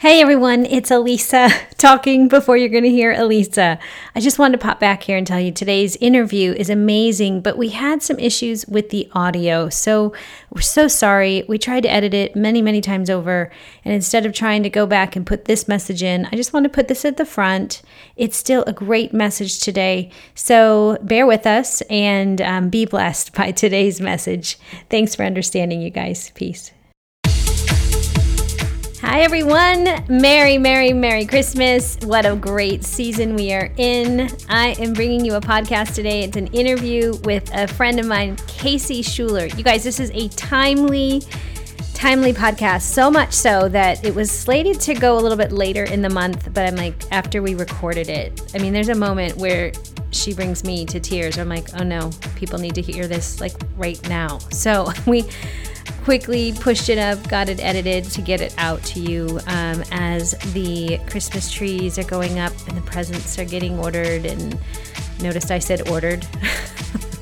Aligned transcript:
Hey 0.00 0.22
everyone, 0.22 0.64
it's 0.64 0.88
Alisa 0.88 1.52
talking 1.76 2.26
before 2.26 2.56
you're 2.56 2.70
going 2.70 2.84
to 2.84 2.88
hear 2.88 3.14
Alisa. 3.14 3.78
I 4.14 4.20
just 4.20 4.38
wanted 4.38 4.58
to 4.58 4.66
pop 4.66 4.80
back 4.80 5.02
here 5.02 5.18
and 5.18 5.26
tell 5.26 5.38
you 5.38 5.52
today's 5.52 5.96
interview 5.96 6.52
is 6.52 6.70
amazing, 6.70 7.42
but 7.42 7.58
we 7.58 7.68
had 7.68 8.02
some 8.02 8.18
issues 8.18 8.64
with 8.66 8.88
the 8.88 9.10
audio. 9.12 9.68
So 9.68 10.14
we're 10.48 10.62
so 10.62 10.88
sorry. 10.88 11.44
We 11.48 11.58
tried 11.58 11.82
to 11.82 11.92
edit 11.92 12.14
it 12.14 12.34
many, 12.34 12.62
many 12.62 12.80
times 12.80 13.10
over. 13.10 13.52
And 13.84 13.92
instead 13.92 14.24
of 14.24 14.32
trying 14.32 14.62
to 14.62 14.70
go 14.70 14.86
back 14.86 15.16
and 15.16 15.26
put 15.26 15.44
this 15.44 15.68
message 15.68 16.02
in, 16.02 16.24
I 16.32 16.36
just 16.36 16.54
want 16.54 16.64
to 16.64 16.70
put 16.70 16.88
this 16.88 17.04
at 17.04 17.18
the 17.18 17.26
front. 17.26 17.82
It's 18.16 18.38
still 18.38 18.64
a 18.66 18.72
great 18.72 19.12
message 19.12 19.60
today. 19.60 20.10
So 20.34 20.96
bear 21.02 21.26
with 21.26 21.46
us 21.46 21.82
and 21.90 22.40
um, 22.40 22.70
be 22.70 22.86
blessed 22.86 23.34
by 23.36 23.52
today's 23.52 24.00
message. 24.00 24.56
Thanks 24.88 25.14
for 25.14 25.24
understanding, 25.24 25.82
you 25.82 25.90
guys. 25.90 26.30
Peace. 26.30 26.72
Hi, 29.10 29.22
everyone. 29.22 30.04
Merry, 30.08 30.56
Merry, 30.56 30.92
Merry 30.92 31.26
Christmas. 31.26 31.98
What 32.04 32.24
a 32.24 32.36
great 32.36 32.84
season 32.84 33.34
we 33.34 33.52
are 33.52 33.68
in. 33.76 34.30
I 34.48 34.68
am 34.78 34.92
bringing 34.92 35.24
you 35.24 35.34
a 35.34 35.40
podcast 35.40 35.96
today. 35.96 36.22
It's 36.22 36.36
an 36.36 36.46
interview 36.54 37.16
with 37.24 37.52
a 37.52 37.66
friend 37.66 37.98
of 37.98 38.06
mine, 38.06 38.36
Casey 38.46 39.02
Schuler. 39.02 39.46
You 39.46 39.64
guys, 39.64 39.82
this 39.82 39.98
is 39.98 40.12
a 40.14 40.28
timely, 40.28 41.24
timely 41.92 42.32
podcast. 42.32 42.82
So 42.82 43.10
much 43.10 43.32
so 43.32 43.68
that 43.70 44.04
it 44.04 44.14
was 44.14 44.30
slated 44.30 44.80
to 44.82 44.94
go 44.94 45.18
a 45.18 45.20
little 45.20 45.36
bit 45.36 45.50
later 45.50 45.82
in 45.82 46.02
the 46.02 46.10
month, 46.10 46.54
but 46.54 46.68
I'm 46.68 46.76
like, 46.76 46.94
after 47.10 47.42
we 47.42 47.56
recorded 47.56 48.08
it, 48.08 48.52
I 48.54 48.58
mean, 48.58 48.72
there's 48.72 48.90
a 48.90 48.94
moment 48.94 49.36
where 49.36 49.72
she 50.12 50.32
brings 50.34 50.62
me 50.62 50.86
to 50.86 51.00
tears. 51.00 51.36
I'm 51.36 51.48
like, 51.48 51.66
oh 51.80 51.82
no, 51.82 52.12
people 52.36 52.60
need 52.60 52.76
to 52.76 52.82
hear 52.82 53.08
this 53.08 53.40
like 53.40 53.54
right 53.76 54.00
now. 54.08 54.38
So 54.50 54.92
we 55.06 55.28
quickly 56.02 56.52
pushed 56.52 56.88
it 56.88 56.98
up, 56.98 57.28
got 57.28 57.48
it 57.48 57.60
edited 57.60 58.04
to 58.04 58.22
get 58.22 58.40
it 58.40 58.54
out 58.58 58.82
to 58.82 59.00
you 59.00 59.40
um, 59.46 59.82
as 59.92 60.32
the 60.52 60.98
Christmas 61.08 61.50
trees 61.50 61.98
are 61.98 62.04
going 62.04 62.38
up 62.38 62.52
and 62.68 62.76
the 62.76 62.82
presents 62.82 63.38
are 63.38 63.44
getting 63.44 63.78
ordered. 63.78 64.26
And 64.26 64.58
noticed 65.22 65.50
I 65.50 65.58
said 65.58 65.88
ordered. 65.88 66.26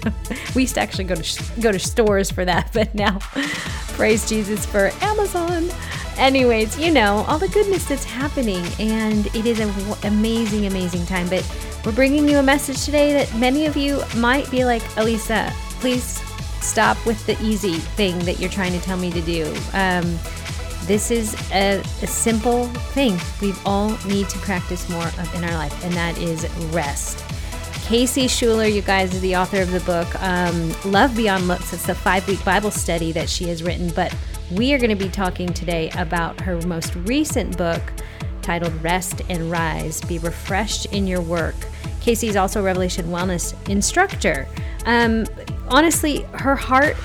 we 0.54 0.62
used 0.62 0.74
to 0.74 0.80
actually 0.80 1.04
go 1.04 1.14
to 1.14 1.60
go 1.60 1.72
to 1.72 1.78
stores 1.78 2.30
for 2.30 2.44
that, 2.44 2.70
but 2.72 2.94
now 2.94 3.18
praise 3.96 4.28
Jesus 4.28 4.64
for 4.64 4.90
Amazon. 5.00 5.68
Anyways, 6.16 6.78
you 6.78 6.92
know 6.92 7.24
all 7.28 7.38
the 7.38 7.48
goodness 7.48 7.84
that's 7.84 8.04
happening, 8.04 8.64
and 8.80 9.26
it 9.28 9.46
is 9.46 9.60
an 9.60 9.68
w- 9.68 9.94
amazing, 10.04 10.66
amazing 10.66 11.06
time. 11.06 11.28
But 11.28 11.48
we're 11.84 11.92
bringing 11.92 12.28
you 12.28 12.38
a 12.38 12.42
message 12.42 12.84
today 12.84 13.12
that 13.12 13.32
many 13.38 13.66
of 13.66 13.76
you 13.76 14.02
might 14.16 14.50
be 14.50 14.64
like, 14.64 14.82
Alisa, 14.96 15.50
please 15.80 16.18
stop 16.60 17.04
with 17.06 17.24
the 17.26 17.40
easy 17.42 17.74
thing 17.74 18.18
that 18.20 18.38
you're 18.38 18.50
trying 18.50 18.72
to 18.72 18.80
tell 18.80 18.96
me 18.96 19.10
to 19.10 19.20
do. 19.20 19.54
Um, 19.72 20.18
this 20.84 21.10
is 21.10 21.34
a, 21.52 21.80
a, 21.80 22.06
simple 22.06 22.66
thing 22.94 23.18
we 23.42 23.52
all 23.66 23.90
need 24.06 24.28
to 24.30 24.38
practice 24.38 24.88
more 24.88 25.06
of 25.06 25.34
in 25.34 25.44
our 25.44 25.54
life, 25.54 25.84
and 25.84 25.92
that 25.94 26.16
is 26.18 26.48
rest. 26.72 27.24
Casey 27.84 28.28
Schuler, 28.28 28.66
you 28.66 28.82
guys, 28.82 29.14
is 29.14 29.20
the 29.20 29.36
author 29.36 29.60
of 29.60 29.70
the 29.70 29.80
book 29.80 30.08
um, 30.22 30.74
Love 30.84 31.16
Beyond 31.16 31.48
Looks. 31.48 31.72
It's 31.72 31.88
a 31.88 31.94
five 31.94 32.26
week 32.28 32.42
Bible 32.44 32.70
study 32.70 33.12
that 33.12 33.28
she 33.28 33.48
has 33.48 33.62
written, 33.62 33.90
but 33.90 34.14
we 34.50 34.72
are 34.72 34.78
going 34.78 34.90
to 34.90 34.96
be 34.96 35.10
talking 35.10 35.52
today 35.52 35.90
about 35.90 36.40
her 36.40 36.60
most 36.62 36.94
recent 36.96 37.56
book 37.58 37.82
titled 38.40 38.82
Rest 38.82 39.20
and 39.28 39.50
Rise 39.50 40.00
Be 40.02 40.18
Refreshed 40.18 40.86
in 40.86 41.06
Your 41.06 41.20
Work. 41.20 41.54
Casey 42.00 42.28
is 42.28 42.36
also 42.36 42.60
a 42.60 42.62
Revelation 42.62 43.06
Wellness 43.06 43.54
instructor. 43.68 44.48
Um, 44.86 45.26
honestly, 45.70 46.22
her 46.34 46.56
heart 46.56 46.96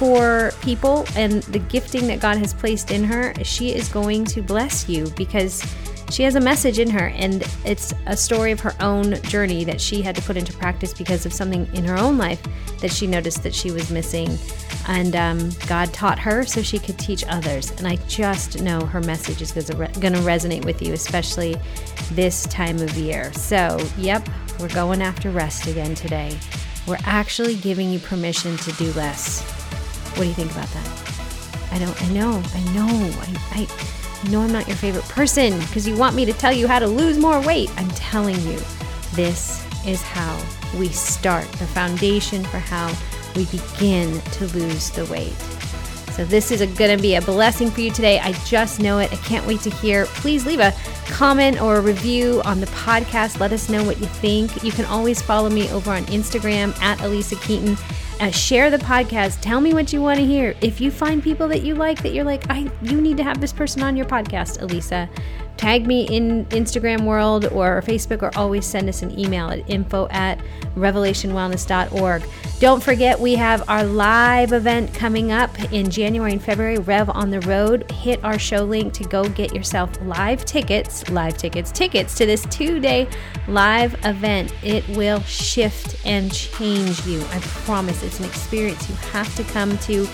for 0.00 0.50
people 0.62 1.04
and 1.14 1.42
the 1.42 1.58
gifting 1.58 2.06
that 2.06 2.20
God 2.20 2.38
has 2.38 2.54
placed 2.54 2.90
in 2.90 3.04
her, 3.04 3.34
she 3.44 3.74
is 3.74 3.88
going 3.88 4.24
to 4.26 4.40
bless 4.40 4.88
you 4.88 5.10
because 5.10 5.62
she 6.10 6.22
has 6.22 6.34
a 6.34 6.40
message 6.40 6.78
in 6.78 6.90
her 6.90 7.08
and 7.08 7.46
it's 7.64 7.92
a 8.06 8.16
story 8.16 8.50
of 8.50 8.60
her 8.60 8.74
own 8.80 9.20
journey 9.22 9.62
that 9.64 9.80
she 9.80 10.02
had 10.02 10.16
to 10.16 10.22
put 10.22 10.36
into 10.36 10.52
practice 10.54 10.92
because 10.92 11.24
of 11.24 11.32
something 11.32 11.68
in 11.74 11.84
her 11.84 11.96
own 11.96 12.18
life 12.18 12.42
that 12.80 12.90
she 12.90 13.06
noticed 13.06 13.42
that 13.42 13.54
she 13.54 13.70
was 13.70 13.90
missing. 13.90 14.36
And 14.88 15.14
um, 15.14 15.50
god 15.66 15.92
taught 15.92 16.18
her 16.18 16.44
so 16.44 16.62
she 16.62 16.78
could 16.78 16.98
teach 16.98 17.22
others. 17.28 17.70
And 17.72 17.86
i 17.86 17.96
just 18.08 18.60
know 18.62 18.84
her 18.86 19.00
message 19.02 19.42
is 19.42 19.52
going 19.52 19.92
to 20.14 20.20
resonate 20.20 20.64
with 20.64 20.82
you 20.82 20.94
especially 20.94 21.56
this 22.12 22.44
time 22.44 22.78
of 22.80 22.96
year. 22.96 23.32
So 23.34 23.78
yep 23.98 24.26
we're 24.58 24.68
going 24.68 25.02
after 25.02 25.30
rest 25.30 25.66
again 25.66 25.94
today 25.94 26.38
we're 26.90 26.98
actually 27.04 27.54
giving 27.54 27.88
you 27.88 28.00
permission 28.00 28.56
to 28.56 28.72
do 28.72 28.92
less. 28.94 29.42
What 30.16 30.24
do 30.24 30.28
you 30.28 30.34
think 30.34 30.50
about 30.50 30.68
that? 30.70 31.70
I 31.70 31.78
don't, 31.78 32.02
I 32.02 32.08
know, 32.08 32.42
I 32.52 32.62
know, 32.74 32.88
I, 33.20 33.68
I 34.24 34.28
know 34.28 34.40
I'm 34.40 34.52
not 34.52 34.66
your 34.66 34.76
favorite 34.76 35.04
person 35.04 35.56
because 35.60 35.86
you 35.86 35.96
want 35.96 36.16
me 36.16 36.24
to 36.24 36.32
tell 36.32 36.52
you 36.52 36.66
how 36.66 36.80
to 36.80 36.88
lose 36.88 37.16
more 37.16 37.40
weight. 37.46 37.70
I'm 37.76 37.88
telling 37.90 38.40
you, 38.40 38.58
this 39.14 39.64
is 39.86 40.02
how 40.02 40.36
we 40.76 40.88
start, 40.88 41.50
the 41.52 41.66
foundation 41.68 42.42
for 42.42 42.58
how 42.58 42.92
we 43.36 43.44
begin 43.46 44.20
to 44.20 44.46
lose 44.48 44.90
the 44.90 45.06
weight. 45.06 45.36
So 46.20 46.26
this 46.26 46.50
is 46.50 46.60
going 46.76 46.94
to 46.94 47.00
be 47.00 47.14
a 47.14 47.22
blessing 47.22 47.70
for 47.70 47.80
you 47.80 47.90
today. 47.90 48.20
I 48.20 48.32
just 48.44 48.78
know 48.78 48.98
it. 48.98 49.10
I 49.10 49.16
can't 49.16 49.46
wait 49.46 49.62
to 49.62 49.70
hear. 49.70 50.04
Please 50.04 50.44
leave 50.44 50.60
a 50.60 50.74
comment 51.06 51.62
or 51.62 51.76
a 51.76 51.80
review 51.80 52.42
on 52.44 52.60
the 52.60 52.66
podcast. 52.66 53.40
Let 53.40 53.54
us 53.54 53.70
know 53.70 53.82
what 53.84 53.98
you 53.98 54.04
think. 54.04 54.62
You 54.62 54.70
can 54.70 54.84
always 54.84 55.22
follow 55.22 55.48
me 55.48 55.70
over 55.70 55.90
on 55.90 56.04
Instagram 56.08 56.78
at 56.82 56.98
Alisa 56.98 57.40
Keeton. 57.40 57.74
Uh, 58.20 58.30
share 58.30 58.70
the 58.70 58.76
podcast. 58.76 59.40
Tell 59.40 59.62
me 59.62 59.72
what 59.72 59.94
you 59.94 60.02
want 60.02 60.18
to 60.18 60.26
hear. 60.26 60.54
If 60.60 60.78
you 60.78 60.90
find 60.90 61.22
people 61.22 61.48
that 61.48 61.62
you 61.62 61.74
like, 61.74 62.02
that 62.02 62.12
you're 62.12 62.22
like, 62.22 62.44
I, 62.50 62.70
you 62.82 63.00
need 63.00 63.16
to 63.16 63.24
have 63.24 63.40
this 63.40 63.54
person 63.54 63.82
on 63.82 63.96
your 63.96 64.04
podcast, 64.04 64.58
Alisa 64.58 65.08
tag 65.60 65.86
me 65.86 66.04
in 66.04 66.46
Instagram 66.46 67.04
world 67.04 67.44
or 67.52 67.82
Facebook 67.82 68.22
or 68.22 68.34
always 68.34 68.64
send 68.64 68.88
us 68.88 69.02
an 69.02 69.18
email 69.18 69.50
at 69.50 69.68
info 69.68 70.08
at 70.08 70.40
revelationwellness.org. 70.74 72.22
Don't 72.60 72.82
forget, 72.82 73.20
we 73.20 73.34
have 73.34 73.68
our 73.68 73.84
live 73.84 74.54
event 74.54 74.94
coming 74.94 75.32
up 75.32 75.50
in 75.70 75.90
January 75.90 76.32
and 76.32 76.42
February, 76.42 76.78
Rev 76.78 77.10
on 77.10 77.28
the 77.28 77.40
Road. 77.40 77.90
Hit 77.90 78.24
our 78.24 78.38
show 78.38 78.64
link 78.64 78.94
to 78.94 79.04
go 79.04 79.28
get 79.28 79.54
yourself 79.54 79.90
live 80.00 80.46
tickets, 80.46 81.06
live 81.10 81.36
tickets, 81.36 81.70
tickets 81.70 82.14
to 82.14 82.24
this 82.24 82.46
two 82.46 82.80
day 82.80 83.06
live 83.46 83.94
event. 84.06 84.54
It 84.62 84.88
will 84.96 85.20
shift 85.20 85.94
and 86.06 86.32
change 86.32 87.04
you. 87.04 87.20
I 87.32 87.38
promise 87.40 88.02
it's 88.02 88.18
an 88.18 88.24
experience 88.24 88.88
you 88.88 88.96
have 89.12 89.34
to 89.36 89.44
come 89.44 89.76
to 89.76 90.08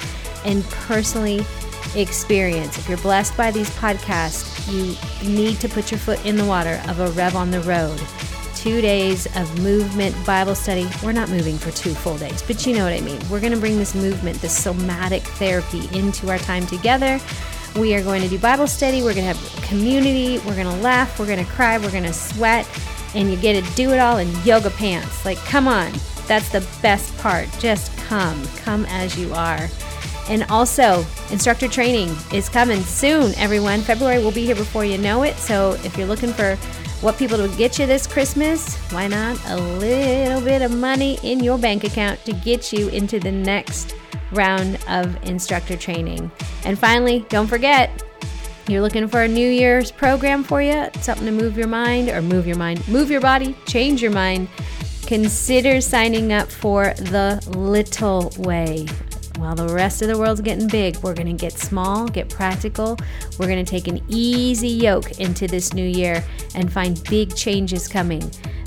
and 0.45 0.65
personally 0.65 1.45
experience. 1.97 2.79
If 2.79 2.89
you're 2.89 2.99
blessed 2.99 3.37
by 3.37 3.51
these 3.51 3.71
podcasts, 3.71 4.71
you 4.71 5.29
need 5.29 5.59
to 5.61 5.69
put 5.69 5.91
your 5.91 5.99
foot 5.99 6.25
in 6.25 6.37
the 6.37 6.45
water 6.45 6.81
of 6.89 7.01
a 7.01 7.11
Rev 7.11 7.34
on 7.34 7.51
the 7.51 7.61
Road. 7.62 8.01
Two 8.55 8.81
days 8.81 9.27
of 9.37 9.62
movement 9.62 10.15
Bible 10.27 10.55
study. 10.55 10.89
We're 11.03 11.12
not 11.12 11.29
moving 11.29 11.56
for 11.56 11.71
two 11.71 11.95
full 11.95 12.19
days, 12.19 12.43
but 12.43 12.67
you 12.67 12.75
know 12.75 12.85
what 12.85 12.93
I 12.93 13.01
mean. 13.01 13.21
We're 13.31 13.41
going 13.41 13.53
to 13.53 13.61
bring 13.61 13.79
this 13.79 13.95
movement, 13.95 14.39
this 14.39 14.56
somatic 14.56 15.23
therapy 15.23 15.89
into 15.97 16.31
our 16.31 16.39
time 16.39 16.67
together. 16.67 17.21
We 17.77 17.95
are 17.95 18.03
going 18.03 18.23
to 18.23 18.29
do 18.29 18.39
Bible 18.39 18.67
study. 18.67 19.03
We're 19.03 19.15
going 19.15 19.27
to 19.27 19.35
have 19.35 19.62
community. 19.62 20.39
We're 20.39 20.55
going 20.55 20.67
to 20.67 20.83
laugh. 20.83 21.19
We're 21.19 21.27
going 21.27 21.45
to 21.45 21.51
cry. 21.53 21.77
We're 21.79 21.91
going 21.91 22.05
to 22.05 22.12
sweat. 22.12 22.67
And 23.15 23.31
you 23.31 23.37
get 23.37 23.62
to 23.62 23.75
do 23.75 23.93
it 23.93 23.99
all 23.99 24.19
in 24.19 24.35
yoga 24.45 24.71
pants. 24.71 25.25
Like, 25.25 25.39
come 25.39 25.69
on. 25.69 25.93
That's 26.27 26.49
the 26.49 26.67
best 26.83 27.17
part. 27.19 27.49
Just 27.59 27.97
come. 27.99 28.43
Come 28.56 28.87
as 28.87 29.19
you 29.19 29.33
are. 29.35 29.69
And 30.28 30.44
also, 30.44 31.04
instructor 31.31 31.69
training 31.69 32.14
is 32.32 32.48
coming 32.48 32.81
soon, 32.82 33.34
everyone. 33.37 33.81
February 33.81 34.22
will 34.22 34.32
be 34.32 34.44
here 34.44 34.56
before 34.56 34.84
you 34.84 34.98
know 34.98 35.22
it. 35.22 35.37
So 35.37 35.72
if 35.84 35.97
you're 35.97 36.06
looking 36.06 36.32
for 36.32 36.56
what 37.00 37.16
people 37.16 37.37
to 37.37 37.48
get 37.56 37.78
you 37.78 37.87
this 37.87 38.06
Christmas, 38.06 38.76
why 38.91 39.06
not 39.06 39.38
a 39.47 39.56
little 39.56 40.41
bit 40.41 40.62
of 40.62 40.72
money 40.72 41.19
in 41.22 41.41
your 41.41 41.59
bank 41.59 41.84
account 41.84 42.25
to 42.25 42.32
get 42.32 42.72
you 42.72 42.88
into 42.88 43.20
the 43.20 43.31
next 43.31 43.94
round 44.32 44.78
of 44.88 45.22
instructor 45.25 45.76
training? 45.76 46.31
And 46.64 46.78
finally, 46.78 47.25
don't 47.28 47.47
forget, 47.47 48.03
you're 48.66 48.82
looking 48.82 49.06
for 49.06 49.22
a 49.22 49.28
New 49.28 49.48
Year's 49.48 49.93
program 49.93 50.43
for 50.43 50.61
you, 50.61 50.88
something 51.00 51.26
to 51.26 51.32
move 51.32 51.56
your 51.56 51.69
mind 51.69 52.08
or 52.08 52.20
move 52.20 52.49
your 52.49 52.56
mind, 52.56 52.87
move 52.88 53.11
your 53.11 53.20
body, 53.20 53.55
change 53.67 54.02
your 54.02 54.11
mind. 54.11 54.49
Consider 55.06 55.81
signing 55.81 56.32
up 56.32 56.50
for 56.50 56.87
the 56.94 57.40
Little 57.56 58.32
Way. 58.38 58.88
While 59.37 59.55
the 59.55 59.69
rest 59.69 60.00
of 60.00 60.09
the 60.09 60.19
world's 60.19 60.41
getting 60.41 60.67
big, 60.67 60.97
we're 60.99 61.15
going 61.15 61.27
to 61.27 61.33
get 61.35 61.53
small, 61.53 62.09
get 62.09 62.31
practical. 62.31 62.97
We're 63.38 63.47
going 63.47 63.62
to 63.62 63.71
take 63.71 63.87
an 63.87 64.03
easy 64.09 64.69
yoke 64.69 65.21
into 65.21 65.47
this 65.47 65.75
new 65.75 65.87
year 65.87 66.25
and 66.55 66.73
find 66.73 67.03
big 67.05 67.35
changes 67.37 67.87
coming. 67.87 68.21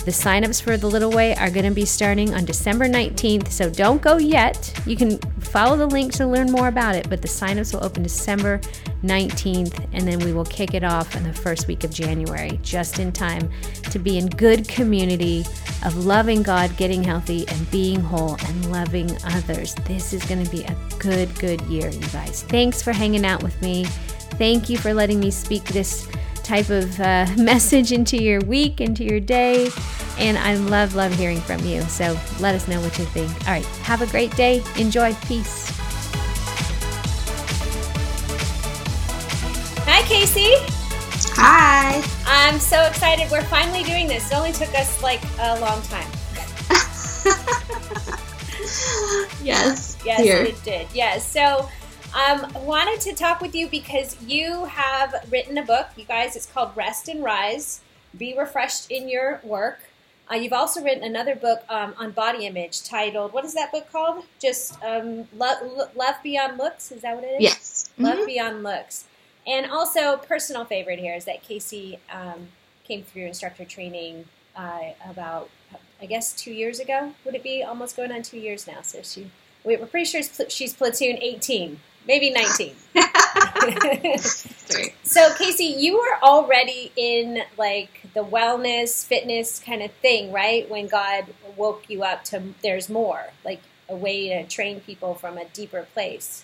The 0.06 0.12
signups 0.12 0.62
for 0.62 0.78
the 0.78 0.88
Little 0.88 1.12
Way 1.12 1.36
are 1.36 1.50
going 1.50 1.66
to 1.66 1.72
be 1.72 1.86
starting 1.86 2.34
on 2.34 2.46
December 2.46 2.86
19th, 2.86 3.50
so 3.50 3.70
don't 3.70 4.02
go 4.02 4.18
yet. 4.18 4.74
You 4.86 4.96
can 4.96 5.18
follow 5.40 5.76
the 5.76 5.88
link 5.88 6.14
to 6.14 6.28
learn 6.28 6.52
more 6.52 6.68
about 6.68 6.96
it, 6.96 7.10
but 7.10 7.22
the 7.22 7.28
signups 7.28 7.74
will 7.74 7.84
open 7.84 8.04
December 8.04 8.62
19th, 9.04 9.88
and 9.94 10.08
then 10.08 10.20
we 10.20 10.34
will 10.34 10.46
kick 10.46 10.74
it 10.74 10.84
off 10.84 11.16
in 11.16 11.24
the 11.24 11.34
first 11.34 11.68
week 11.68 11.84
of 11.84 11.92
January, 11.92 12.60
just 12.64 13.00
in 13.00 13.12
time 13.12 13.50
to 13.92 14.00
be 14.00 14.18
in 14.18 14.28
good 14.28 14.68
community 14.68 15.46
of 15.86 16.06
loving 16.06 16.44
God, 16.44 16.76
getting 16.78 17.04
healthy, 17.04 17.48
and 17.48 17.72
being 17.72 18.00
whole 18.00 18.36
and 18.46 18.72
loving 18.72 19.10
others. 19.26 19.76
This 19.86 20.14
is 20.14 20.24
going 20.26 20.44
to 20.44 20.52
be 20.52 20.64
a 20.64 20.76
good, 21.00 21.34
good 21.40 21.62
year, 21.64 21.90
you 21.90 22.08
guys. 22.08 22.44
Thanks 22.44 22.82
for 22.82 22.92
hanging 22.92 23.26
out 23.26 23.42
with 23.44 23.60
me. 23.62 23.86
Thank 24.38 24.70
you 24.70 24.78
for 24.78 24.94
letting 24.94 25.20
me 25.20 25.32
speak 25.32 25.64
this 25.66 26.08
type 26.44 26.70
of 26.70 27.00
uh, 27.00 27.28
message 27.38 27.92
into 27.92 28.22
your 28.22 28.42
week, 28.42 28.82
into 28.82 29.04
your 29.04 29.20
day. 29.20 29.70
And 30.18 30.38
I 30.38 30.56
love, 30.56 30.96
love 30.96 31.14
hearing 31.14 31.40
from 31.40 31.64
you. 31.64 31.82
So 31.84 32.20
let 32.40 32.56
us 32.56 32.68
know 32.68 32.82
what 32.82 32.98
you 32.98 33.06
think. 33.06 33.32
All 33.48 33.54
right. 33.54 33.66
Have 33.84 34.02
a 34.02 34.08
great 34.08 34.36
day. 34.36 34.62
Enjoy. 34.78 35.14
Peace. 35.26 35.79
Casey. 40.10 40.56
Hi. 41.36 42.04
I'm 42.26 42.60
so 42.60 42.82
excited. 42.88 43.30
We're 43.30 43.44
finally 43.44 43.84
doing 43.84 44.08
this. 44.08 44.32
It 44.32 44.36
only 44.36 44.52
took 44.52 44.74
us 44.74 45.04
like 45.04 45.22
a 45.40 45.60
long 45.60 45.84
time. 45.84 46.08
yes. 49.44 50.00
Yes, 50.04 50.20
here. 50.20 50.42
it 50.42 50.64
did. 50.64 50.88
Yes. 50.96 51.32
So, 51.32 51.70
um, 52.16 52.52
wanted 52.66 53.00
to 53.02 53.14
talk 53.14 53.40
with 53.40 53.54
you 53.54 53.68
because 53.68 54.20
you 54.24 54.66
have 54.66 55.14
written 55.30 55.60
a 55.60 55.64
book, 55.64 55.90
you 55.96 56.06
guys. 56.06 56.36
It's 56.36 56.48
called 56.48 56.72
Rest 56.76 57.08
and 57.08 57.24
Rise. 57.24 57.82
Be 58.18 58.36
refreshed 58.36 58.90
in 58.90 59.10
your 59.10 59.40
work. 59.44 59.82
Uh, 60.32 60.38
you've 60.38 60.54
also 60.54 60.84
written 60.84 61.04
another 61.04 61.36
book 61.36 61.62
um, 61.70 61.94
on 62.00 62.14
body 62.14 62.48
image 62.48 62.82
titled, 62.82 63.32
what 63.32 63.46
is 63.46 63.54
that 63.54 63.72
book 63.72 63.92
called? 63.92 64.26
Just 64.40 64.84
um, 64.84 65.28
Love, 65.38 65.60
Love 65.96 66.16
Beyond 66.24 66.58
Looks? 66.58 66.92
Is 66.92 67.04
that 67.04 67.14
what 67.14 67.24
it 67.24 67.28
is? 67.28 67.42
Yes. 67.42 67.92
Love 68.00 68.18
mm-hmm. 68.18 68.26
Beyond 68.26 68.64
Looks. 68.64 69.06
And 69.48 69.70
also, 69.72 70.18
personal 70.18 70.66
favorite 70.66 71.00
here 71.00 71.16
is 71.16 71.26
that 71.26 71.42
Casey 71.44 72.00
um, 72.12 72.50
came 72.84 73.04
through 73.04 73.26
instructor 73.26 73.66
training 73.66 74.26
uh, 74.56 74.92
about, 75.10 75.50
I 76.02 76.06
guess, 76.06 76.34
two 76.34 76.52
years 76.52 76.80
ago. 76.80 77.14
Would 77.26 77.36
it 77.36 77.44
be 77.44 77.64
almost 77.64 77.96
going 77.96 78.12
on 78.12 78.22
two 78.22 78.38
years 78.38 78.68
now? 78.68 78.82
So 78.82 79.02
she, 79.02 79.32
we're 79.64 79.78
pretty 79.86 80.06
sure 80.06 80.22
she's 80.50 80.74
platoon 80.74 81.18
18, 81.22 81.80
maybe 82.06 82.32
19. 82.32 82.76
so 85.04 85.34
Casey, 85.38 85.66
you 85.66 85.98
were 85.98 86.24
already 86.24 86.92
in 86.96 87.44
like 87.58 88.08
the 88.14 88.24
wellness, 88.24 89.06
fitness 89.06 89.60
kind 89.60 89.82
of 89.82 89.92
thing, 89.94 90.32
right? 90.32 90.70
When 90.70 90.88
God 90.88 91.26
woke 91.56 91.90
you 91.90 92.04
up 92.04 92.24
to 92.26 92.42
there's 92.62 92.90
more, 92.90 93.32
like 93.44 93.62
a 93.88 93.96
way 93.96 94.30
to 94.30 94.46
train 94.48 94.80
people 94.82 95.16
from 95.16 95.38
a 95.38 95.46
deeper 95.46 95.88
place. 95.94 96.44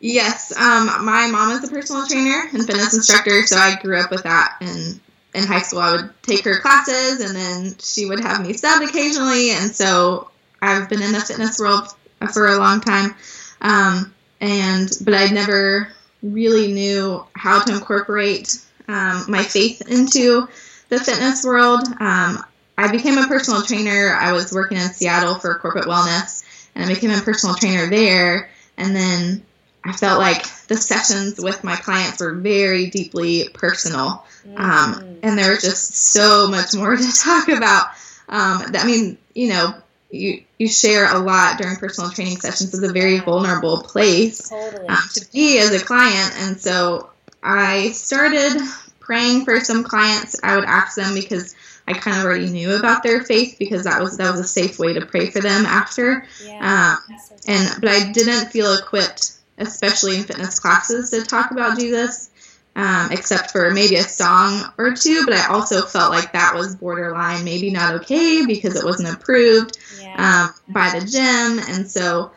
Yes, 0.00 0.52
um, 0.56 1.04
my 1.04 1.28
mom 1.30 1.50
is 1.50 1.64
a 1.64 1.72
personal 1.72 2.06
trainer 2.06 2.48
and 2.52 2.64
fitness 2.64 2.94
instructor, 2.94 3.42
so 3.42 3.56
I 3.56 3.76
grew 3.80 3.98
up 4.00 4.10
with 4.10 4.22
that. 4.22 4.56
And 4.60 5.00
in 5.34 5.44
high 5.44 5.60
school, 5.60 5.80
I 5.80 5.92
would 5.92 6.10
take 6.22 6.44
her 6.44 6.60
classes, 6.60 7.20
and 7.20 7.34
then 7.34 7.74
she 7.80 8.06
would 8.06 8.20
have 8.20 8.46
me 8.46 8.52
sub 8.52 8.82
occasionally. 8.82 9.50
And 9.50 9.74
so 9.74 10.30
I've 10.62 10.88
been 10.88 11.02
in 11.02 11.12
the 11.12 11.20
fitness 11.20 11.58
world 11.58 11.88
for 12.32 12.46
a 12.46 12.58
long 12.58 12.80
time, 12.80 13.14
um, 13.60 14.14
and 14.40 14.88
but 15.04 15.14
I 15.14 15.26
never 15.26 15.88
really 16.22 16.72
knew 16.72 17.24
how 17.34 17.62
to 17.62 17.72
incorporate 17.74 18.56
um, 18.86 19.24
my 19.28 19.42
faith 19.42 19.82
into 19.88 20.48
the 20.90 21.00
fitness 21.00 21.44
world. 21.44 21.82
Um, 21.98 22.44
I 22.76 22.92
became 22.92 23.18
a 23.18 23.26
personal 23.26 23.62
trainer. 23.62 24.14
I 24.14 24.32
was 24.32 24.52
working 24.52 24.78
in 24.78 24.88
Seattle 24.90 25.34
for 25.34 25.58
corporate 25.58 25.86
wellness, 25.86 26.44
and 26.76 26.88
I 26.88 26.94
became 26.94 27.10
a 27.10 27.20
personal 27.20 27.56
trainer 27.56 27.90
there. 27.90 28.50
And 28.76 28.94
then 28.94 29.42
I 29.88 29.92
felt 29.92 30.20
like 30.20 30.44
the 30.66 30.76
sessions 30.76 31.40
with 31.40 31.64
my 31.64 31.76
clients 31.76 32.20
were 32.20 32.34
very 32.34 32.90
deeply 32.90 33.48
personal. 33.54 34.24
Um, 34.56 34.94
mm. 34.94 35.18
and 35.22 35.38
there 35.38 35.50
was 35.50 35.62
just 35.62 35.96
so 35.96 36.48
much 36.48 36.74
more 36.74 36.96
to 36.96 37.18
talk 37.18 37.48
about. 37.48 37.86
Um, 38.28 38.64
I 38.74 38.84
mean, 38.86 39.18
you 39.34 39.48
know, 39.48 39.74
you, 40.10 40.44
you 40.58 40.68
share 40.68 41.10
a 41.14 41.18
lot 41.18 41.58
during 41.58 41.76
personal 41.76 42.10
training 42.10 42.38
sessions. 42.38 42.74
It's 42.74 42.82
a 42.82 42.92
very 42.92 43.18
vulnerable 43.20 43.82
place 43.82 44.50
totally. 44.50 44.88
um, 44.88 44.98
to 45.14 45.26
be 45.32 45.58
as 45.58 45.70
a 45.72 45.84
client. 45.84 46.34
And 46.36 46.60
so 46.60 47.10
I 47.42 47.90
started 47.92 48.60
praying 49.00 49.46
for 49.46 49.60
some 49.60 49.84
clients. 49.84 50.38
I 50.42 50.56
would 50.56 50.64
ask 50.64 50.96
them 50.96 51.14
because 51.14 51.54
I 51.86 51.94
kind 51.94 52.18
of 52.18 52.24
already 52.24 52.50
knew 52.50 52.74
about 52.74 53.02
their 53.02 53.22
faith 53.24 53.56
because 53.58 53.84
that 53.84 54.02
was 54.02 54.18
that 54.18 54.30
was 54.30 54.40
a 54.40 54.44
safe 54.44 54.78
way 54.78 54.92
to 54.92 55.06
pray 55.06 55.30
for 55.30 55.40
them 55.40 55.64
after. 55.64 56.26
Yeah, 56.44 56.98
um, 57.08 57.16
and 57.46 57.80
but 57.80 57.88
I 57.88 58.12
didn't 58.12 58.50
feel 58.50 58.74
equipped 58.74 59.37
especially 59.58 60.16
in 60.16 60.24
fitness 60.24 60.60
classes, 60.60 61.10
to 61.10 61.22
talk 61.22 61.50
about 61.50 61.78
Jesus, 61.78 62.30
um, 62.76 63.10
except 63.10 63.50
for 63.50 63.70
maybe 63.70 63.96
a 63.96 64.02
song 64.02 64.72
or 64.78 64.94
two. 64.94 65.24
But 65.24 65.34
I 65.34 65.46
also 65.48 65.82
felt 65.82 66.12
like 66.12 66.32
that 66.32 66.54
was 66.54 66.76
borderline, 66.76 67.44
maybe 67.44 67.70
not 67.70 67.96
okay 67.96 68.46
because 68.46 68.76
it 68.76 68.84
wasn't 68.84 69.14
approved 69.14 69.78
yeah. 70.00 70.48
um, 70.48 70.72
by 70.72 70.98
the 70.98 71.04
gym. 71.04 71.74
And 71.74 71.90
so 71.90 72.32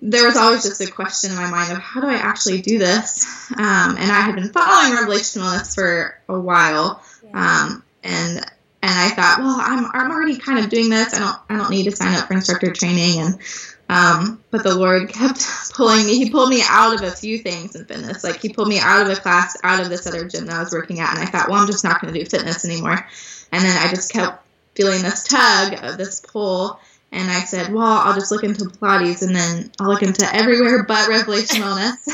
there 0.00 0.26
was 0.26 0.36
always 0.36 0.62
just 0.62 0.80
a 0.80 0.90
question 0.90 1.30
in 1.30 1.36
my 1.36 1.50
mind 1.50 1.72
of 1.72 1.78
how 1.78 2.00
do 2.00 2.06
I 2.06 2.14
actually 2.16 2.60
do 2.60 2.78
this? 2.78 3.50
Um, 3.52 3.96
and 3.98 4.12
I 4.12 4.20
had 4.20 4.34
been 4.34 4.52
following 4.52 4.94
Revelation 4.94 5.42
Wellness 5.42 5.74
for 5.74 6.18
a 6.28 6.38
while. 6.38 7.02
Um, 7.32 7.82
and 8.04 8.44
and 8.80 8.92
I 8.96 9.08
thought, 9.10 9.38
well, 9.40 9.56
I'm, 9.58 9.86
I'm 9.92 10.10
already 10.12 10.36
kind 10.36 10.60
of 10.64 10.70
doing 10.70 10.88
this. 10.88 11.12
I 11.12 11.18
don't 11.18 11.36
I 11.50 11.56
don't 11.56 11.70
need 11.70 11.84
to 11.84 11.96
sign 11.96 12.14
up 12.14 12.28
for 12.28 12.34
instructor 12.34 12.72
training. 12.72 13.20
And 13.20 13.38
um, 13.88 14.42
but 14.50 14.62
the 14.62 14.74
Lord 14.74 15.08
kept 15.08 15.72
pulling 15.72 16.06
me. 16.06 16.18
He 16.18 16.30
pulled 16.30 16.50
me 16.50 16.62
out 16.68 16.94
of 16.94 17.02
a 17.02 17.10
few 17.10 17.38
things 17.38 17.74
in 17.74 17.86
fitness. 17.86 18.22
Like 18.22 18.40
he 18.40 18.50
pulled 18.50 18.68
me 18.68 18.78
out 18.78 19.02
of 19.02 19.08
a 19.08 19.20
class, 19.20 19.56
out 19.62 19.80
of 19.80 19.88
this 19.88 20.06
other 20.06 20.28
gym 20.28 20.46
that 20.46 20.56
I 20.56 20.60
was 20.60 20.72
working 20.72 21.00
at, 21.00 21.10
and 21.10 21.20
I 21.20 21.26
thought, 21.26 21.48
well, 21.48 21.60
I'm 21.60 21.66
just 21.66 21.84
not 21.84 22.00
going 22.00 22.12
to 22.12 22.20
do 22.20 22.26
fitness 22.26 22.64
anymore. 22.64 23.08
And 23.50 23.64
then 23.64 23.76
I 23.78 23.88
just 23.88 24.12
kept 24.12 24.46
feeling 24.74 25.02
this 25.02 25.24
tug 25.24 25.82
of 25.82 25.96
this 25.96 26.20
pull, 26.20 26.78
and 27.10 27.30
I 27.30 27.40
said, 27.40 27.72
well, 27.72 27.86
I'll 27.86 28.14
just 28.14 28.30
look 28.30 28.44
into 28.44 28.64
Pilates, 28.64 29.22
and 29.22 29.34
then 29.34 29.72
I'll 29.80 29.88
look 29.88 30.02
into 30.02 30.28
everywhere 30.34 30.82
but 30.82 31.08
Revelation 31.08 31.62
Wellness. 31.62 32.06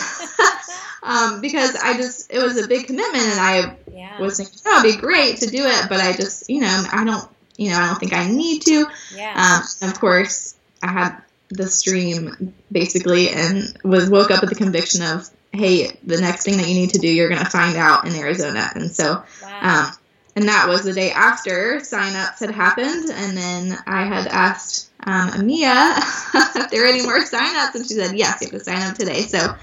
um, 1.02 1.40
because 1.40 1.74
I 1.74 1.96
just 1.96 2.32
it 2.32 2.38
was 2.38 2.56
a 2.56 2.68
big 2.68 2.86
commitment, 2.86 3.24
and 3.24 3.40
I 3.40 3.76
yeah. 3.92 4.20
was 4.20 4.36
thinking, 4.36 4.60
oh, 4.66 4.84
it'd 4.84 4.94
be 4.94 5.00
great 5.00 5.38
to 5.38 5.48
do 5.48 5.64
it, 5.64 5.88
but 5.88 6.00
I 6.00 6.12
just, 6.12 6.48
you 6.48 6.60
know, 6.60 6.84
I 6.92 7.04
don't, 7.04 7.28
you 7.56 7.70
know, 7.70 7.78
I 7.78 7.86
don't 7.88 7.98
think 7.98 8.12
I 8.12 8.28
need 8.28 8.62
to. 8.62 8.86
Yeah. 9.12 9.62
Um, 9.82 9.88
of 9.90 9.98
course, 9.98 10.54
I 10.80 10.92
had 10.92 11.20
the 11.54 11.68
stream 11.68 12.54
basically 12.70 13.30
and 13.30 13.76
was 13.84 14.10
woke 14.10 14.30
up 14.30 14.40
with 14.40 14.50
the 14.50 14.56
conviction 14.56 15.02
of 15.02 15.28
hey 15.52 15.86
the 16.02 16.20
next 16.20 16.44
thing 16.44 16.56
that 16.58 16.68
you 16.68 16.74
need 16.74 16.90
to 16.90 16.98
do 16.98 17.08
you're 17.08 17.28
going 17.28 17.42
to 17.42 17.50
find 17.50 17.76
out 17.76 18.06
in 18.06 18.14
arizona. 18.14 18.70
And 18.74 18.90
so 18.90 19.22
wow. 19.42 19.86
um, 19.86 19.92
and 20.36 20.48
that 20.48 20.68
was 20.68 20.82
the 20.82 20.92
day 20.92 21.12
after 21.12 21.78
sign-ups 21.80 22.40
had 22.40 22.50
happened 22.50 23.10
and 23.10 23.36
then 23.36 23.78
i 23.86 24.04
had 24.04 24.26
asked 24.26 24.90
um, 25.06 25.46
mia 25.46 25.70
if 26.34 26.70
there 26.70 26.82
were 26.82 26.88
any 26.88 27.02
more 27.02 27.20
sign-ups 27.24 27.74
and 27.76 27.86
she 27.86 27.94
said 27.94 28.16
yes 28.16 28.40
you 28.40 28.48
have 28.48 28.58
to 28.58 28.64
sign 28.64 28.82
up 28.82 28.96
today. 28.96 29.22
So 29.22 29.54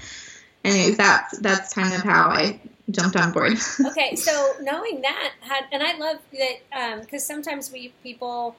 anyways 0.64 0.96
that's 0.96 1.38
that's 1.38 1.74
kind 1.74 1.92
of 1.92 2.02
how 2.02 2.30
i 2.30 2.60
jumped 2.90 3.16
on 3.16 3.32
board. 3.32 3.52
Okay 3.86 4.16
so 4.16 4.54
knowing 4.60 5.02
that 5.02 5.32
had 5.40 5.64
and 5.72 5.82
i 5.82 5.96
love 5.98 6.18
that 6.32 7.00
because 7.00 7.30
um, 7.30 7.34
sometimes 7.36 7.70
we 7.70 7.92
people 8.02 8.56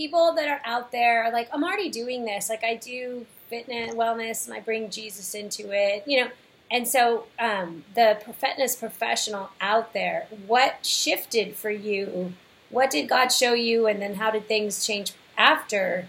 people 0.00 0.32
that 0.32 0.48
are 0.48 0.62
out 0.64 0.90
there 0.92 1.24
are 1.24 1.30
like, 1.30 1.46
I'm 1.52 1.62
already 1.62 1.90
doing 1.90 2.24
this. 2.24 2.48
Like 2.48 2.64
I 2.64 2.74
do 2.76 3.26
fitness, 3.50 3.94
wellness, 3.94 4.46
and 4.46 4.56
I 4.56 4.60
bring 4.60 4.88
Jesus 4.88 5.34
into 5.34 5.72
it, 5.72 6.04
you 6.06 6.24
know. 6.24 6.30
And 6.70 6.88
so 6.88 7.26
um, 7.38 7.84
the 7.94 8.18
fitness 8.38 8.76
professional 8.76 9.50
out 9.60 9.92
there, 9.92 10.26
what 10.46 10.86
shifted 10.86 11.54
for 11.54 11.68
you? 11.68 12.32
What 12.70 12.90
did 12.90 13.10
God 13.10 13.28
show 13.28 13.52
you, 13.52 13.86
and 13.86 14.00
then 14.00 14.14
how 14.14 14.30
did 14.30 14.48
things 14.48 14.86
change 14.86 15.12
after 15.36 16.06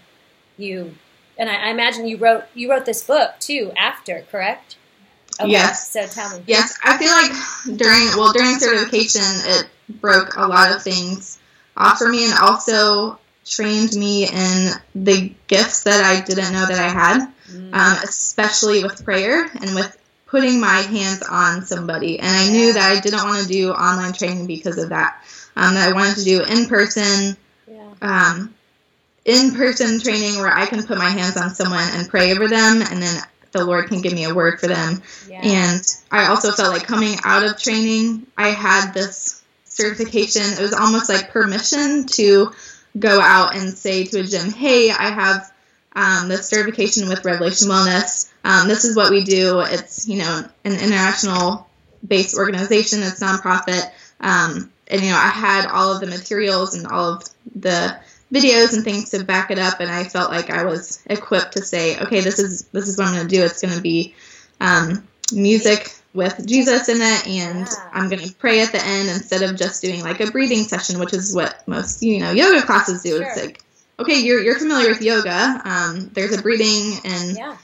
you? 0.56 0.94
And 1.36 1.50
I, 1.50 1.66
I 1.66 1.70
imagine 1.70 2.06
you 2.06 2.16
wrote 2.16 2.44
you 2.54 2.70
wrote 2.70 2.86
this 2.86 3.04
book 3.04 3.34
too 3.40 3.72
after, 3.76 4.24
correct? 4.30 4.76
Okay, 5.38 5.50
yes. 5.50 5.90
So 5.90 6.06
tell 6.06 6.38
me. 6.38 6.44
Yes, 6.46 6.78
I 6.82 6.96
feel 6.96 7.10
like 7.10 7.78
during 7.78 8.06
well 8.16 8.32
during 8.32 8.58
certification 8.58 9.22
it 9.24 9.66
broke 10.00 10.36
a 10.36 10.46
lot 10.46 10.72
of 10.72 10.82
things 10.82 11.38
off 11.76 11.98
for 11.98 12.08
me, 12.08 12.24
and 12.24 12.38
also 12.38 13.18
trained 13.44 13.94
me 13.94 14.24
in 14.24 14.70
the 14.94 15.32
gifts 15.46 15.84
that 15.84 16.04
I 16.04 16.24
didn't 16.24 16.52
know 16.52 16.66
that 16.66 16.78
I 16.78 16.88
had, 16.88 17.26
mm. 17.50 17.74
um, 17.74 17.98
especially 18.04 18.82
with 18.82 19.04
prayer 19.04 19.44
and 19.44 19.74
with 19.74 19.96
putting 20.26 20.60
my 20.60 20.78
hands 20.78 21.22
on 21.22 21.62
somebody. 21.62 22.18
And 22.18 22.28
I 22.28 22.48
knew 22.48 22.72
that 22.72 22.96
I 22.96 23.00
didn't 23.00 23.24
want 23.24 23.42
to 23.42 23.48
do 23.48 23.70
online 23.70 24.12
training 24.12 24.46
because 24.46 24.78
of 24.78 24.88
that. 24.90 25.22
Um, 25.54 25.74
that 25.74 25.90
I 25.90 25.92
wanted 25.92 26.16
to 26.16 26.24
do 26.24 26.42
in 26.42 26.66
person, 26.66 27.36
um, 28.00 28.54
in 29.26 29.54
person 29.54 30.00
training 30.00 30.38
where 30.38 30.52
I 30.52 30.64
can 30.64 30.82
put 30.86 30.96
my 30.96 31.10
hands 31.10 31.36
on 31.36 31.54
someone 31.54 31.86
and 31.92 32.08
pray 32.08 32.32
over 32.32 32.48
them, 32.48 32.80
and 32.80 33.02
then 33.02 33.22
the 33.52 33.64
Lord 33.64 33.88
can 33.88 34.00
give 34.00 34.14
me 34.14 34.24
a 34.24 34.34
word 34.34 34.58
for 34.60 34.68
them. 34.68 35.02
And 35.42 35.82
I 36.10 36.28
also 36.28 36.52
felt 36.52 36.72
like 36.72 36.84
coming 36.86 37.16
out 37.24 37.44
of 37.44 37.60
training, 37.60 38.26
I 38.38 38.48
had 38.48 38.92
this 38.92 39.42
certification. 39.64 40.42
It 40.42 40.60
was 40.60 40.72
almost 40.72 41.10
like 41.10 41.30
permission 41.30 42.06
to 42.06 42.52
go 42.98 43.20
out 43.20 43.56
and 43.56 43.76
say 43.76 44.04
to 44.04 44.20
a 44.20 44.24
gym, 44.24 44.50
hey, 44.50 44.90
I 44.90 45.10
have 45.10 45.52
um, 45.94 46.28
this 46.28 46.48
certification 46.48 47.08
with 47.08 47.24
Revelation 47.24 47.68
Wellness. 47.68 48.30
Um, 48.44 48.68
this 48.68 48.84
is 48.84 48.96
what 48.96 49.10
we 49.10 49.24
do. 49.24 49.60
It's, 49.60 50.08
you 50.08 50.18
know, 50.18 50.44
an 50.64 50.72
international 50.72 51.68
based 52.06 52.36
organization, 52.36 53.02
it's 53.02 53.20
nonprofit. 53.20 53.90
Um, 54.20 54.70
and, 54.88 55.00
you 55.00 55.10
know, 55.10 55.16
I 55.16 55.28
had 55.28 55.66
all 55.66 55.94
of 55.94 56.00
the 56.00 56.06
materials 56.06 56.74
and 56.74 56.86
all 56.86 57.14
of 57.14 57.24
the 57.54 57.98
videos 58.32 58.74
and 58.74 58.84
things 58.84 59.10
to 59.10 59.24
back 59.24 59.50
it 59.50 59.58
up. 59.58 59.80
And 59.80 59.90
I 59.90 60.04
felt 60.04 60.30
like 60.30 60.50
I 60.50 60.64
was 60.64 61.02
equipped 61.06 61.52
to 61.52 61.62
say, 61.62 61.98
okay, 61.98 62.20
this 62.20 62.38
is, 62.38 62.64
this 62.72 62.88
is 62.88 62.98
what 62.98 63.08
I'm 63.08 63.14
going 63.14 63.28
to 63.28 63.34
do. 63.34 63.44
It's 63.44 63.62
going 63.62 63.74
to 63.74 63.80
be 63.80 64.14
um, 64.60 65.06
music 65.32 65.94
with 66.14 66.46
Jesus 66.46 66.88
in 66.88 67.00
it, 67.00 67.26
and 67.26 67.66
yeah. 67.66 67.90
I'm 67.92 68.08
going 68.08 68.26
to 68.26 68.34
pray 68.34 68.60
at 68.60 68.72
the 68.72 68.84
end 68.84 69.08
instead 69.08 69.42
of 69.42 69.56
just 69.56 69.82
doing 69.82 70.02
like 70.02 70.20
a 70.20 70.30
breathing 70.30 70.64
session, 70.64 70.98
which 70.98 71.14
is 71.14 71.34
what 71.34 71.66
most 71.66 72.02
you 72.02 72.20
know 72.20 72.32
yoga 72.32 72.62
classes 72.62 73.02
do. 73.02 73.16
Sure. 73.18 73.22
It's 73.22 73.40
like, 73.40 73.62
okay, 73.98 74.20
you're 74.20 74.40
you're 74.42 74.58
familiar 74.58 74.90
with 74.90 75.02
yoga. 75.02 75.60
Um, 75.64 76.10
there's 76.12 76.36
a 76.36 76.42
breathing 76.42 77.00
and 77.04 77.36
yeah. 77.36 77.56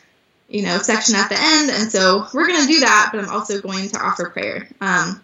you 0.48 0.62
know 0.62 0.78
section 0.78 1.14
at 1.14 1.28
the 1.28 1.36
end, 1.38 1.70
and 1.70 1.92
so 1.92 2.26
we're 2.32 2.46
going 2.46 2.66
to 2.66 2.72
do 2.72 2.80
that. 2.80 3.10
But 3.12 3.24
I'm 3.24 3.30
also 3.30 3.60
going 3.60 3.90
to 3.90 3.98
offer 3.98 4.30
prayer. 4.30 4.68
Um, 4.80 5.22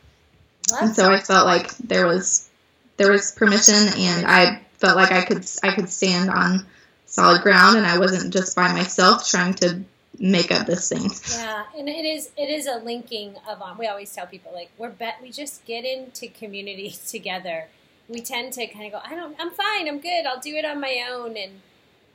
and 0.81 0.95
so 0.95 1.11
I 1.11 1.21
felt 1.21 1.47
like 1.47 1.75
there 1.79 2.07
was 2.07 2.49
there 2.97 3.11
was 3.11 3.33
permission, 3.33 3.89
and 3.97 4.27
I 4.27 4.63
felt 4.79 4.97
like 4.97 5.13
I 5.13 5.25
could 5.25 5.47
I 5.63 5.75
could 5.75 5.89
stand 5.89 6.31
on 6.31 6.67
solid 7.07 7.43
ground, 7.43 7.79
and 7.79 7.87
I 7.87 7.99
wasn't 7.99 8.33
just 8.33 8.55
by 8.55 8.73
myself 8.73 9.29
trying 9.29 9.55
to 9.55 9.83
make 10.19 10.51
up 10.51 10.67
this 10.67 10.89
thing. 10.89 11.11
Yeah, 11.39 11.65
and 11.77 11.89
it 11.89 12.05
is 12.05 12.31
it 12.37 12.49
is 12.49 12.67
a 12.67 12.77
linking 12.77 13.37
of 13.49 13.61
um, 13.63 13.79
we 13.79 13.87
always 13.87 14.13
tell 14.13 14.27
people 14.27 14.53
like 14.55 14.71
we're 14.79 14.91
bet 14.91 15.17
we 15.23 15.31
just 15.31 15.65
get 15.65 15.85
into 15.85 16.29
community 16.29 16.95
together. 17.07 17.69
We 18.09 18.21
tend 18.21 18.53
to 18.55 18.67
kind 18.67 18.85
of 18.87 18.93
go, 18.93 19.01
I 19.03 19.15
don't, 19.15 19.35
I'm 19.41 19.51
fine, 19.51 19.89
I'm 19.89 19.99
good, 19.99 20.27
I'll 20.27 20.39
do 20.39 20.55
it 20.57 20.67
on 20.67 20.79
my 20.79 21.07
own, 21.11 21.39
and 21.39 21.63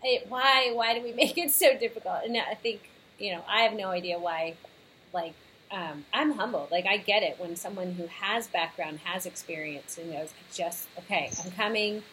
it, 0.03 0.27
why 0.29 0.71
why 0.73 0.93
do 0.93 1.03
we 1.03 1.11
make 1.23 1.37
it 1.37 1.51
so 1.51 1.77
difficult? 1.77 2.19
And 2.25 2.37
I 2.37 2.55
think 2.55 2.81
you 3.17 3.33
know 3.33 3.43
I 3.47 3.61
have 3.61 3.73
no 3.73 3.89
idea 3.89 4.19
why. 4.19 4.55
Like 5.13 5.33
um, 5.71 6.05
I'm 6.13 6.33
humbled. 6.33 6.71
Like 6.71 6.85
I 6.85 6.97
get 6.97 7.23
it 7.23 7.39
when 7.39 7.55
someone 7.55 7.93
who 7.93 8.07
has 8.07 8.47
background, 8.47 8.99
has 9.03 9.25
experience, 9.25 9.97
and 9.97 10.11
goes, 10.11 10.33
just 10.53 10.87
okay, 10.99 11.31
I'm 11.43 11.51
coming 11.51 12.03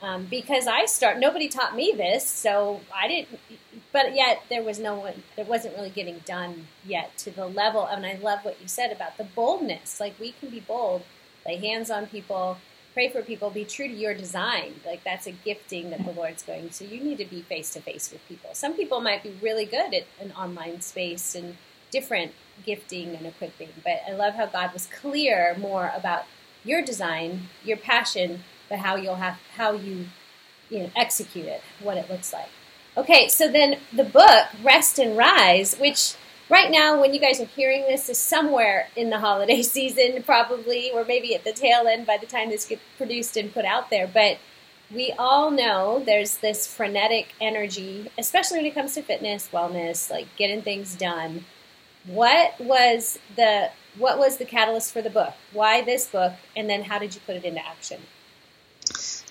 um, 0.00 0.26
because 0.26 0.66
I 0.66 0.86
start. 0.86 1.18
Nobody 1.18 1.48
taught 1.48 1.74
me 1.74 1.92
this, 1.96 2.26
so 2.26 2.80
I 2.94 3.08
didn't. 3.08 3.40
But 3.92 4.14
yet 4.14 4.42
there 4.48 4.62
was 4.62 4.78
no 4.78 4.94
one. 4.94 5.22
There 5.36 5.44
wasn't 5.44 5.76
really 5.76 5.90
getting 5.90 6.20
done 6.24 6.68
yet 6.84 7.16
to 7.18 7.30
the 7.30 7.46
level. 7.46 7.86
And 7.86 8.06
I 8.06 8.14
love 8.14 8.44
what 8.44 8.60
you 8.60 8.68
said 8.68 8.92
about 8.92 9.16
the 9.18 9.24
boldness. 9.24 9.98
Like 9.98 10.18
we 10.20 10.32
can 10.32 10.50
be 10.50 10.60
bold, 10.60 11.02
lay 11.44 11.56
hands 11.56 11.90
on 11.90 12.06
people, 12.06 12.58
pray 12.94 13.08
for 13.08 13.22
people, 13.22 13.50
be 13.50 13.64
true 13.64 13.88
to 13.88 13.94
your 13.94 14.14
design. 14.14 14.74
Like 14.86 15.02
that's 15.02 15.26
a 15.26 15.32
gifting 15.32 15.90
that 15.90 16.04
the 16.04 16.12
Lord's 16.12 16.42
going. 16.42 16.70
So 16.70 16.84
you 16.84 17.00
need 17.00 17.18
to 17.18 17.24
be 17.24 17.42
face 17.42 17.72
to 17.72 17.80
face 17.80 18.12
with 18.12 18.26
people. 18.28 18.50
Some 18.52 18.74
people 18.74 19.00
might 19.00 19.22
be 19.22 19.34
really 19.42 19.64
good 19.64 19.94
at 19.94 20.06
an 20.20 20.32
online 20.32 20.80
space 20.80 21.34
and 21.34 21.56
different 21.90 22.32
gifting 22.64 23.16
and 23.16 23.26
equipping. 23.26 23.70
But 23.82 24.02
I 24.06 24.12
love 24.12 24.34
how 24.34 24.46
God 24.46 24.72
was 24.72 24.86
clear 24.86 25.56
more 25.58 25.92
about 25.96 26.24
your 26.64 26.82
design, 26.82 27.48
your 27.64 27.76
passion 27.76 28.44
but 28.68 28.78
how 28.78 28.96
you'll 28.96 29.16
have 29.16 29.38
how 29.56 29.72
you 29.72 30.06
you 30.70 30.80
know 30.80 30.90
execute 30.96 31.46
it, 31.46 31.62
what 31.80 31.96
it 31.96 32.10
looks 32.10 32.32
like. 32.32 32.48
Okay, 32.96 33.28
so 33.28 33.50
then 33.50 33.78
the 33.92 34.04
book 34.04 34.46
Rest 34.62 34.98
and 34.98 35.16
Rise, 35.16 35.76
which 35.76 36.14
right 36.48 36.70
now 36.70 37.00
when 37.00 37.14
you 37.14 37.20
guys 37.20 37.40
are 37.40 37.46
hearing 37.46 37.82
this 37.82 38.08
is 38.08 38.18
somewhere 38.18 38.88
in 38.96 39.10
the 39.10 39.20
holiday 39.20 39.62
season 39.76 40.22
probably 40.22 40.90
or 40.90 41.04
maybe 41.04 41.34
at 41.34 41.44
the 41.44 41.52
tail 41.52 41.86
end 41.86 42.06
by 42.06 42.16
the 42.16 42.26
time 42.26 42.50
this 42.50 42.66
gets 42.66 42.82
produced 42.96 43.36
and 43.36 43.52
put 43.52 43.64
out 43.64 43.90
there, 43.90 44.06
but 44.06 44.38
we 44.90 45.12
all 45.18 45.50
know 45.50 46.02
there's 46.04 46.38
this 46.38 46.66
frenetic 46.66 47.34
energy, 47.40 48.10
especially 48.16 48.58
when 48.58 48.66
it 48.66 48.74
comes 48.74 48.94
to 48.94 49.02
fitness, 49.02 49.48
wellness, 49.52 50.10
like 50.10 50.34
getting 50.36 50.62
things 50.62 50.94
done. 50.94 51.44
What 52.06 52.58
was 52.58 53.18
the 53.36 53.70
what 53.98 54.18
was 54.18 54.36
the 54.36 54.44
catalyst 54.44 54.92
for 54.92 55.02
the 55.02 55.10
book? 55.10 55.34
Why 55.52 55.82
this 55.82 56.06
book? 56.06 56.34
And 56.56 56.70
then 56.70 56.84
how 56.84 56.98
did 56.98 57.14
you 57.14 57.20
put 57.26 57.36
it 57.36 57.44
into 57.44 57.66
action? 57.66 58.00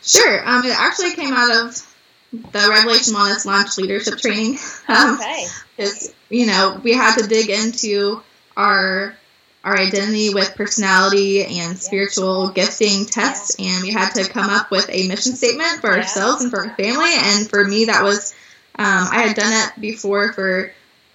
Sure. 0.03 0.47
Um, 0.47 0.63
it 0.63 0.75
actually 0.77 1.13
came 1.15 1.33
out 1.33 1.65
of 1.65 1.95
the 2.31 2.67
Revelation 2.69 3.13
Wellness 3.13 3.45
Launch 3.45 3.77
Leadership 3.77 4.19
Training. 4.19 4.57
Um, 4.87 5.15
okay. 5.15 5.47
Because 5.75 6.13
you 6.29 6.45
know 6.45 6.79
we 6.81 6.93
had 6.93 7.17
to 7.17 7.27
dig 7.27 7.49
into 7.49 8.21
our 8.55 9.15
our 9.63 9.77
identity 9.77 10.33
with 10.33 10.55
personality 10.55 11.43
and 11.43 11.77
spiritual 11.77 12.49
gifting 12.51 13.05
tests, 13.05 13.57
and 13.59 13.83
we 13.83 13.91
had 13.91 14.11
to 14.11 14.23
come 14.29 14.49
up 14.49 14.71
with 14.71 14.89
a 14.89 15.07
mission 15.09 15.33
statement 15.35 15.81
for 15.81 15.91
ourselves 15.91 16.41
and 16.41 16.51
for 16.51 16.65
our 16.65 16.75
family. 16.75 17.11
And 17.13 17.49
for 17.49 17.65
me, 17.65 17.85
that 17.85 18.03
was 18.03 18.33
um, 18.79 19.07
I 19.11 19.23
had 19.27 19.35
done 19.35 19.51
it 19.51 19.81
before 19.81 20.31
for 20.33 20.71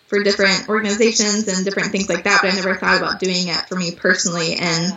for 0.09 0.23
different 0.23 0.69
organizations 0.69 1.49
and 1.49 1.65
different 1.65 1.93
things 1.93 2.11
like 2.11 2.25
that, 2.25 2.41
but 2.43 2.53
I 2.53 2.55
never 2.55 2.77
thought 2.77 2.99
about 2.99 3.21
doing 3.21 3.49
it 3.49 3.69
for 3.69 3.77
me 3.77 3.93
personally. 3.93 4.57
And 4.57 4.95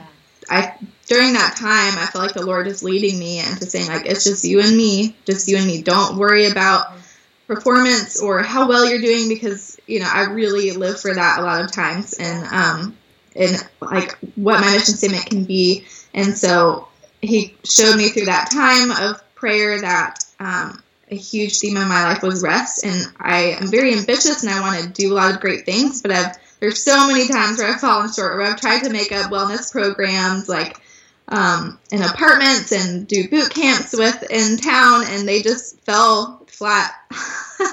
I 0.49 0.75
during 1.07 1.33
that 1.33 1.55
time, 1.55 1.97
I 1.97 2.07
felt 2.07 2.25
like 2.25 2.33
the 2.33 2.45
Lord 2.45 2.67
is 2.67 2.83
leading 2.83 3.19
me 3.19 3.39
into 3.39 3.65
saying, 3.65 3.87
like, 3.87 4.05
it's 4.05 4.23
just 4.23 4.43
you 4.43 4.59
and 4.61 4.75
me, 4.75 5.15
just 5.25 5.47
you 5.47 5.57
and 5.57 5.67
me. 5.67 5.81
Don't 5.81 6.17
worry 6.17 6.47
about 6.47 6.93
performance 7.47 8.19
or 8.21 8.41
how 8.41 8.67
well 8.67 8.89
you're 8.89 9.01
doing 9.01 9.29
because, 9.29 9.79
you 9.85 9.99
know, 9.99 10.09
I 10.11 10.25
really 10.25 10.71
live 10.71 10.99
for 10.99 11.13
that 11.13 11.39
a 11.39 11.43
lot 11.43 11.63
of 11.63 11.71
times 11.71 12.13
and, 12.13 12.47
um, 12.47 12.97
and 13.35 13.69
like 13.81 14.17
what 14.35 14.61
my 14.61 14.71
mission 14.71 14.95
statement 14.95 15.27
can 15.27 15.43
be. 15.43 15.85
And 16.13 16.35
so 16.35 16.87
he 17.21 17.55
showed 17.63 17.97
me 17.97 18.09
through 18.09 18.25
that 18.25 18.49
time 18.51 18.89
of 18.89 19.21
prayer 19.35 19.81
that, 19.81 20.23
um, 20.39 20.81
a 21.11 21.15
huge 21.15 21.59
theme 21.59 21.77
in 21.77 21.87
my 21.87 22.03
life 22.03 22.23
was 22.23 22.41
rest. 22.41 22.83
And 22.83 23.13
I 23.19 23.57
am 23.61 23.67
very 23.67 23.93
ambitious 23.93 24.41
and 24.41 24.51
I 24.51 24.61
want 24.61 24.83
to 24.83 24.89
do 24.89 25.13
a 25.13 25.15
lot 25.15 25.35
of 25.35 25.39
great 25.39 25.65
things, 25.65 26.01
but 26.01 26.11
I've, 26.11 26.35
there's 26.59 26.83
so 26.83 27.07
many 27.07 27.27
times 27.27 27.57
where 27.57 27.73
I've 27.73 27.81
fallen 27.81 28.11
short, 28.11 28.37
where 28.37 28.47
I've 28.47 28.59
tried 28.59 28.83
to 28.83 28.89
make 28.89 29.11
up 29.11 29.31
wellness 29.31 29.71
programs, 29.71 30.47
like 30.47 30.79
um, 31.27 31.79
in 31.91 32.01
apartments 32.01 32.71
and 32.71 33.07
do 33.07 33.27
boot 33.29 33.49
camps 33.49 33.95
with 33.97 34.23
in 34.29 34.57
town, 34.57 35.03
and 35.07 35.27
they 35.27 35.41
just 35.41 35.79
fell 35.81 36.43
flat. 36.47 36.91
um, 37.11 37.67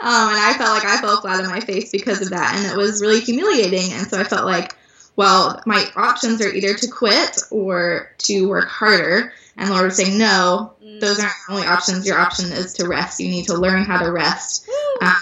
and 0.00 0.38
I 0.38 0.54
felt 0.56 0.70
like 0.70 0.84
I 0.84 1.00
fell 1.00 1.20
flat 1.20 1.42
on 1.42 1.50
my 1.50 1.60
face 1.60 1.90
because 1.90 2.22
of 2.22 2.30
that, 2.30 2.56
and 2.56 2.66
it 2.66 2.76
was 2.76 3.00
really 3.00 3.20
humiliating. 3.20 3.92
And 3.92 4.06
so 4.06 4.18
I 4.20 4.24
felt 4.24 4.44
like, 4.44 4.76
well, 5.16 5.60
my 5.66 5.84
options 5.96 6.40
are 6.40 6.52
either 6.52 6.74
to 6.74 6.88
quit 6.88 7.38
or 7.50 8.10
to 8.18 8.48
work 8.48 8.68
harder. 8.68 9.32
And 9.56 9.68
Lord 9.68 9.84
was 9.84 9.96
saying, 9.96 10.16
no, 10.16 10.72
those 10.80 11.18
aren't 11.18 11.34
the 11.46 11.52
only 11.52 11.66
options. 11.66 12.06
Your 12.06 12.18
option 12.18 12.50
is 12.52 12.74
to 12.74 12.88
rest. 12.88 13.20
You 13.20 13.28
need 13.28 13.46
to 13.46 13.54
learn 13.54 13.84
how 13.84 14.02
to 14.02 14.10
rest. 14.10 14.66
Um, 15.02 15.12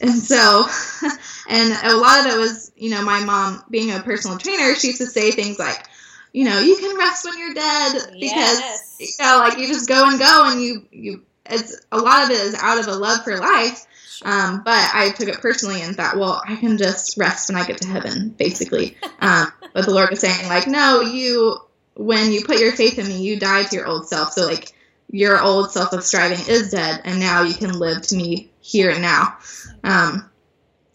and 0.00 0.14
so, 0.14 0.66
and 1.48 1.72
a 1.84 1.96
lot 1.96 2.26
of 2.26 2.34
it 2.34 2.38
was, 2.38 2.72
you 2.76 2.90
know, 2.90 3.02
my 3.02 3.24
mom 3.24 3.64
being 3.70 3.92
a 3.92 4.00
personal 4.00 4.38
trainer, 4.38 4.74
she 4.74 4.88
used 4.88 5.00
to 5.00 5.06
say 5.06 5.30
things 5.30 5.58
like, 5.58 5.86
you 6.32 6.44
know, 6.44 6.60
you 6.60 6.76
can 6.76 6.96
rest 6.96 7.24
when 7.24 7.38
you're 7.38 7.54
dead 7.54 7.92
because 8.12 8.60
yes. 8.60 8.96
you 9.00 9.24
know, 9.24 9.38
like 9.38 9.58
you 9.58 9.66
just 9.66 9.88
go 9.88 10.08
and 10.08 10.18
go 10.18 10.44
and 10.46 10.62
you 10.62 10.86
you 10.92 11.22
it's 11.46 11.80
a 11.90 11.98
lot 11.98 12.24
of 12.24 12.30
it 12.30 12.38
is 12.38 12.54
out 12.54 12.78
of 12.78 12.86
a 12.86 12.94
love 12.94 13.24
for 13.24 13.38
life. 13.38 13.86
Um, 14.24 14.62
but 14.64 14.90
I 14.92 15.10
took 15.10 15.28
it 15.28 15.40
personally 15.40 15.80
and 15.80 15.96
thought, 15.96 16.16
well, 16.16 16.42
I 16.46 16.56
can 16.56 16.76
just 16.76 17.16
rest 17.16 17.48
when 17.48 17.60
I 17.60 17.64
get 17.64 17.78
to 17.82 17.88
heaven, 17.88 18.30
basically. 18.30 18.96
Um, 19.20 19.52
but 19.74 19.84
the 19.84 19.90
Lord 19.90 20.10
was 20.10 20.20
saying, 20.20 20.48
like, 20.48 20.68
no, 20.68 21.00
you 21.00 21.58
when 21.94 22.30
you 22.30 22.44
put 22.44 22.60
your 22.60 22.70
faith 22.70 23.00
in 23.00 23.08
me, 23.08 23.20
you 23.20 23.38
die 23.38 23.64
to 23.64 23.74
your 23.74 23.86
old 23.86 24.08
self. 24.08 24.32
So 24.32 24.46
like 24.46 24.72
your 25.10 25.42
old 25.42 25.72
self 25.72 25.92
of 25.92 26.04
striving 26.04 26.38
is 26.48 26.70
dead, 26.70 27.00
and 27.04 27.18
now 27.18 27.42
you 27.42 27.54
can 27.54 27.72
live 27.72 28.02
to 28.02 28.16
me 28.16 28.50
here 28.68 28.90
and 28.90 29.02
now. 29.02 29.38
Um, 29.82 30.30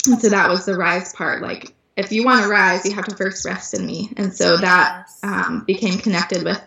and 0.08 0.22
so 0.22 0.30
that 0.30 0.50
was 0.50 0.66
the 0.66 0.76
rise 0.76 1.14
part, 1.14 1.42
like 1.42 1.74
if 1.96 2.12
you 2.12 2.26
want 2.26 2.44
to 2.44 2.50
rise, 2.50 2.86
you 2.86 2.94
have 2.94 3.06
to 3.06 3.16
first 3.16 3.46
rest 3.46 3.74
in 3.74 3.86
me. 3.86 4.12
And 4.18 4.34
so 4.34 4.58
that 4.58 5.08
um, 5.22 5.64
became 5.66 6.00
connected 6.00 6.44
with 6.44 6.62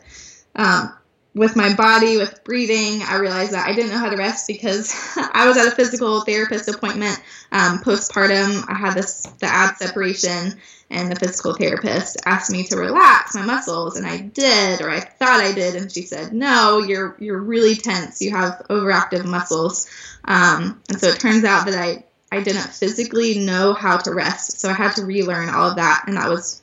um, 0.55 0.93
with 1.35 1.55
my 1.55 1.75
body, 1.75 2.17
with 2.17 2.43
breathing. 2.45 3.03
I 3.03 3.17
realized 3.17 3.53
that 3.53 3.69
I 3.69 3.75
didn't 3.75 3.91
know 3.91 3.99
how 3.99 4.09
to 4.09 4.17
rest 4.17 4.47
because 4.47 4.95
I 5.17 5.47
was 5.47 5.59
at 5.59 5.67
a 5.67 5.71
physical 5.71 6.23
therapist 6.23 6.69
appointment 6.69 7.21
um, 7.53 7.79
postpartum. 7.79 8.65
I 8.69 8.75
had 8.75 8.95
this 8.95 9.23
the 9.41 9.47
ab 9.47 9.77
separation, 9.77 10.59
and 10.91 11.11
the 11.11 11.17
physical 11.17 11.55
therapist 11.55 12.17
asked 12.25 12.51
me 12.51 12.65
to 12.65 12.77
relax 12.77 13.35
my 13.35 13.43
muscles, 13.43 13.97
and 13.97 14.07
I 14.07 14.19
did, 14.19 14.81
or 14.81 14.91
I 14.91 15.01
thought 15.01 15.41
I 15.41 15.53
did, 15.53 15.75
and 15.75 15.91
she 15.91 16.03
said, 16.03 16.33
"No, 16.33 16.79
you're 16.79 17.17
you're 17.19 17.41
really 17.41 17.75
tense. 17.75 18.23
You 18.23 18.31
have 18.31 18.63
overactive 18.71 19.25
muscles." 19.25 19.89
Um, 20.25 20.81
and 20.89 21.01
so 21.01 21.09
it 21.09 21.21
turns 21.21 21.45
out 21.45 21.67
that 21.67 21.75
I 21.75 22.05
I 22.31 22.43
didn't 22.43 22.69
physically 22.69 23.39
know 23.39 23.73
how 23.73 23.99
to 23.99 24.15
rest, 24.15 24.61
so 24.61 24.69
I 24.69 24.75
had 24.75 24.97
to 24.97 25.05
relearn 25.05 25.49
all 25.49 25.71
of 25.71 25.77
that, 25.77 26.05
and 26.07 26.17
that 26.17 26.29
was 26.29 26.63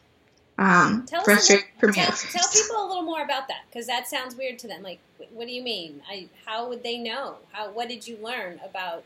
um, 0.58 1.06
tell 1.06 1.24
frustrating 1.24 1.66
for 1.80 1.88
me. 1.88 1.94
Tell, 1.94 2.12
tell, 2.12 2.48
people 2.52 2.86
a 2.86 2.88
little 2.88 3.04
more 3.04 3.24
about 3.24 3.48
that 3.48 3.64
because 3.70 3.88
that 3.88 4.08
sounds 4.08 4.36
weird 4.36 4.60
to 4.60 4.68
them. 4.68 4.84
Like, 4.84 5.00
what 5.34 5.48
do 5.48 5.54
you 5.54 5.64
mean? 5.64 6.02
I, 6.10 6.28
how 6.46 6.70
would 6.70 6.84
they 6.84 6.98
know? 6.98 7.38
How 7.52 7.72
what 7.72 7.90
did 7.90 8.08
you 8.08 8.18
learn 8.22 8.60
about 8.64 9.04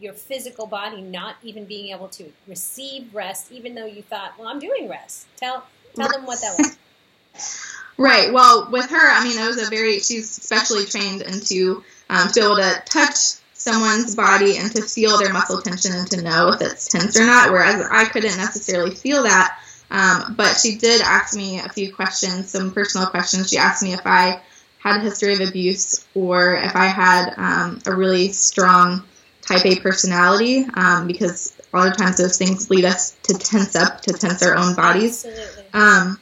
your 0.00 0.12
physical 0.12 0.66
body 0.66 1.00
not 1.00 1.36
even 1.42 1.64
being 1.64 1.94
able 1.94 2.08
to 2.08 2.32
receive 2.46 3.14
rest, 3.14 3.52
even 3.52 3.74
though 3.74 3.86
you 3.86 4.02
thought, 4.02 4.32
well, 4.38 4.48
I'm 4.48 4.58
doing 4.58 4.88
rest? 4.88 5.26
Tell 5.36 5.64
tell 5.94 6.08
them 6.08 6.26
what 6.26 6.40
that 6.40 6.58
was. 6.58 7.58
Right. 7.98 8.32
Well, 8.32 8.70
with 8.70 8.88
her, 8.90 9.10
I 9.10 9.22
mean, 9.22 9.38
it 9.38 9.46
was 9.46 9.64
a 9.64 9.70
very 9.70 10.00
she's 10.00 10.30
specially 10.30 10.86
trained 10.86 11.22
into 11.22 11.84
um, 12.08 12.28
to 12.28 12.34
be 12.34 12.40
able 12.40 12.56
to 12.56 12.82
touch 12.86 13.16
someone's 13.52 14.16
body 14.16 14.56
and 14.56 14.72
to 14.72 14.82
feel 14.82 15.18
their 15.18 15.32
muscle 15.32 15.60
tension 15.60 15.92
and 15.94 16.10
to 16.10 16.22
know 16.22 16.48
if 16.48 16.60
it's 16.60 16.88
tense 16.88 17.18
or 17.18 17.24
not. 17.26 17.52
Whereas 17.52 17.86
I 17.90 18.06
couldn't 18.06 18.36
necessarily 18.36 18.94
feel 18.94 19.22
that. 19.24 19.58
Um, 19.90 20.34
but 20.36 20.54
she 20.54 20.78
did 20.78 21.02
ask 21.02 21.36
me 21.36 21.60
a 21.60 21.68
few 21.68 21.94
questions, 21.94 22.50
some 22.50 22.72
personal 22.72 23.06
questions. 23.08 23.50
She 23.50 23.58
asked 23.58 23.82
me 23.82 23.92
if 23.92 24.06
I 24.06 24.40
had 24.78 24.96
a 24.96 25.00
history 25.00 25.34
of 25.34 25.40
abuse 25.40 26.04
or 26.14 26.54
if 26.54 26.74
I 26.74 26.86
had 26.86 27.34
um, 27.36 27.78
a 27.86 27.94
really 27.94 28.32
strong 28.32 29.04
type 29.42 29.66
A 29.66 29.76
personality, 29.80 30.64
um, 30.74 31.06
because 31.06 31.52
a 31.72 31.76
lot 31.76 31.88
of 31.88 31.96
times 31.96 32.16
those 32.16 32.38
things 32.38 32.70
lead 32.70 32.84
us 32.84 33.12
to 33.24 33.34
tense 33.34 33.76
up, 33.76 34.00
to 34.02 34.12
tense 34.12 34.42
our 34.42 34.56
own 34.56 34.74
bodies. 34.74 35.24
Absolutely. 35.24 35.64
Um, 35.74 36.20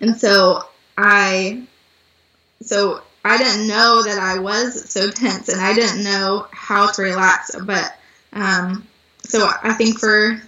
and 0.00 0.16
so 0.16 0.62
I, 0.96 1.62
so 2.62 3.02
I 3.24 3.38
didn't 3.38 3.66
know 3.66 4.02
that 4.02 4.18
I 4.18 4.38
was 4.38 4.90
so 4.90 5.10
tense, 5.10 5.48
and 5.48 5.60
I 5.60 5.74
didn't 5.74 6.04
know 6.04 6.46
how 6.52 6.90
to 6.90 7.02
relax. 7.02 7.54
But 7.60 7.94
um, 8.32 8.86
so 9.24 9.48
I 9.62 9.72
think 9.74 9.98
for 9.98 10.40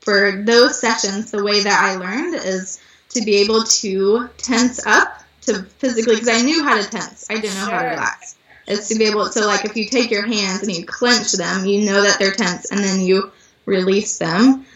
for 0.00 0.42
those 0.44 0.80
sessions, 0.80 1.30
the 1.30 1.42
way 1.42 1.62
that 1.62 1.80
I 1.80 1.94
learned 1.96 2.34
is 2.34 2.80
to 3.10 3.22
be 3.22 3.36
able 3.36 3.62
to 3.62 4.28
tense 4.36 4.84
up 4.86 5.22
to 5.42 5.62
physically 5.78 6.16
because 6.16 6.28
I 6.28 6.42
knew 6.42 6.64
how 6.64 6.80
to 6.80 6.88
tense. 6.88 7.26
I 7.30 7.34
didn't 7.34 7.54
know 7.54 7.66
how 7.66 7.82
to 7.82 7.88
relax. 7.88 8.36
It's 8.66 8.88
to 8.88 8.94
be 8.96 9.04
able 9.04 9.28
to 9.28 9.44
like 9.44 9.64
if 9.64 9.76
you 9.76 9.86
take 9.86 10.10
your 10.10 10.26
hands 10.26 10.62
and 10.62 10.76
you 10.76 10.84
clench 10.84 11.32
them, 11.32 11.64
you 11.66 11.84
know 11.84 12.02
that 12.02 12.18
they're 12.18 12.32
tense, 12.32 12.70
and 12.70 12.80
then 12.80 13.00
you 13.00 13.32
release 13.66 14.18
them. 14.18 14.66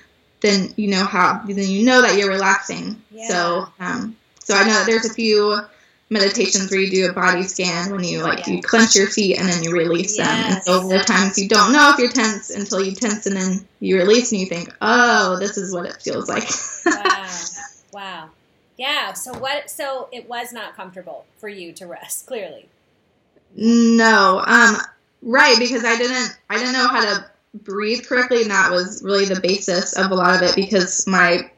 Then 0.41 0.73
you 0.77 0.89
know 0.89 1.05
how. 1.05 1.43
Then 1.47 1.57
you 1.69 1.85
know 1.85 2.03
that 2.03 2.19
you're 2.19 2.29
relaxing. 2.31 3.01
So, 3.29 3.67
um, 3.81 4.17
so 4.41 4.55
I 4.55 4.65
know 4.65 4.73
that 4.75 4.87
there's 4.87 5.07
a 5.07 5.15
few 5.15 5.59
meditations 6.09 6.71
where 6.71 6.81
you 6.81 6.91
do 6.91 7.11
a 7.11 7.13
body 7.13 7.43
scan 7.43 7.91
when 7.91 8.05
you 8.05 8.23
like 8.23 8.47
you 8.47 8.63
clench 8.63 8.95
your 8.95 9.09
feet 9.09 9.39
and 9.39 9.49
then 9.49 9.63
you 9.65 9.73
release 9.73 10.17
them. 10.17 10.29
And 10.29 10.63
so 10.63 10.77
Yes. 10.81 10.89
there 10.89 11.01
are 11.01 11.05
times 11.05 11.39
you 11.39 11.49
don't 11.49 11.73
know 11.73 11.91
if 11.91 11.99
you're 11.99 12.13
tense 12.13 12.51
until 12.51 12.81
you 12.85 12.93
tense 12.93 13.27
and 13.27 13.37
then 13.37 13.67
you 13.81 13.97
release 13.99 14.31
and 14.31 14.41
you 14.41 14.47
think, 14.47 14.73
oh, 14.81 15.37
this 15.39 15.57
is 15.57 15.75
what 15.75 15.87
it 15.87 16.01
feels 16.01 16.29
like. 16.29 16.49
wow. 16.87 17.29
Wow. 17.93 18.29
Yeah. 18.77 19.15
So 19.15 19.33
what? 19.37 19.71
So 19.71 20.09
it 20.13 20.29
was 20.29 20.53
not 20.53 20.77
comfortable 20.77 21.25
for 21.39 21.49
you 21.49 21.73
to 21.73 21.87
rest. 21.87 22.27
Clearly. 22.27 22.69
No, 23.57 24.43
um, 24.47 24.77
right, 25.23 25.59
because 25.59 25.85
I 25.85 25.97
didn't, 25.97 26.39
I 26.51 26.59
didn't 26.59 26.75
know 26.75 26.89
how 26.89 27.01
to 27.01 27.31
breathe 27.55 28.07
correctly, 28.07 28.43
and 28.43 28.51
that 28.51 28.71
was 28.71 29.03
really 29.03 29.25
the 29.25 29.41
basis 29.41 29.97
of 29.97 30.11
a 30.11 30.15
lot 30.15 30.37
of 30.37 30.43
it 30.43 30.55
because 30.55 31.07
my 31.07 31.51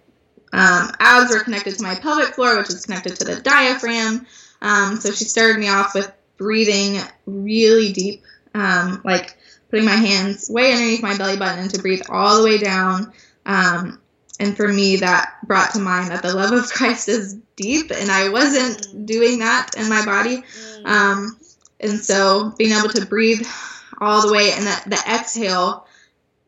um, 0.52 0.90
abs 1.00 1.32
were 1.32 1.42
connected 1.42 1.76
to 1.76 1.82
my 1.82 1.96
pelvic 1.96 2.34
floor, 2.34 2.56
which 2.58 2.68
is 2.68 2.86
connected 2.86 3.16
to 3.16 3.24
the 3.24 3.40
diaphragm. 3.40 4.26
Um, 4.62 4.96
so 5.00 5.10
she 5.10 5.24
started 5.24 5.58
me 5.58 5.68
off 5.68 5.94
with 5.94 6.10
breathing 6.36 7.00
really 7.26 7.92
deep, 7.92 8.22
um, 8.54 9.02
like 9.04 9.36
putting 9.70 9.84
my 9.84 9.96
hands 9.96 10.48
way 10.48 10.72
underneath 10.72 11.02
my 11.02 11.16
belly 11.18 11.36
button 11.36 11.68
to 11.68 11.82
breathe 11.82 12.02
all 12.08 12.38
the 12.38 12.44
way 12.44 12.58
down. 12.58 13.12
Um, 13.44 14.00
and 14.40 14.56
for 14.56 14.68
me, 14.68 14.96
that 14.96 15.34
brought 15.44 15.72
to 15.72 15.80
mind 15.80 16.10
that 16.10 16.22
the 16.22 16.34
love 16.34 16.52
of 16.52 16.70
Christ 16.72 17.08
is 17.08 17.34
deep, 17.56 17.90
and 17.90 18.10
I 18.10 18.28
wasn't 18.28 19.06
doing 19.06 19.40
that 19.40 19.70
in 19.76 19.88
my 19.88 20.04
body. 20.04 20.42
Mm. 20.42 20.86
Um, 20.86 21.37
and 21.80 22.00
so 22.00 22.52
being 22.56 22.72
able 22.72 22.88
to 22.90 23.06
breathe 23.06 23.46
all 24.00 24.26
the 24.26 24.32
way 24.32 24.52
and 24.52 24.66
that 24.66 24.84
the 24.86 24.96
exhale 24.96 25.86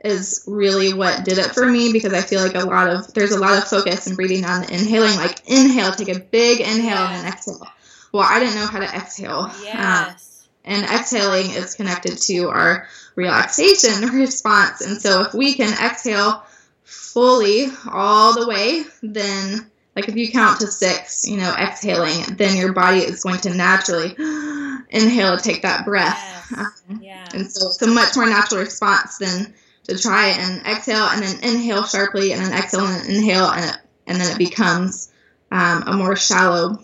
is 0.02 0.44
really 0.46 0.94
what 0.94 1.25
did 1.25 1.38
it 1.38 1.52
for 1.52 1.66
me 1.66 1.92
because 1.92 2.12
I 2.12 2.22
feel 2.22 2.40
like 2.40 2.54
a 2.54 2.66
lot 2.66 2.88
of 2.88 3.12
there's 3.12 3.32
a 3.32 3.40
lot 3.40 3.58
of 3.58 3.64
focus 3.64 4.06
in 4.06 4.16
breathing 4.16 4.44
on 4.44 4.62
the 4.62 4.72
inhaling, 4.72 5.16
like 5.16 5.42
inhale, 5.46 5.92
take 5.92 6.14
a 6.14 6.18
big 6.18 6.60
inhale 6.60 7.06
and 7.06 7.25
then 7.25 7.32
exhale. 7.32 7.66
Well, 8.12 8.26
I 8.28 8.40
didn't 8.40 8.54
know 8.56 8.66
how 8.66 8.80
to 8.80 8.87
exhale. 8.87 9.40
Um, 9.40 9.52
yes. 9.64 10.49
and 10.64 10.84
exhaling 10.84 11.50
is 11.50 11.75
connected 11.75 12.16
to 12.18 12.49
our 12.49 12.88
relaxation 13.14 14.08
response. 14.14 14.80
And 14.80 15.00
so 15.00 15.22
if 15.22 15.34
we 15.34 15.54
can 15.54 15.72
exhale 15.72 16.44
fully 16.82 17.66
all 17.88 18.34
the 18.34 18.49
way, 18.49 18.84
then 19.02 19.69
like 19.97 20.09
if 20.09 20.16
you 20.16 20.30
count 20.30 20.61
to 20.61 20.66
six, 20.66 21.26
you 21.26 21.37
know, 21.37 21.52
exhaling, 21.59 22.37
then 22.37 22.56
your 22.56 22.73
body 22.73 23.00
is 23.00 23.23
going 23.23 23.40
to 23.40 23.54
naturally 23.54 24.14
inhale 24.90 25.37
take 25.37 25.62
that 25.62 25.85
breath. 25.85 26.50
Yes. 26.50 26.82
Um, 26.88 27.00
Yeah. 27.02 27.28
and 27.35 27.50
so 27.50 27.68
it's 27.68 27.82
a 27.82 27.87
much 27.87 28.16
more 28.16 28.26
natural 28.26 28.61
response 28.61 29.18
than 29.18 29.54
to 29.85 29.99
try 29.99 30.28
and 30.28 30.64
exhale 30.66 31.06
and 31.06 31.23
then 31.23 31.42
inhale 31.42 31.85
sharply 31.85 32.32
and 32.32 32.42
then 32.42 32.52
exhale 32.52 32.87
and 32.87 33.04
then 33.04 33.16
inhale 33.16 33.47
and 33.47 33.64
it, 33.64 33.76
and 34.06 34.20
then 34.20 34.32
it 34.32 34.38
becomes 34.38 35.12
um, 35.50 35.85
a 35.87 35.92
more 35.97 36.16
shallow 36.16 36.78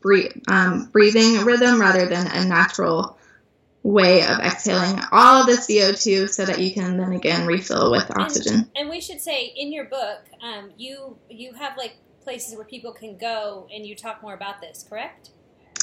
breathe, 0.00 0.32
um, 0.48 0.88
breathing 0.92 1.44
rhythm 1.44 1.80
rather 1.80 2.06
than 2.06 2.26
a 2.26 2.44
natural 2.44 3.18
way 3.82 4.22
of 4.22 4.38
exhaling 4.40 5.00
all 5.12 5.40
of 5.42 5.46
the 5.46 5.52
CO2 5.52 6.28
so 6.28 6.44
that 6.44 6.58
you 6.58 6.72
can 6.74 6.96
then 6.96 7.12
again 7.12 7.46
refill 7.46 7.90
with 7.90 8.10
oxygen. 8.18 8.70
And 8.76 8.88
we 8.90 9.00
should 9.00 9.20
say 9.20 9.52
in 9.56 9.72
your 9.72 9.84
book, 9.84 10.20
um, 10.42 10.72
you 10.76 11.16
you 11.30 11.52
have 11.54 11.76
like 11.76 11.96
places 12.28 12.54
where 12.54 12.64
people 12.66 12.92
can 12.92 13.16
go 13.16 13.66
and 13.74 13.86
you 13.86 13.94
talk 13.94 14.20
more 14.20 14.34
about 14.34 14.60
this, 14.60 14.84
correct? 14.86 15.30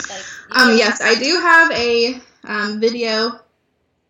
Like 0.08 0.24
Um, 0.52 0.78
yes, 0.78 1.02
I 1.02 1.16
do 1.16 1.40
have 1.40 1.72
a 1.72 2.22
um, 2.44 2.80
video, 2.80 3.40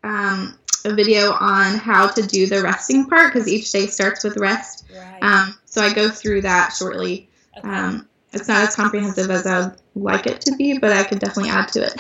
um, 0.04 0.60
a 0.84 0.93
video 0.93 1.32
on 1.32 1.78
how 1.78 2.08
to 2.08 2.21
do 2.21 2.45
the 2.45 2.62
resting 2.62 3.06
part 3.06 3.34
because 3.34 3.48
each 3.48 3.71
day 3.71 3.88
starts 3.88 4.26
with 4.26 4.36
rest. 4.36 4.84
Right. 4.93 5.24
Um, 5.24 5.58
so 5.63 5.82
I 5.82 5.93
go 5.93 6.10
through 6.10 6.41
that 6.41 6.74
shortly. 6.74 7.30
okay. 7.58 7.69
Um, 7.69 8.06
it's 8.34 8.50
not 8.50 8.67
as 8.67 8.76
comprehensive 8.76 9.32
as 9.32 9.48
I 9.48 9.67
would 9.67 9.80
like 9.95 10.28
it 10.28 10.41
to 10.41 10.58
be, 10.58 10.78
but 10.78 10.91
I 10.91 11.06
could 11.06 11.19
definitely 11.19 11.52
add 11.52 11.69
to 11.69 11.84
it. 11.86 11.93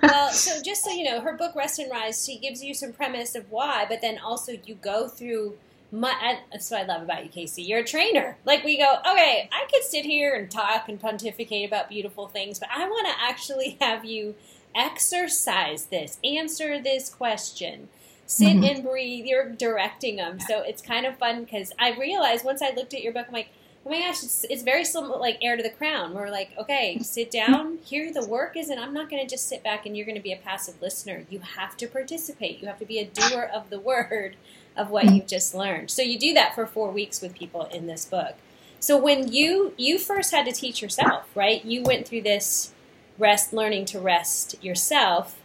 well, 0.02 0.30
so 0.30 0.62
just 0.62 0.82
so 0.82 0.90
you 0.92 1.04
know, 1.04 1.20
her 1.20 1.36
book 1.36 1.54
Rest 1.54 1.78
and 1.78 1.90
Rise, 1.90 2.24
she 2.24 2.38
gives 2.38 2.64
you 2.64 2.72
some 2.72 2.94
premise 2.94 3.34
of 3.34 3.50
why, 3.50 3.84
but 3.86 4.00
then 4.00 4.18
also 4.18 4.52
you 4.64 4.76
go 4.76 5.08
through. 5.08 5.58
My, 5.94 6.08
I, 6.20 6.38
that's 6.50 6.70
what 6.72 6.80
I 6.80 6.84
love 6.86 7.02
about 7.02 7.22
you, 7.24 7.30
Casey. 7.30 7.62
You're 7.62 7.78
a 7.80 7.84
trainer. 7.84 8.36
Like 8.44 8.64
we 8.64 8.76
go, 8.78 8.96
okay, 9.08 9.48
I 9.52 9.64
could 9.72 9.84
sit 9.84 10.04
here 10.04 10.34
and 10.34 10.50
talk 10.50 10.88
and 10.88 11.00
pontificate 11.00 11.68
about 11.68 11.88
beautiful 11.88 12.26
things, 12.26 12.58
but 12.58 12.68
I 12.74 12.84
want 12.88 13.06
to 13.06 13.14
actually 13.22 13.76
have 13.80 14.04
you 14.04 14.34
exercise 14.74 15.86
this, 15.86 16.18
answer 16.24 16.80
this 16.82 17.08
question, 17.10 17.88
sit 18.26 18.56
Mhm. 18.56 18.70
and 18.76 18.84
breathe. 18.84 19.24
You're 19.26 19.50
directing 19.50 20.16
them, 20.16 20.40
so 20.40 20.62
it's 20.62 20.82
kind 20.82 21.06
of 21.06 21.16
fun 21.16 21.44
because 21.44 21.72
I 21.78 21.90
realized 21.92 22.44
once 22.44 22.60
I 22.62 22.70
looked 22.70 22.94
at 22.94 23.02
your 23.02 23.12
book, 23.12 23.26
I'm 23.28 23.32
like, 23.34 23.50
oh 23.86 23.90
my 23.90 24.00
gosh, 24.00 24.22
it's, 24.22 24.44
it's 24.48 24.62
very 24.62 24.84
similar, 24.84 25.18
like 25.18 25.38
Heir 25.42 25.56
to 25.56 25.62
the 25.62 25.70
Crown. 25.70 26.14
We're 26.14 26.30
like, 26.30 26.50
okay, 26.58 26.98
sit 27.00 27.30
down. 27.30 27.78
Here 27.84 28.12
the 28.12 28.26
work 28.26 28.56
is, 28.56 28.70
and 28.70 28.80
I'm 28.80 28.94
not 28.94 29.10
going 29.10 29.22
to 29.22 29.28
just 29.28 29.48
sit 29.48 29.62
back 29.62 29.84
and 29.84 29.96
you're 29.96 30.06
going 30.06 30.16
to 30.16 30.22
be 30.22 30.32
a 30.32 30.38
passive 30.38 30.80
listener. 30.80 31.24
You 31.28 31.40
have 31.40 31.76
to 31.78 31.86
participate. 31.86 32.60
You 32.60 32.68
have 32.68 32.78
to 32.78 32.86
be 32.86 32.98
a 32.98 33.06
doer 33.06 33.50
of 33.52 33.70
the 33.70 33.78
word 33.78 34.36
of 34.76 34.90
what 34.90 35.12
you've 35.12 35.26
just 35.26 35.54
learned. 35.54 35.90
So 35.90 36.02
you 36.02 36.18
do 36.18 36.32
that 36.34 36.54
for 36.54 36.66
four 36.66 36.90
weeks 36.90 37.20
with 37.20 37.34
people 37.34 37.64
in 37.64 37.86
this 37.86 38.04
book. 38.04 38.34
So 38.80 38.98
when 38.98 39.32
you 39.32 39.72
you 39.78 39.98
first 39.98 40.30
had 40.30 40.44
to 40.46 40.52
teach 40.52 40.82
yourself, 40.82 41.24
right? 41.34 41.64
You 41.64 41.82
went 41.82 42.06
through 42.06 42.22
this 42.22 42.72
rest, 43.18 43.52
learning 43.52 43.86
to 43.86 44.00
rest 44.00 44.62
yourself, 44.62 45.36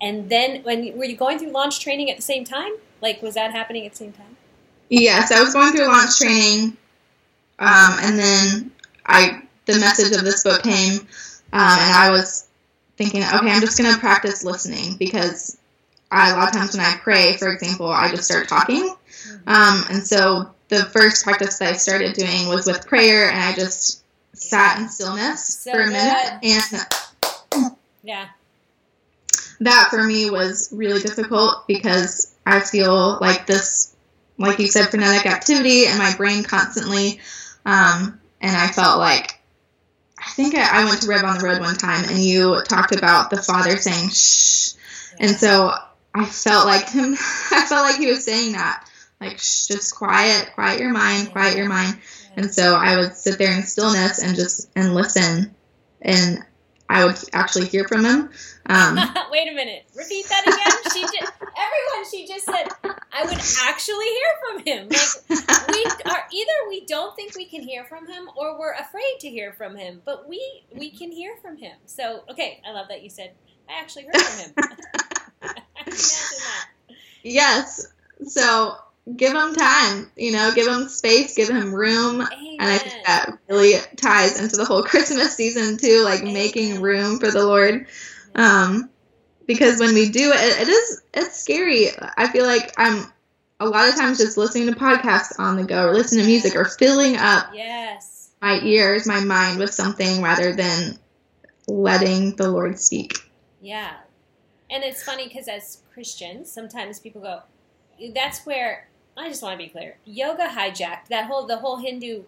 and 0.00 0.28
then 0.28 0.62
when 0.62 0.96
were 0.96 1.04
you 1.04 1.16
going 1.16 1.38
through 1.38 1.50
launch 1.50 1.80
training 1.80 2.10
at 2.10 2.16
the 2.16 2.22
same 2.22 2.44
time? 2.44 2.72
Like, 3.00 3.22
was 3.22 3.34
that 3.34 3.52
happening 3.52 3.86
at 3.86 3.92
the 3.92 3.98
same 3.98 4.12
time? 4.12 4.36
yes, 4.88 5.32
I 5.32 5.42
was 5.42 5.52
going 5.52 5.72
through 5.72 5.88
launch 5.88 6.16
training, 6.18 6.76
um, 7.58 7.96
and 8.02 8.18
then 8.18 8.72
I 9.04 9.42
the 9.66 9.78
message 9.78 10.16
of 10.16 10.24
this 10.24 10.44
book 10.44 10.62
came, 10.62 11.00
um, 11.00 11.06
and 11.52 11.92
I 11.92 12.10
was 12.10 12.46
thinking, 12.96 13.22
okay, 13.22 13.50
I'm 13.50 13.60
just 13.60 13.78
going 13.78 13.92
to 13.92 13.98
practice 13.98 14.44
listening 14.44 14.96
because 14.96 15.58
I, 16.10 16.30
a 16.30 16.36
lot 16.36 16.48
of 16.48 16.54
times 16.54 16.76
when 16.76 16.84
I 16.84 16.96
pray, 17.02 17.36
for 17.36 17.52
example, 17.52 17.88
I 17.88 18.10
just 18.10 18.24
start 18.24 18.48
talking. 18.48 18.94
Um, 19.46 19.84
and 19.90 20.06
so 20.06 20.50
the 20.68 20.84
first 20.86 21.24
practice 21.24 21.58
that 21.58 21.74
I 21.74 21.76
started 21.76 22.14
doing 22.14 22.48
was 22.48 22.66
with 22.66 22.86
prayer, 22.86 23.30
and 23.30 23.38
I 23.38 23.54
just 23.54 24.02
sat 24.34 24.78
in 24.78 24.88
stillness 24.88 25.60
So 25.62 25.72
for 25.72 25.80
a 25.80 25.86
minute. 25.86 26.38
And 26.42 27.72
Yeah. 28.02 28.28
that 29.60 29.88
for 29.90 30.02
me 30.04 30.30
was 30.30 30.68
really 30.72 31.00
difficult 31.00 31.66
because 31.66 32.34
I 32.44 32.60
feel 32.60 33.18
like 33.20 33.46
this, 33.46 33.94
like 34.38 34.58
you 34.58 34.68
said, 34.68 34.90
frenetic 34.90 35.26
activity 35.26 35.86
in 35.86 35.98
my 35.98 36.14
brain 36.16 36.44
constantly. 36.44 37.20
Um, 37.66 38.20
and 38.40 38.56
I 38.56 38.68
felt 38.68 38.98
like, 38.98 39.38
I 40.18 40.30
think 40.30 40.54
I, 40.54 40.82
I 40.82 40.84
went 40.86 41.02
to 41.02 41.08
Rev 41.08 41.24
on 41.24 41.38
the 41.38 41.44
Road 41.44 41.60
one 41.60 41.76
time, 41.76 42.04
and 42.08 42.18
you 42.18 42.62
talked 42.62 42.94
about 42.94 43.28
the 43.28 43.42
Father 43.42 43.76
saying, 43.76 44.08
shh. 44.10 44.72
And 45.18 45.36
so 45.36 45.72
I 46.14 46.24
felt 46.24 46.66
like 46.66 46.88
him, 46.88 47.12
I 47.50 47.66
felt 47.68 47.82
like 47.82 47.98
he 47.98 48.06
was 48.06 48.24
saying 48.24 48.52
that. 48.52 48.88
Like, 49.20 49.38
shh, 49.38 49.66
just 49.66 49.94
quiet, 49.94 50.52
quiet 50.54 50.80
your 50.80 50.92
mind, 50.92 51.32
quiet 51.32 51.56
your 51.56 51.68
mind. 51.68 51.98
And 52.36 52.54
so 52.54 52.74
I 52.74 52.96
would 52.96 53.16
sit 53.16 53.38
there 53.38 53.52
in 53.52 53.62
stillness 53.62 54.22
and 54.22 54.36
just 54.36 54.70
and 54.76 54.94
listen, 54.94 55.54
and 56.02 56.44
I 56.88 57.04
would 57.04 57.16
actually 57.32 57.66
hear 57.66 57.88
from 57.88 58.04
him. 58.04 58.30
Um, 58.66 58.96
Wait 59.30 59.50
a 59.50 59.54
minute. 59.54 59.86
Repeat 59.96 60.26
that 60.28 60.42
again. 60.46 60.92
She 60.92 61.00
just 61.00 61.32
everyone. 61.40 62.10
She 62.10 62.26
just 62.26 62.44
said 62.44 62.68
I 63.12 63.24
would 63.24 63.38
actually 63.68 64.06
hear 64.06 64.28
from 64.42 64.64
him. 64.64 64.88
Like 64.88 65.68
we 65.68 65.84
are 66.10 66.24
either 66.32 66.52
we 66.68 66.84
don't 66.84 67.16
think 67.16 67.25
we 67.36 67.46
can 67.46 67.62
hear 67.62 67.84
from 67.84 68.06
him 68.06 68.28
or 68.36 68.58
we're 68.58 68.74
afraid 68.74 69.16
to 69.20 69.28
hear 69.28 69.52
from 69.52 69.76
him. 69.76 70.02
But 70.04 70.28
we 70.28 70.64
we 70.72 70.90
can 70.90 71.12
hear 71.12 71.36
from 71.42 71.56
him. 71.56 71.76
So 71.86 72.24
okay, 72.30 72.60
I 72.66 72.72
love 72.72 72.88
that 72.88 73.02
you 73.02 73.10
said 73.10 73.32
I 73.68 73.80
actually 73.80 74.04
heard 74.04 74.16
from 74.16 74.44
him. 74.44 74.54
That. 75.86 76.66
yes. 77.22 77.86
So 78.26 78.74
give 79.14 79.34
him 79.34 79.54
time. 79.54 80.10
You 80.16 80.32
know, 80.32 80.52
give 80.54 80.66
him 80.66 80.88
space, 80.88 81.36
give 81.36 81.48
him 81.48 81.72
room. 81.72 82.22
Amen. 82.22 82.56
And 82.58 82.70
I 82.70 82.78
think 82.78 83.06
that 83.06 83.38
really 83.48 83.74
ties 83.96 84.40
into 84.40 84.56
the 84.56 84.64
whole 84.64 84.82
Christmas 84.82 85.36
season 85.36 85.76
too, 85.76 86.02
like 86.02 86.24
making 86.24 86.80
room 86.80 87.20
for 87.20 87.30
the 87.30 87.44
Lord. 87.44 87.86
Um, 88.34 88.90
because 89.46 89.78
when 89.78 89.94
we 89.94 90.08
do 90.08 90.32
it, 90.32 90.60
it 90.62 90.68
is 90.68 91.02
it's 91.14 91.40
scary. 91.40 91.88
I 92.16 92.28
feel 92.28 92.44
like 92.44 92.72
I'm 92.76 93.12
a 93.60 93.66
lot 93.66 93.88
of 93.88 93.96
times 93.96 94.18
just 94.18 94.36
listening 94.36 94.72
to 94.72 94.78
podcasts 94.78 95.38
on 95.38 95.56
the 95.56 95.64
go 95.64 95.88
or 95.88 95.94
listening 95.94 96.22
to 96.22 96.26
music 96.26 96.56
or 96.56 96.64
filling 96.64 97.16
up 97.16 97.46
yes 97.54 98.16
my 98.40 98.60
ears, 98.62 99.06
my 99.06 99.20
mind 99.20 99.58
with 99.58 99.72
something 99.72 100.22
rather 100.22 100.52
than 100.54 100.98
letting 101.66 102.36
the 102.36 102.48
Lord 102.48 102.78
speak. 102.78 103.18
Yeah. 103.60 103.96
And 104.70 104.84
it's 104.84 105.02
funny 105.02 105.28
because 105.28 105.48
as 105.48 105.82
Christians, 105.92 106.50
sometimes 106.50 107.00
people 107.00 107.20
go, 107.20 107.42
that's 108.14 108.44
where 108.44 108.88
I 109.16 109.28
just 109.28 109.42
want 109.42 109.58
to 109.58 109.64
be 109.64 109.70
clear. 109.70 109.96
Yoga 110.04 110.48
hijacked 110.48 111.08
that 111.08 111.26
whole 111.26 111.46
the 111.46 111.58
whole 111.58 111.78
Hindu 111.78 112.24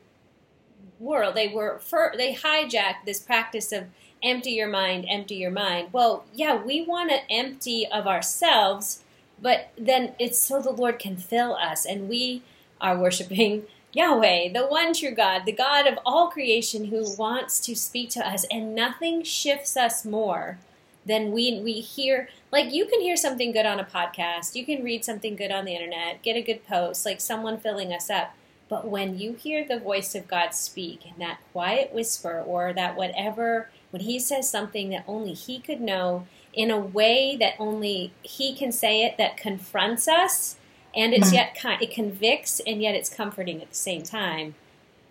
world. 0.98 1.34
They 1.34 1.48
were 1.48 1.78
for, 1.80 2.14
they 2.16 2.34
hijacked 2.34 3.04
this 3.04 3.20
practice 3.20 3.72
of 3.72 3.84
empty 4.22 4.50
your 4.50 4.68
mind, 4.68 5.04
empty 5.08 5.36
your 5.36 5.50
mind. 5.50 5.92
Well, 5.92 6.24
yeah, 6.34 6.56
we 6.56 6.84
want 6.84 7.10
to 7.10 7.30
empty 7.30 7.86
of 7.86 8.06
ourselves, 8.06 9.04
but 9.40 9.70
then 9.76 10.14
it's 10.18 10.38
so 10.38 10.60
the 10.60 10.70
Lord 10.70 10.98
can 10.98 11.16
fill 11.16 11.54
us, 11.54 11.84
and 11.84 12.08
we 12.08 12.42
are 12.80 12.98
worshiping 12.98 13.64
Yahweh, 13.92 14.52
the 14.52 14.66
one 14.66 14.92
true 14.92 15.12
God, 15.14 15.46
the 15.46 15.52
God 15.52 15.86
of 15.86 15.98
all 16.04 16.28
creation 16.28 16.86
who 16.86 17.16
wants 17.16 17.58
to 17.60 17.74
speak 17.74 18.10
to 18.10 18.26
us, 18.26 18.44
and 18.50 18.74
nothing 18.74 19.22
shifts 19.22 19.76
us 19.76 20.04
more 20.04 20.58
than 21.06 21.32
we 21.32 21.60
we 21.62 21.80
hear 21.80 22.28
like 22.52 22.72
you 22.72 22.86
can 22.86 23.00
hear 23.00 23.16
something 23.16 23.50
good 23.50 23.66
on 23.66 23.80
a 23.80 23.84
podcast, 23.84 24.54
you 24.54 24.64
can 24.64 24.84
read 24.84 25.04
something 25.04 25.36
good 25.36 25.50
on 25.50 25.64
the 25.64 25.74
internet, 25.74 26.22
get 26.22 26.36
a 26.36 26.42
good 26.42 26.66
post, 26.66 27.06
like 27.06 27.20
someone 27.20 27.58
filling 27.58 27.92
us 27.92 28.10
up. 28.10 28.34
But 28.68 28.86
when 28.86 29.18
you 29.18 29.32
hear 29.32 29.66
the 29.66 29.80
voice 29.80 30.14
of 30.14 30.28
God 30.28 30.50
speak 30.50 31.06
in 31.06 31.14
that 31.18 31.40
quiet 31.52 31.92
whisper 31.94 32.42
or 32.46 32.74
that 32.74 32.96
whatever 32.96 33.70
when 33.90 34.02
he 34.02 34.18
says 34.18 34.50
something 34.50 34.90
that 34.90 35.04
only 35.08 35.32
he 35.32 35.58
could 35.58 35.80
know 35.80 36.26
in 36.54 36.70
a 36.70 36.78
way 36.78 37.36
that 37.36 37.54
only 37.58 38.12
he 38.22 38.54
can 38.54 38.72
say 38.72 39.04
it 39.04 39.16
that 39.18 39.36
confronts 39.36 40.08
us 40.08 40.56
and 40.94 41.12
it's 41.12 41.28
hmm. 41.28 41.36
yet 41.36 41.56
it 41.80 41.90
convicts 41.92 42.60
and 42.66 42.82
yet 42.82 42.94
it's 42.94 43.10
comforting 43.10 43.62
at 43.62 43.68
the 43.68 43.76
same 43.76 44.02
time. 44.02 44.54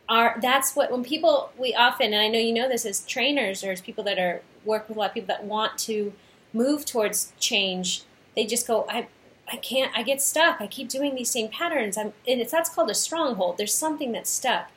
Are 0.10 0.38
that's 0.41 0.76
what 0.76 0.91
when 0.91 1.04
people 1.04 1.52
we 1.58 1.73
often 1.73 2.13
and 2.13 2.21
I 2.21 2.28
know 2.28 2.39
you 2.39 2.54
know 2.54 2.69
this 2.69 2.86
as 2.86 3.06
trainers 3.06 3.63
or 3.63 3.71
as 3.71 3.82
people 3.82 4.04
that 4.06 4.17
are 4.17 4.41
work 4.65 4.88
with 4.88 4.97
a 4.97 5.00
lot 5.00 5.10
of 5.10 5.13
people 5.13 5.28
that 5.28 5.43
want 5.43 5.78
to 5.80 6.13
move 6.54 6.86
towards 6.86 7.34
change 7.39 8.04
they 8.36 8.45
just 8.45 8.67
go 8.67 8.86
I 8.89 9.08
I 9.52 9.58
can't 9.58 9.91
I 9.97 10.04
get 10.04 10.21
stuck. 10.21 10.62
I 10.62 10.67
keep 10.67 10.89
doing 10.89 11.15
these 11.15 11.30
same 11.30 11.50
patterns. 11.50 11.97
I'm 11.97 12.13
and 12.28 12.41
it's 12.41 12.52
that's 12.52 12.69
called 12.69 12.89
a 12.89 12.95
stronghold. 12.95 13.58
There's 13.58 13.73
something 13.73 14.12
that's 14.12 14.30
stuck. 14.30 14.69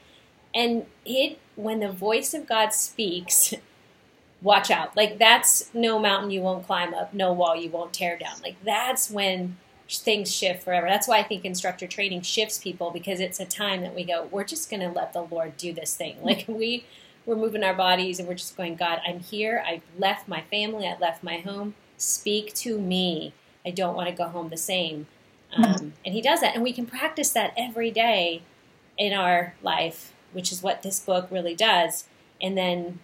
And 0.55 0.87
it 1.05 1.39
when 1.57 1.81
the 1.81 1.91
voice 1.93 2.35
of 2.35 2.47
God 2.47 2.73
speaks 2.73 3.55
watch 4.43 4.71
out 4.71 4.97
like 4.97 5.19
that's 5.19 5.69
no 5.75 5.99
mountain 5.99 6.31
you 6.31 6.41
won't 6.41 6.67
climb 6.67 6.95
up 6.95 7.13
no 7.13 7.33
wall 7.33 7.55
you 7.55 7.69
won't 7.69 7.93
tear 7.93 8.17
down 8.17 8.35
like 8.43 8.57
that's 8.65 9.11
when 9.11 9.57
things 9.99 10.33
shift 10.33 10.63
forever. 10.63 10.87
That's 10.89 11.09
why 11.09 11.19
I 11.19 11.23
think 11.23 11.45
instructor 11.45 11.87
training 11.87 12.23
shifts 12.23 12.59
people 12.59 12.91
because 12.91 13.21
it's 13.21 13.41
a 13.41 13.45
time 13.45 13.83
that 13.83 13.95
we 13.95 14.05
go, 14.05 14.29
we're 14.31 14.45
just 14.45 14.71
going 14.71 14.81
to 14.81 14.89
let 14.89 15.13
the 15.13 15.23
Lord 15.23 15.57
do 15.57 15.73
this 15.73 15.97
thing. 15.97 16.17
Like 16.31 16.45
we 16.47 16.85
we're 17.27 17.37
moving 17.37 17.65
our 17.65 17.75
bodies 17.75 18.19
and 18.19 18.29
we're 18.29 18.35
just 18.35 18.57
going, 18.57 18.77
God, 18.77 19.01
I'm 19.07 19.19
here. 19.19 19.65
I've 19.67 19.83
left 19.99 20.29
my 20.29 20.43
family. 20.43 20.87
I 20.87 20.97
left 20.99 21.25
my 21.25 21.39
home. 21.39 21.75
Speak 21.97 22.55
to 22.55 22.79
me. 22.79 23.33
I 23.67 23.71
don't 23.71 23.97
want 23.97 24.09
to 24.09 24.15
go 24.15 24.29
home 24.29 24.49
the 24.49 24.57
same. 24.57 25.07
Um, 25.57 25.65
mm-hmm. 25.65 25.89
and 26.05 26.15
he 26.15 26.23
does 26.23 26.41
that. 26.41 26.55
And 26.55 26.63
we 26.63 26.73
can 26.73 26.87
practice 26.87 27.31
that 27.33 27.53
every 27.57 27.91
day 27.91 28.43
in 28.97 29.13
our 29.13 29.55
life, 29.63 30.13
which 30.33 30.53
is 30.53 30.63
what 30.63 30.83
this 30.83 31.01
book 31.01 31.27
really 31.31 31.57
does. 31.57 32.05
And 32.41 32.57
then 32.57 33.01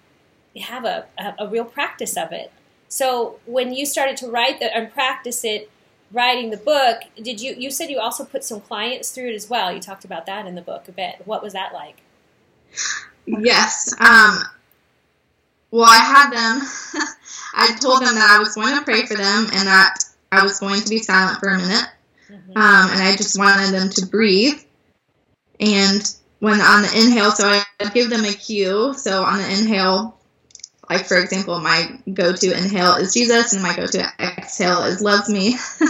have 0.60 0.84
a, 0.84 1.06
a, 1.38 1.48
real 1.48 1.64
practice 1.64 2.16
of 2.16 2.32
it. 2.32 2.52
So 2.88 3.38
when 3.46 3.72
you 3.72 3.84
started 3.86 4.16
to 4.18 4.28
write 4.28 4.60
the, 4.60 4.74
and 4.74 4.92
practice 4.92 5.44
it, 5.44 5.70
writing 6.12 6.50
the 6.50 6.56
book, 6.56 7.00
did 7.20 7.40
you 7.40 7.54
you 7.58 7.70
said 7.70 7.90
you 7.90 7.98
also 7.98 8.24
put 8.24 8.44
some 8.44 8.60
clients 8.60 9.10
through 9.10 9.30
it 9.30 9.34
as 9.34 9.50
well? 9.50 9.72
You 9.72 9.80
talked 9.80 10.04
about 10.04 10.26
that 10.26 10.46
in 10.46 10.54
the 10.54 10.62
book 10.62 10.88
a 10.88 10.92
bit. 10.92 11.22
What 11.24 11.42
was 11.42 11.52
that 11.52 11.72
like? 11.72 12.02
Yes. 13.26 13.94
Um, 13.98 14.38
well, 15.70 15.84
I 15.84 15.96
had 15.96 16.30
them. 16.30 16.68
I 17.54 17.76
told 17.80 18.02
them 18.02 18.14
that 18.14 18.36
I 18.36 18.38
was 18.38 18.54
going 18.54 18.76
to 18.76 18.84
pray 18.84 19.04
for 19.04 19.16
them 19.16 19.46
and 19.52 19.66
that 19.66 19.98
I 20.30 20.42
was 20.42 20.60
going 20.60 20.80
to 20.80 20.88
be 20.88 20.98
silent 20.98 21.38
for 21.38 21.48
a 21.48 21.58
minute, 21.58 21.88
mm-hmm. 22.30 22.56
um, 22.56 22.90
and 22.90 23.02
I 23.02 23.16
just 23.16 23.38
wanted 23.38 23.72
them 23.72 23.90
to 23.90 24.06
breathe. 24.06 24.60
And 25.58 26.02
when 26.40 26.60
on 26.60 26.82
the 26.82 26.92
inhale, 26.94 27.30
so 27.30 27.46
I 27.48 27.88
give 27.94 28.10
them 28.10 28.24
a 28.24 28.32
cue. 28.32 28.94
So 28.94 29.22
on 29.22 29.38
the 29.38 29.50
inhale, 29.58 30.15
like 30.88 31.06
for 31.06 31.18
example, 31.18 31.60
my 31.60 31.98
go-to 32.12 32.56
inhale 32.56 32.94
is 32.94 33.12
Jesus, 33.12 33.52
and 33.52 33.62
my 33.62 33.74
go-to 33.74 34.06
exhale 34.20 34.82
is 34.84 35.00
loves 35.00 35.28
me. 35.28 35.56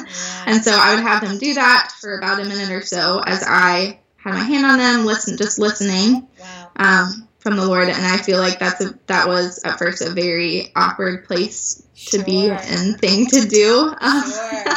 And 0.47 0.63
so 0.63 0.71
I 0.71 0.95
would 0.95 1.03
have 1.03 1.23
them 1.23 1.39
do 1.39 1.55
that 1.55 1.91
for 2.01 2.17
about 2.17 2.41
a 2.41 2.45
minute 2.45 2.71
or 2.71 2.81
so 2.81 3.19
as 3.19 3.43
I 3.45 3.99
had 4.17 4.35
my 4.35 4.45
hand 4.45 4.65
on 4.65 4.79
them, 4.79 5.05
listen, 5.05 5.37
just 5.37 5.59
listening 5.59 6.29
wow. 6.39 6.71
um, 6.77 7.29
from 7.39 7.57
the 7.57 7.67
Lord. 7.67 7.89
And 7.89 8.07
I 8.07 8.17
feel 8.19 8.39
like 8.39 8.61
that's 8.61 8.81
a 8.81 8.97
that 9.07 9.27
was 9.27 9.63
at 9.65 9.79
first 9.79 10.03
a 10.03 10.11
very 10.11 10.73
awkward 10.77 11.25
place 11.25 11.83
to 12.07 12.23
be 12.23 12.49
and 12.49 12.99
thing 13.01 13.27
to 13.27 13.41
do. 13.41 13.95
Sure. 14.01 14.75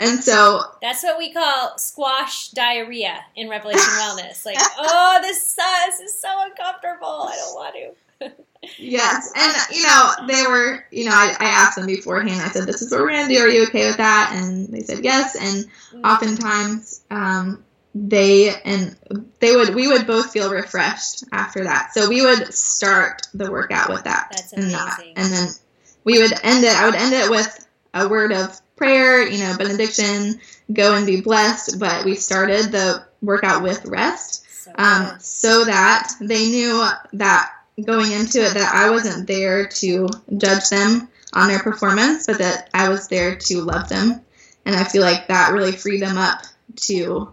and 0.00 0.18
so 0.22 0.62
that's 0.82 1.02
what 1.04 1.18
we 1.18 1.32
call 1.32 1.78
squash 1.78 2.48
diarrhea 2.50 3.24
in 3.36 3.48
Revelation 3.48 3.80
Wellness. 3.98 4.44
Like, 4.44 4.58
oh, 4.78 5.18
this, 5.22 5.56
uh, 5.56 5.86
this 5.86 6.00
is 6.00 6.20
so 6.20 6.28
uncomfortable. 6.42 7.28
I 7.28 7.36
don't 7.36 7.54
want 7.54 7.74
to 7.74 8.09
yes, 8.78 9.32
and 9.36 9.76
you 9.76 9.82
know 9.84 10.10
they 10.26 10.46
were. 10.46 10.84
You 10.90 11.06
know, 11.06 11.12
I, 11.12 11.34
I 11.38 11.46
asked 11.46 11.76
them 11.76 11.86
beforehand. 11.86 12.40
I 12.42 12.48
said, 12.48 12.66
"This 12.66 12.82
is 12.82 12.90
what 12.90 13.00
we're 13.00 13.10
gonna 13.10 13.28
do. 13.28 13.38
Are 13.38 13.48
you 13.48 13.64
okay 13.64 13.86
with 13.86 13.96
that?" 13.96 14.32
And 14.34 14.68
they 14.68 14.80
said 14.80 15.02
yes. 15.02 15.34
And 15.34 15.64
mm-hmm. 15.64 16.04
oftentimes, 16.04 17.02
um, 17.10 17.64
they 17.94 18.54
and 18.64 18.96
they 19.40 19.56
would 19.56 19.74
we 19.74 19.88
would 19.88 20.06
both 20.06 20.32
feel 20.32 20.50
refreshed 20.50 21.24
after 21.32 21.64
that. 21.64 21.92
So 21.94 22.08
we 22.08 22.22
would 22.22 22.52
start 22.52 23.22
the 23.34 23.50
workout 23.50 23.88
with 23.88 24.04
that. 24.04 24.28
That's 24.32 24.52
amazing. 24.52 24.74
And, 24.74 24.74
that, 24.74 25.02
and 25.16 25.32
then 25.32 25.48
we 26.04 26.18
would 26.20 26.32
end 26.42 26.64
it. 26.64 26.74
I 26.74 26.86
would 26.86 26.94
end 26.94 27.14
it 27.14 27.30
with 27.30 27.66
a 27.94 28.08
word 28.08 28.32
of 28.32 28.60
prayer. 28.76 29.26
You 29.26 29.38
know, 29.38 29.56
benediction. 29.56 30.40
Go 30.72 30.94
and 30.94 31.06
be 31.06 31.20
blessed. 31.20 31.80
But 31.80 32.04
we 32.04 32.14
started 32.14 32.72
the 32.72 33.04
workout 33.22 33.62
with 33.62 33.84
rest. 33.86 34.46
So, 34.50 34.72
um, 34.74 35.18
so 35.18 35.64
that 35.64 36.12
they 36.20 36.48
knew 36.48 36.86
that 37.14 37.52
going 37.82 38.12
into 38.12 38.40
it 38.40 38.54
that 38.54 38.74
I 38.74 38.90
wasn't 38.90 39.26
there 39.26 39.68
to 39.68 40.08
judge 40.36 40.68
them 40.68 41.08
on 41.32 41.48
their 41.48 41.60
performance, 41.60 42.26
but 42.26 42.38
that 42.38 42.70
I 42.74 42.88
was 42.88 43.08
there 43.08 43.36
to 43.36 43.62
love 43.62 43.88
them. 43.88 44.20
And 44.64 44.76
I 44.76 44.84
feel 44.84 45.02
like 45.02 45.28
that 45.28 45.52
really 45.52 45.72
freed 45.72 46.02
them 46.02 46.18
up 46.18 46.42
to 46.76 47.32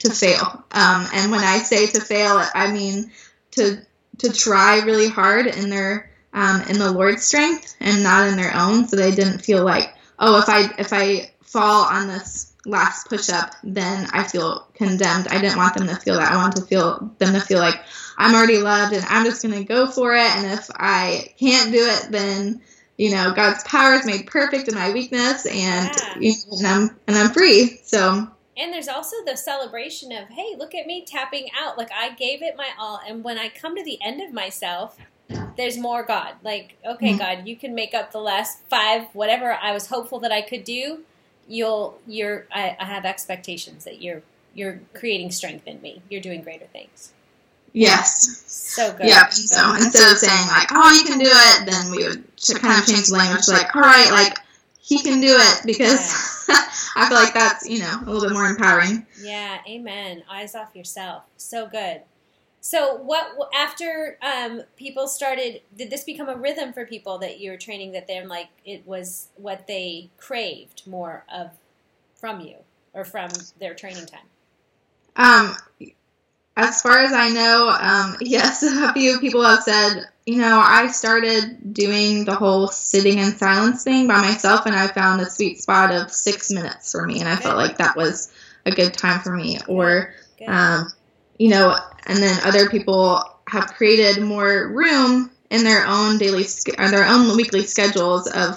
to 0.00 0.10
fail. 0.10 0.64
Um, 0.70 1.06
and 1.12 1.30
when 1.30 1.44
I 1.44 1.58
say 1.58 1.86
to 1.86 2.00
fail, 2.00 2.42
I 2.54 2.72
mean 2.72 3.10
to 3.52 3.80
to 4.18 4.32
try 4.32 4.80
really 4.80 5.08
hard 5.08 5.46
in 5.46 5.70
their 5.70 6.10
um, 6.32 6.62
in 6.62 6.78
the 6.78 6.92
Lord's 6.92 7.24
strength 7.24 7.74
and 7.80 8.02
not 8.02 8.28
in 8.28 8.36
their 8.36 8.54
own, 8.54 8.86
so 8.86 8.96
they 8.96 9.14
didn't 9.14 9.40
feel 9.40 9.64
like, 9.64 9.94
oh, 10.18 10.38
if 10.38 10.48
I 10.48 10.72
if 10.78 10.92
I 10.92 11.32
fall 11.42 11.84
on 11.84 12.06
this 12.06 12.49
last 12.66 13.08
push 13.08 13.30
up, 13.30 13.54
then 13.62 14.08
I 14.12 14.24
feel 14.24 14.66
condemned. 14.74 15.28
I 15.28 15.40
didn't 15.40 15.56
want 15.56 15.76
them 15.76 15.86
to 15.88 15.96
feel 15.96 16.16
that. 16.16 16.30
I 16.30 16.36
want 16.36 16.56
to 16.56 16.62
feel 16.62 17.10
them 17.18 17.34
to 17.34 17.40
feel 17.40 17.58
like 17.58 17.80
I'm 18.18 18.34
already 18.34 18.58
loved 18.58 18.94
and 18.94 19.04
I'm 19.08 19.24
just 19.24 19.42
going 19.42 19.54
to 19.54 19.64
go 19.64 19.86
for 19.86 20.14
it. 20.14 20.36
And 20.36 20.46
if 20.58 20.70
I 20.74 21.32
can't 21.38 21.72
do 21.72 21.78
it, 21.80 22.08
then 22.10 22.60
you 22.98 23.12
know 23.12 23.32
God's 23.34 23.64
power 23.64 23.94
is 23.94 24.04
made 24.04 24.26
perfect 24.26 24.68
in 24.68 24.74
my 24.74 24.92
weakness, 24.92 25.46
and, 25.46 25.56
yeah. 25.56 26.18
you 26.18 26.32
know, 26.32 26.58
and 26.58 26.66
I'm 26.66 26.96
and 27.06 27.16
I'm 27.16 27.30
free. 27.32 27.80
So. 27.82 28.28
And 28.56 28.74
there's 28.74 28.88
also 28.88 29.16
the 29.24 29.38
celebration 29.38 30.12
of, 30.12 30.28
hey, 30.28 30.54
look 30.58 30.74
at 30.74 30.86
me 30.86 31.02
tapping 31.06 31.48
out. 31.58 31.78
Like 31.78 31.90
I 31.92 32.10
gave 32.10 32.42
it 32.42 32.56
my 32.58 32.68
all, 32.78 33.00
and 33.06 33.24
when 33.24 33.38
I 33.38 33.48
come 33.48 33.74
to 33.74 33.82
the 33.82 33.98
end 34.02 34.20
of 34.20 34.34
myself, 34.34 34.98
there's 35.56 35.78
more 35.78 36.02
God. 36.02 36.34
Like, 36.42 36.76
okay, 36.84 37.10
mm-hmm. 37.10 37.18
God, 37.18 37.48
you 37.48 37.56
can 37.56 37.74
make 37.74 37.94
up 37.94 38.12
the 38.12 38.18
last 38.18 38.58
five, 38.68 39.06
whatever 39.14 39.52
I 39.52 39.72
was 39.72 39.86
hopeful 39.86 40.18
that 40.20 40.32
I 40.32 40.42
could 40.42 40.64
do. 40.64 41.04
You'll, 41.50 41.98
you're, 42.06 42.46
I, 42.50 42.76
I 42.80 42.86
have 42.86 43.04
expectations 43.04 43.84
that 43.84 44.00
you're, 44.00 44.22
you're 44.54 44.80
creating 44.94 45.32
strength 45.32 45.66
in 45.66 45.82
me. 45.82 46.00
You're 46.08 46.22
doing 46.22 46.42
greater 46.42 46.66
things. 46.66 47.12
Yes. 47.72 48.44
So 48.46 48.92
good. 48.92 49.06
Yeah. 49.06 49.28
So 49.28 49.74
instead 49.74 50.10
of 50.10 50.18
saying 50.18 50.48
like, 50.48 50.68
"Oh, 50.72 50.92
you 50.92 51.04
can 51.04 51.18
do 51.18 51.28
it," 51.28 51.70
then 51.70 51.90
we 51.90 52.04
would 52.04 52.24
kind 52.60 52.80
of 52.80 52.86
change 52.86 53.08
the 53.08 53.16
language, 53.16 53.46
like, 53.48 53.74
"All 53.76 53.82
right, 53.82 54.10
like 54.10 54.38
he 54.80 54.98
can 54.98 55.20
do 55.20 55.36
it," 55.38 55.62
because 55.64 56.46
yeah. 56.48 56.56
I 56.96 57.08
feel 57.08 57.18
like 57.18 57.34
that's 57.34 57.68
you 57.68 57.78
know 57.78 58.00
a 58.02 58.10
little 58.10 58.28
bit 58.28 58.32
more 58.32 58.46
empowering. 58.46 59.06
Yeah. 59.22 59.58
Amen. 59.68 60.24
Eyes 60.28 60.54
off 60.54 60.74
yourself. 60.74 61.22
So 61.36 61.68
good. 61.68 62.02
So 62.60 62.96
what 62.96 63.36
after 63.54 64.18
um, 64.20 64.62
people 64.76 65.08
started? 65.08 65.62
Did 65.76 65.90
this 65.90 66.04
become 66.04 66.28
a 66.28 66.36
rhythm 66.36 66.72
for 66.72 66.84
people 66.84 67.18
that 67.18 67.40
you 67.40 67.50
were 67.50 67.56
training? 67.56 67.92
That 67.92 68.06
they're 68.06 68.26
like 68.26 68.48
it 68.64 68.86
was 68.86 69.28
what 69.36 69.66
they 69.66 70.10
craved 70.18 70.86
more 70.86 71.24
of 71.32 71.50
from 72.14 72.40
you 72.40 72.56
or 72.92 73.04
from 73.04 73.30
their 73.58 73.74
training 73.74 74.06
time. 74.06 74.20
Um, 75.16 75.56
as 76.56 76.82
far 76.82 76.98
as 76.98 77.12
I 77.12 77.30
know, 77.30 77.68
um, 77.80 78.16
yes, 78.20 78.62
a 78.62 78.92
few 78.92 79.18
people 79.20 79.42
have 79.42 79.62
said, 79.62 80.08
you 80.26 80.36
know, 80.36 80.62
I 80.62 80.88
started 80.88 81.72
doing 81.72 82.24
the 82.24 82.34
whole 82.34 82.68
sitting 82.68 83.18
in 83.18 83.36
silence 83.36 83.82
thing 83.84 84.06
by 84.06 84.20
myself, 84.20 84.66
and 84.66 84.74
I 84.74 84.88
found 84.88 85.22
a 85.22 85.30
sweet 85.30 85.60
spot 85.62 85.92
of 85.92 86.12
six 86.12 86.50
minutes 86.50 86.92
for 86.92 87.06
me, 87.06 87.20
and 87.20 87.28
I 87.28 87.36
felt 87.36 87.56
like 87.56 87.78
that 87.78 87.96
was 87.96 88.30
a 88.66 88.70
good 88.70 88.92
time 88.92 89.20
for 89.20 89.34
me 89.34 89.58
or 89.66 90.12
um, 90.46 90.92
you 91.40 91.48
know 91.48 91.74
and 92.06 92.18
then 92.18 92.38
other 92.44 92.68
people 92.68 93.24
have 93.48 93.72
created 93.74 94.22
more 94.22 94.68
room 94.68 95.30
in 95.48 95.64
their 95.64 95.86
own 95.86 96.18
daily 96.18 96.44
or 96.78 96.90
their 96.90 97.06
own 97.06 97.34
weekly 97.34 97.62
schedules 97.62 98.30
of 98.30 98.56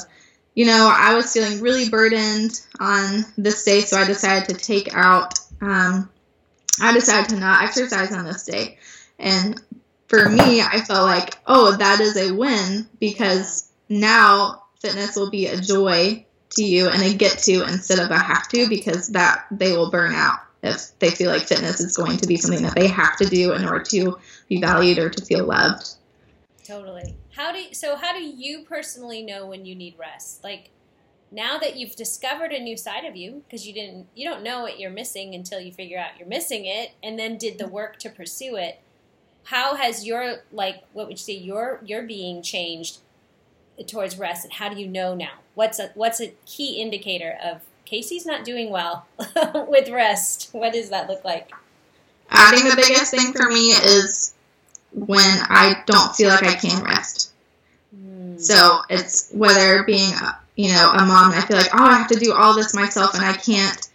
you 0.53 0.65
know 0.65 0.93
i 0.93 1.15
was 1.15 1.31
feeling 1.31 1.61
really 1.61 1.89
burdened 1.89 2.59
on 2.81 3.23
this 3.37 3.63
day 3.63 3.79
so 3.79 3.97
i 3.97 4.05
decided 4.05 4.49
to 4.49 4.55
take 4.55 4.93
out 4.93 5.39
um, 5.61 6.09
i 6.81 6.91
decided 6.91 7.29
to 7.29 7.39
not 7.39 7.63
exercise 7.63 8.11
on 8.11 8.25
this 8.25 8.43
day. 8.43 8.77
And 9.17 9.61
for 10.09 10.27
me 10.27 10.61
i 10.61 10.81
felt 10.81 11.07
like 11.07 11.39
oh 11.47 11.77
that 11.77 12.01
is 12.01 12.17
a 12.17 12.33
win 12.33 12.85
because 12.99 13.71
now 13.87 14.63
fitness 14.81 15.15
will 15.15 15.29
be 15.29 15.47
a 15.47 15.55
joy 15.55 16.25
to 16.49 16.63
you 16.63 16.89
and 16.89 17.01
a 17.01 17.13
get 17.13 17.37
to 17.37 17.63
instead 17.63 17.99
of 17.99 18.11
a 18.11 18.19
have 18.19 18.49
to 18.49 18.67
because 18.67 19.07
that 19.09 19.45
they 19.51 19.71
will 19.71 19.89
burn 19.89 20.13
out 20.13 20.39
if 20.63 20.97
they 20.99 21.11
feel 21.11 21.29
like 21.29 21.43
fitness 21.43 21.79
is 21.81 21.95
going 21.95 22.17
to 22.17 22.27
be 22.27 22.37
something 22.37 22.63
that 22.63 22.75
they 22.75 22.87
have 22.87 23.17
to 23.17 23.25
do 23.25 23.53
in 23.53 23.65
order 23.65 23.83
to 23.83 24.17
be 24.47 24.61
valued 24.61 24.97
or 24.97 25.09
to 25.09 25.25
feel 25.25 25.45
loved. 25.45 25.89
Totally. 26.63 27.15
How 27.35 27.51
do 27.51 27.59
you, 27.59 27.73
so? 27.73 27.97
How 27.97 28.13
do 28.13 28.23
you 28.23 28.63
personally 28.63 29.21
know 29.21 29.45
when 29.45 29.65
you 29.65 29.75
need 29.75 29.95
rest? 29.99 30.43
Like 30.43 30.69
now 31.29 31.57
that 31.57 31.75
you've 31.75 31.95
discovered 31.95 32.53
a 32.53 32.59
new 32.59 32.77
side 32.77 33.03
of 33.03 33.17
you, 33.17 33.43
because 33.45 33.67
you 33.67 33.73
didn't, 33.73 34.07
you 34.15 34.27
don't 34.27 34.43
know 34.43 34.61
what 34.61 34.79
you're 34.79 34.89
missing 34.89 35.35
until 35.35 35.59
you 35.59 35.73
figure 35.73 35.99
out 35.99 36.17
you're 36.17 36.27
missing 36.27 36.65
it, 36.65 36.91
and 37.03 37.19
then 37.19 37.37
did 37.37 37.57
the 37.57 37.67
work 37.67 37.99
to 37.99 38.09
pursue 38.09 38.55
it. 38.55 38.79
How 39.45 39.75
has 39.75 40.05
your 40.05 40.37
like 40.53 40.83
what 40.93 41.07
would 41.07 41.17
you 41.17 41.23
say 41.23 41.33
your 41.33 41.81
your 41.83 42.03
being 42.03 42.41
changed 42.41 42.99
towards 43.87 44.17
rest, 44.17 44.45
and 44.45 44.53
how 44.53 44.69
do 44.69 44.79
you 44.79 44.87
know 44.87 45.13
now? 45.13 45.39
What's 45.55 45.79
a 45.79 45.91
what's 45.95 46.21
a 46.21 46.33
key 46.45 46.81
indicator 46.81 47.37
of 47.43 47.61
Casey's 47.85 48.25
not 48.25 48.45
doing 48.45 48.69
well 48.69 49.05
with 49.67 49.89
rest? 49.89 50.49
What 50.51 50.73
does 50.73 50.89
that 50.89 51.09
look 51.09 51.23
like? 51.23 51.51
I 52.29 52.51
think 52.51 52.69
the 52.69 52.81
biggest 52.81 53.11
thing 53.11 53.33
for 53.33 53.49
me 53.49 53.69
is 53.69 54.33
when 54.91 55.21
I 55.21 55.83
don't 55.85 56.15
feel 56.15 56.29
like 56.29 56.43
I 56.43 56.55
can 56.55 56.83
rest. 56.83 57.31
Mm. 57.95 58.39
So 58.39 58.79
it's 58.89 59.31
whether 59.31 59.83
being, 59.83 60.11
you 60.55 60.71
know, 60.71 60.91
a 60.91 61.05
mom 61.05 61.31
and 61.31 61.39
I 61.39 61.45
feel 61.45 61.57
like, 61.57 61.73
oh, 61.73 61.83
I 61.83 61.97
have 61.97 62.07
to 62.09 62.19
do 62.19 62.33
all 62.33 62.55
this 62.55 62.73
myself 62.73 63.13
and 63.15 63.23
I 63.23 63.33
can't, 63.33 63.89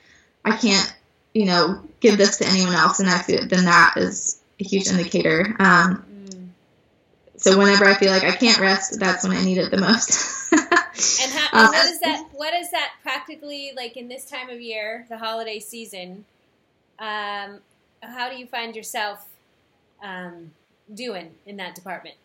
I 0.45 0.57
can't, 0.57 0.95
you 1.35 1.47
know, 1.47 1.83
give 2.01 2.17
this 2.19 2.39
to 2.39 2.47
anyone 2.47 2.75
else. 2.75 3.01
And 3.01 3.09
I 3.09 3.19
feel 3.19 3.47
then 3.47 3.65
that 3.65 3.95
is 3.97 4.41
a 4.61 4.65
huge 4.65 4.89
indicator. 4.89 5.57
Um, 5.59 6.05
mm. 6.31 6.49
So 7.37 7.59
whenever 7.59 7.85
I 7.85 7.95
feel 7.95 8.11
like 8.11 8.25
I 8.25 8.33
can't 8.33 8.59
rest, 8.59 8.99
that's 8.99 9.27
when 9.27 9.37
I 9.37 9.45
need 9.45 9.59
it 9.59 9.71
the 9.71 9.79
most. 9.79 10.53
and 11.23 11.33
how, 11.33 11.61
um, 11.61 11.67
what 11.69 11.87
is 11.87 12.01
that? 12.01 12.29
What 12.33 12.55
is 12.55 12.71
that 12.71 12.93
practically 13.03 13.73
like 13.77 13.97
in 13.97 14.09
this 14.09 14.25
time 14.25 14.51
of 14.51 14.61
year, 14.61 15.07
the 15.09 15.19
holiday 15.19 15.61
season? 15.61 16.25
Um, 16.99 17.61
how 18.03 18.29
do 18.31 18.37
you 18.37 18.47
find 18.47 18.75
yourself 18.75 19.27
um, 20.03 20.51
doing 20.95 21.31
in 21.47 21.57
that 21.59 21.75
department? 21.75 22.17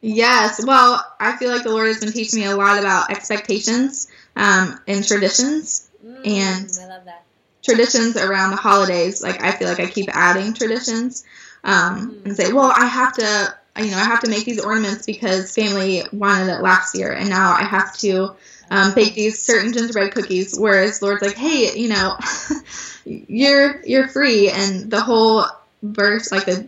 yes, 0.00 0.64
well, 0.64 1.04
I 1.20 1.36
feel 1.36 1.50
like 1.50 1.62
the 1.62 1.70
Lord 1.70 1.88
has 1.88 2.00
been 2.00 2.12
teaching 2.12 2.40
me 2.40 2.46
a 2.46 2.56
lot 2.56 2.78
about 2.78 3.10
expectations 3.10 4.08
um, 4.36 4.80
and 4.86 5.04
traditions, 5.04 5.90
mm, 6.04 6.26
and 6.26 6.70
I 6.80 6.86
love 6.86 7.04
that 7.06 7.26
traditions 7.66 8.16
around 8.16 8.50
the 8.50 8.56
holidays. 8.56 9.22
Like 9.22 9.42
I 9.42 9.52
feel 9.52 9.68
like 9.68 9.80
I 9.80 9.86
keep 9.86 10.08
adding 10.12 10.54
traditions 10.54 11.24
um, 11.64 12.12
mm. 12.12 12.24
and 12.24 12.36
say, 12.36 12.52
well, 12.52 12.72
I 12.74 12.86
have 12.86 13.12
to, 13.14 13.54
you 13.78 13.90
know, 13.90 13.98
I 13.98 14.04
have 14.04 14.20
to 14.20 14.30
make 14.30 14.44
these 14.44 14.64
ornaments 14.64 15.06
because 15.06 15.54
family 15.54 16.02
wanted 16.12 16.52
it 16.52 16.62
last 16.62 16.96
year, 16.96 17.12
and 17.12 17.28
now 17.28 17.52
I 17.52 17.64
have 17.64 17.96
to 17.98 18.34
um, 18.70 18.94
bake 18.94 19.14
these 19.14 19.42
certain 19.42 19.72
gingerbread 19.72 20.12
cookies. 20.12 20.58
Whereas 20.58 21.02
Lord's 21.02 21.22
like, 21.22 21.36
hey, 21.36 21.78
you 21.78 21.88
know, 21.88 22.16
you're 23.04 23.82
you're 23.84 24.08
free, 24.08 24.50
and 24.50 24.90
the 24.90 25.00
whole 25.00 25.46
verse, 25.82 26.32
like 26.32 26.46
the 26.46 26.66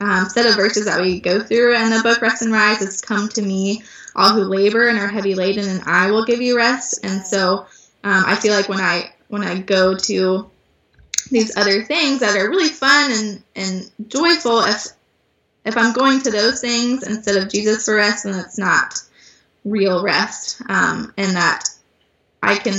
um, 0.00 0.26
set 0.26 0.46
of 0.46 0.56
verses 0.56 0.86
that 0.86 1.00
we 1.00 1.20
go 1.20 1.40
through 1.40 1.76
in 1.76 1.90
the 1.90 2.02
book 2.02 2.20
Rest 2.22 2.42
and 2.42 2.52
Rise 2.52 2.80
is 2.80 3.00
come 3.00 3.28
to 3.30 3.42
me, 3.42 3.82
all 4.16 4.32
who 4.32 4.42
labor 4.42 4.88
and 4.88 4.98
are 4.98 5.08
heavy 5.08 5.34
laden, 5.34 5.68
and 5.68 5.82
I 5.84 6.10
will 6.10 6.24
give 6.24 6.40
you 6.40 6.56
rest. 6.56 7.04
And 7.04 7.26
so 7.26 7.66
um, 8.02 8.24
I 8.26 8.36
feel 8.36 8.54
like 8.54 8.68
when 8.68 8.80
I 8.80 9.12
when 9.28 9.44
I 9.44 9.60
go 9.60 9.96
to 9.96 10.50
these 11.30 11.56
other 11.56 11.84
things 11.84 12.20
that 12.20 12.36
are 12.36 12.48
really 12.48 12.68
fun 12.68 13.12
and, 13.12 13.42
and 13.54 14.10
joyful, 14.10 14.60
if 14.60 14.88
if 15.70 15.76
I'm 15.76 15.92
going 15.92 16.20
to 16.22 16.30
those 16.30 16.60
things 16.60 17.06
instead 17.06 17.36
of 17.36 17.48
Jesus 17.48 17.84
for 17.84 17.94
rest, 17.94 18.24
then 18.24 18.38
it's 18.38 18.58
not 18.58 18.94
real 19.64 20.02
rest. 20.02 20.60
Um, 20.68 21.14
and 21.16 21.36
that 21.36 21.68
I 22.42 22.56
can 22.56 22.74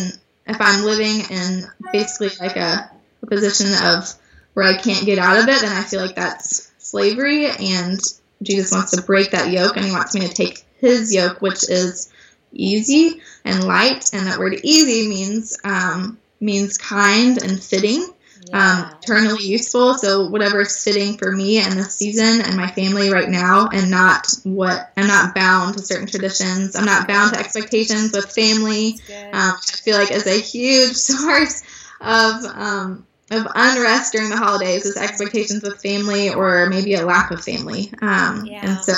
if 0.46 0.58
I'm 0.60 0.84
living 0.84 1.22
in 1.30 1.68
basically 1.94 2.30
like 2.46 2.58
a, 2.58 2.92
a 3.22 3.26
position 3.26 3.68
of 3.84 4.14
where 4.54 4.66
I 4.66 4.76
can't 4.76 5.06
get 5.06 5.20
out 5.20 5.38
of 5.38 5.48
it, 5.48 5.62
then 5.62 5.72
I 5.72 5.84
feel 5.84 6.02
like 6.02 6.16
that's 6.16 6.72
slavery. 6.80 7.46
And 7.48 8.00
Jesus 8.44 8.72
wants 8.74 8.92
to 8.92 9.02
break 9.02 9.32
that 9.32 9.52
yoke, 9.52 9.78
and 9.78 9.86
He 9.86 9.92
wants 9.92 10.14
me 10.14 10.28
to 10.28 10.34
take 10.34 10.66
His 10.78 11.14
yoke, 11.14 11.42
which 11.42 11.70
is 11.70 12.12
easy 12.52 13.22
and 13.46 13.64
light. 13.64 14.14
And 14.14 14.28
that 14.28 14.40
word 14.40 14.60
easy 14.64 15.08
means 15.08 15.58
um, 15.64 16.20
means 16.42 16.78
kind 16.78 17.42
and 17.42 17.62
fitting 17.62 18.06
yeah. 18.48 18.90
um, 18.92 18.98
eternally 19.02 19.44
useful. 19.44 19.96
So 19.96 20.28
whatever 20.28 20.62
is 20.62 20.84
fitting 20.84 21.18
for 21.18 21.32
me 21.32 21.60
and 21.60 21.74
this 21.74 21.96
season 21.96 22.42
and 22.42 22.56
my 22.56 22.68
family 22.68 23.10
right 23.10 23.30
now, 23.30 23.70
and 23.72 23.92
not 23.92 24.28
what 24.44 24.92
I'm 24.98 25.08
not 25.08 25.36
bound 25.36 25.78
to 25.78 25.84
certain 25.84 26.08
traditions. 26.08 26.76
I'm 26.76 26.86
not 26.86 27.08
bound 27.08 27.34
to 27.34 27.40
expectations 27.40 28.14
with 28.14 28.32
family. 28.32 29.00
Um, 29.34 29.54
I 29.56 29.78
feel 29.84 29.98
like 29.98 30.12
is 30.12 30.28
a 30.28 30.40
huge 30.40 30.96
source 30.96 31.64
of 32.00 32.44
um, 32.46 33.06
of 33.32 33.48
unrest 33.56 34.14
during 34.14 34.30
the 34.30 34.38
holidays 34.38 34.86
is 34.86 34.98
expectations 34.98 35.64
with 35.64 35.82
family 35.82 36.34
or 36.34 36.68
maybe 36.70 36.96
a 36.96 37.06
lack 37.06 37.32
of 37.32 37.44
family. 37.44 37.92
Um, 38.02 38.46
yeah. 38.46 38.70
And 38.70 38.80
so, 38.80 38.94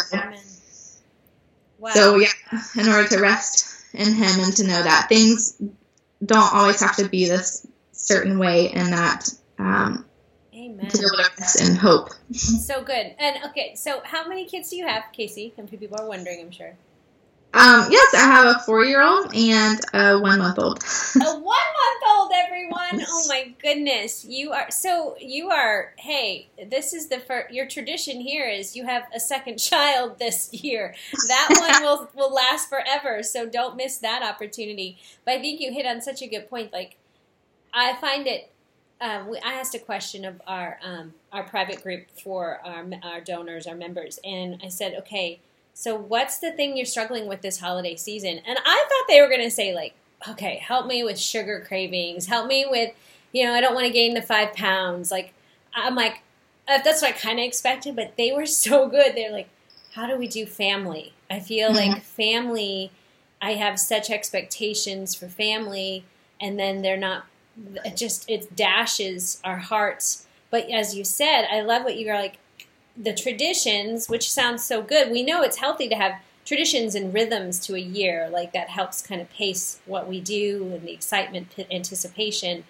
wow. 1.79 1.91
so 1.91 2.15
yeah, 2.15 2.29
in 2.79 2.87
order 2.87 3.07
to 3.09 3.19
rest 3.19 3.85
in 3.93 4.13
Him 4.13 4.39
and 4.39 4.55
to 4.57 4.63
know 4.63 4.81
that 4.81 5.07
things 5.07 5.61
don't 6.25 6.53
always 6.53 6.79
have 6.79 6.95
to 6.95 7.07
be 7.07 7.27
this 7.27 7.67
certain 8.03 8.37
way 8.37 8.69
and 8.71 8.91
that 8.93 9.29
um, 9.57 10.05
Amen. 10.53 10.91
and 11.59 11.77
hope. 11.77 12.09
So 12.33 12.83
good. 12.83 13.15
And 13.19 13.37
okay, 13.45 13.75
so 13.75 14.01
how 14.03 14.27
many 14.27 14.45
kids 14.45 14.69
do 14.69 14.75
you 14.75 14.87
have, 14.87 15.03
Casey? 15.13 15.53
And 15.57 15.69
people 15.69 15.99
are 15.99 16.07
wondering, 16.07 16.41
I'm 16.41 16.51
sure. 16.51 16.75
Um, 17.55 17.85
yes, 17.91 18.15
I 18.15 18.21
have 18.21 18.55
a 18.55 18.59
four-year-old 18.59 19.35
and 19.35 19.79
a 19.93 20.17
one-month-old. 20.17 20.83
a 20.83 21.19
one-month-old, 21.39 22.31
everyone! 22.33 23.05
Oh 23.07 23.25
my 23.27 23.53
goodness, 23.61 24.25
you 24.25 24.53
are 24.53 24.71
so 24.71 25.15
you 25.19 25.51
are. 25.51 25.93
Hey, 25.97 26.47
this 26.71 26.93
is 26.93 27.09
the 27.09 27.19
first. 27.19 27.53
Your 27.53 27.67
tradition 27.67 28.21
here 28.21 28.49
is 28.49 28.75
you 28.75 28.85
have 28.85 29.03
a 29.15 29.19
second 29.19 29.57
child 29.59 30.17
this 30.17 30.51
year. 30.51 30.95
That 31.27 31.47
one 31.59 31.83
will 31.83 32.09
will 32.15 32.33
last 32.33 32.69
forever. 32.69 33.21
So 33.21 33.45
don't 33.47 33.75
miss 33.77 33.99
that 33.99 34.23
opportunity. 34.23 34.97
But 35.23 35.35
I 35.35 35.39
think 35.39 35.61
you 35.61 35.71
hit 35.71 35.85
on 35.85 36.01
such 36.01 36.23
a 36.23 36.27
good 36.27 36.49
point. 36.49 36.73
Like, 36.73 36.97
I 37.73 37.95
find 37.95 38.27
it 38.27 38.49
um, 39.01 39.27
we, 39.27 39.37
I 39.39 39.55
asked 39.55 39.75
a 39.75 39.79
question 39.79 40.23
of 40.23 40.41
our 40.47 40.79
um, 40.81 41.13
our 41.31 41.43
private 41.43 41.83
group 41.83 42.05
for 42.23 42.61
our, 42.63 42.85
our 43.03 43.19
donors, 43.19 43.67
our 43.67 43.75
members, 43.75 44.17
and 44.23 44.61
I 44.63 44.69
said, 44.69 44.95
okay, 44.99 45.39
so 45.73 45.95
what's 45.95 46.37
the 46.37 46.51
thing 46.51 46.77
you're 46.77 46.85
struggling 46.85 47.27
with 47.27 47.41
this 47.41 47.59
holiday 47.59 47.95
season? 47.95 48.39
And 48.45 48.57
I 48.65 48.85
thought 48.87 49.07
they 49.09 49.19
were 49.19 49.27
going 49.27 49.41
to 49.41 49.51
say 49.51 49.73
like, 49.73 49.93
okay, 50.29 50.55
help 50.55 50.87
me 50.87 51.03
with 51.03 51.19
sugar 51.19 51.63
cravings, 51.67 52.27
help 52.27 52.47
me 52.47 52.65
with, 52.69 52.93
you 53.31 53.43
know, 53.43 53.53
I 53.53 53.59
don't 53.59 53.73
want 53.73 53.87
to 53.87 53.93
gain 53.93 54.13
the 54.13 54.21
five 54.21 54.53
pounds. 54.53 55.11
Like, 55.11 55.33
I'm 55.75 55.95
like, 55.95 56.21
uh, 56.67 56.79
that's 56.83 57.01
what 57.01 57.13
I 57.13 57.17
kind 57.17 57.39
of 57.39 57.45
expected, 57.45 57.95
but 57.95 58.15
they 58.17 58.31
were 58.31 58.45
so 58.45 58.87
good. 58.87 59.15
They're 59.15 59.31
like, 59.31 59.49
how 59.95 60.07
do 60.07 60.17
we 60.17 60.27
do 60.27 60.45
family? 60.45 61.13
I 61.29 61.39
feel 61.39 61.71
mm-hmm. 61.71 61.91
like 61.91 62.03
family. 62.03 62.91
I 63.41 63.55
have 63.55 63.79
such 63.79 64.09
expectations 64.09 65.13
for 65.13 65.27
family, 65.27 66.05
and 66.39 66.57
then 66.57 66.81
they're 66.81 66.95
not 66.95 67.25
it 67.85 67.95
just 67.95 68.29
it 68.29 68.55
dashes 68.55 69.39
our 69.43 69.57
hearts. 69.57 70.27
But 70.49 70.69
as 70.69 70.95
you 70.95 71.03
said, 71.03 71.47
I 71.51 71.61
love 71.61 71.83
what 71.83 71.97
you're 71.97 72.15
like 72.15 72.37
the 72.95 73.13
traditions, 73.13 74.07
which 74.07 74.31
sounds 74.31 74.63
so 74.63 74.81
good. 74.81 75.11
We 75.11 75.23
know 75.23 75.41
it's 75.41 75.57
healthy 75.57 75.89
to 75.89 75.95
have 75.95 76.21
traditions 76.45 76.93
and 76.95 77.13
rhythms 77.13 77.59
to 77.65 77.75
a 77.75 77.79
year, 77.79 78.29
like 78.29 78.53
that 78.53 78.69
helps 78.69 79.01
kind 79.01 79.21
of 79.21 79.29
pace 79.31 79.79
what 79.85 80.07
we 80.07 80.19
do 80.19 80.71
and 80.73 80.87
the 80.87 80.91
excitement, 80.91 81.55
anticipation. 81.71 82.65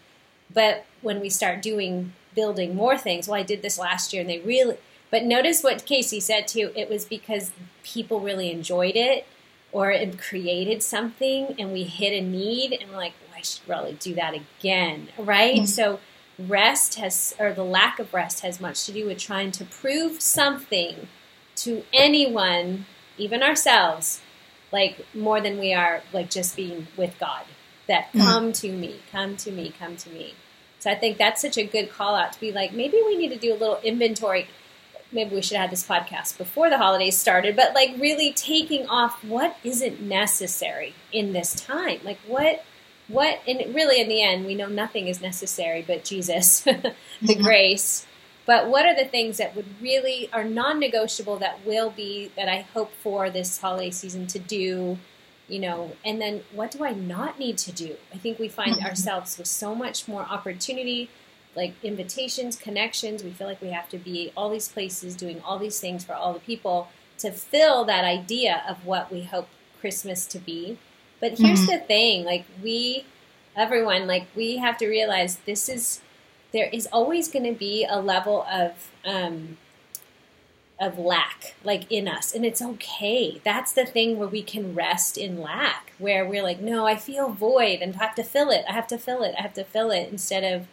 But 0.54 0.86
when 1.02 1.20
we 1.20 1.30
start 1.30 1.62
doing 1.62 2.14
building 2.36 2.76
more 2.76 2.98
things, 2.98 3.28
well, 3.28 3.40
I 3.40 3.44
did 3.44 3.62
this 3.62 3.80
last 3.80 4.14
year, 4.14 4.22
and 4.22 4.30
they 4.30 4.40
really. 4.40 4.78
But 5.10 5.24
notice 5.24 5.64
what 5.64 5.86
Casey 5.86 6.20
said 6.20 6.48
too. 6.48 6.72
It 6.76 6.90
was 6.90 7.06
because 7.06 7.52
people 7.84 8.20
really 8.20 8.52
enjoyed 8.52 8.96
it, 8.96 9.26
or 9.72 9.92
it 9.92 10.20
created 10.20 10.84
something, 10.84 11.56
and 11.60 11.72
we 11.72 11.84
hit 11.84 12.14
a 12.14 12.22
need, 12.22 12.74
and 12.74 12.90
we're 12.90 12.98
like, 12.98 13.14
should 13.44 13.68
really 13.68 13.94
do 13.94 14.16
that 14.16 14.34
again, 14.34 15.10
right? 15.18 15.56
Mm-hmm. 15.56 15.66
So 15.66 16.00
rest 16.40 16.96
has, 16.96 17.36
or 17.40 17.54
the 17.54 17.64
lack 17.64 18.00
of 18.00 18.14
rest 18.14 18.42
has 18.42 18.60
much 18.60 18.86
to 18.86 18.92
do 18.92 19.06
with 19.06 19.20
trying 19.20 19.52
to 19.52 19.66
prove 19.66 20.22
something 20.22 21.08
to 21.58 21.84
anyone, 21.94 22.86
even 23.18 23.44
ourselves, 23.44 24.22
like 24.72 25.06
more 25.14 25.40
than 25.40 25.60
we 25.60 25.74
are 25.74 26.02
like 26.12 26.30
just 26.30 26.56
being 26.56 26.88
with 26.98 27.18
God. 27.20 27.44
That 27.88 28.08
mm-hmm. 28.08 28.22
come 28.22 28.54
to 28.54 28.72
me, 28.72 29.02
come 29.12 29.36
to 29.38 29.52
me, 29.52 29.74
come 29.78 29.98
to 29.98 30.10
me. 30.10 30.34
So 30.80 30.90
I 30.90 30.96
think 30.96 31.18
that's 31.18 31.42
such 31.42 31.58
a 31.58 31.64
good 31.64 31.92
call 31.92 32.16
out 32.16 32.34
to 32.34 32.40
be 32.40 32.52
like, 32.52 32.74
maybe 32.74 33.02
we 33.06 33.18
need 33.18 33.30
to 33.30 33.38
do 33.38 33.54
a 33.54 33.58
little 33.58 33.80
inventory. 33.84 34.48
Maybe 35.12 35.36
we 35.36 35.42
should 35.42 35.58
have 35.58 35.70
this 35.70 35.88
podcast 35.88 36.38
before 36.38 36.70
the 36.70 36.78
holidays 36.78 37.18
started, 37.18 37.56
but 37.56 37.74
like 37.74 37.96
really 38.00 38.34
taking 38.34 38.88
off 38.88 39.24
what 39.24 39.58
isn't 39.64 40.02
necessary 40.02 40.94
in 41.12 41.34
this 41.34 41.54
time. 41.54 42.00
Like 42.04 42.20
what, 42.26 42.66
what, 43.08 43.42
and 43.48 43.76
really 43.76 44.02
in 44.02 44.08
the 44.08 44.22
end, 44.22 44.46
we 44.46 44.56
know 44.56 44.68
nothing 44.68 45.08
is 45.08 45.22
necessary 45.22 45.84
but 45.86 46.04
Jesus, 46.04 46.62
the 46.62 46.72
mm-hmm. 47.22 47.44
grace. 47.44 48.06
But 48.46 48.68
what 48.68 48.86
are 48.86 48.96
the 48.96 49.06
things 49.06 49.38
that 49.38 49.56
would 49.56 49.82
really 49.82 50.30
are 50.34 50.44
non 50.44 50.80
negotiable 50.80 51.38
that 51.38 51.66
will 51.66 51.90
be, 51.90 52.32
that 52.36 52.50
I 52.50 52.62
hope 52.74 52.92
for 53.02 53.30
this 53.30 53.60
holiday 53.60 53.92
season 53.92 54.28
to 54.28 54.40
do? 54.40 54.98
you 55.48 55.60
know 55.60 55.92
and 56.06 56.22
then 56.22 56.42
what 56.52 56.72
do 56.72 56.84
i 56.84 56.92
not 56.92 57.38
need 57.38 57.58
to 57.58 57.72
do 57.72 57.96
i 58.14 58.18
think 58.18 58.40
we 58.40 58.48
find 58.48 58.76
mm-hmm. 58.76 58.86
ourselves 58.86 59.38
with 59.38 59.48
so 59.48 59.76
much 59.76 60.08
more 60.08 60.24
opportunity 60.24 61.10
like 61.56 61.74
invitations 61.84 62.56
connections 62.56 63.24
we 63.24 63.30
feel 63.30 63.48
like 63.48 63.62
we 63.62 63.70
have 63.70 63.90
to 63.90 63.98
be 63.98 64.32
all 64.38 64.50
these 64.50 64.70
places 64.70 65.16
doing 65.16 65.42
all 65.42 65.60
these 65.60 65.80
things 65.80 66.04
for 66.04 66.14
all 66.14 66.34
the 66.34 66.40
people 66.40 66.88
to 67.18 67.32
fill 67.32 67.84
that 67.86 68.04
idea 68.06 68.64
of 68.68 68.86
what 68.86 69.12
we 69.12 69.24
hope 69.24 69.50
christmas 69.80 70.26
to 70.26 70.40
be 70.40 70.78
but 71.24 71.40
here's 71.40 71.62
mm-hmm. 71.62 71.72
the 71.72 71.80
thing 71.80 72.26
like 72.26 72.44
we 72.62 73.06
everyone 73.56 74.06
like 74.08 74.28
we 74.36 74.58
have 74.58 74.78
to 74.78 74.88
realize 74.90 75.38
this 75.46 75.70
is 75.70 76.02
there 76.52 76.70
is 76.74 76.86
always 76.92 77.30
going 77.30 77.46
to 77.46 77.58
be 77.58 77.88
a 77.90 77.98
level 78.02 78.46
of 78.52 78.92
um, 79.06 79.58
of 80.82 81.00
lack 81.00 81.56
like 81.64 81.90
in 81.90 82.10
us 82.10 82.36
and 82.36 82.46
it's 82.46 82.62
okay. 82.62 83.40
That's 83.46 83.72
the 83.72 83.86
thing 83.86 84.20
where 84.20 84.28
we 84.28 84.44
can 84.44 84.76
rest 84.76 85.18
in 85.18 85.40
lack 85.40 85.94
where 85.98 86.28
we're 86.28 86.44
like 86.44 86.60
no 86.60 86.86
i 86.86 86.98
feel 86.98 87.30
void 87.30 87.80
and 87.82 87.96
I 87.96 88.00
have 88.00 88.16
to 88.16 88.24
fill 88.24 88.50
it 88.50 88.66
i 88.68 88.74
have 88.74 88.88
to 88.88 88.98
fill 88.98 89.24
it 89.24 89.34
i 89.40 89.42
have 89.42 89.54
to 89.54 89.64
fill 89.64 89.92
it 89.92 90.10
instead 90.12 90.44
of 90.44 90.68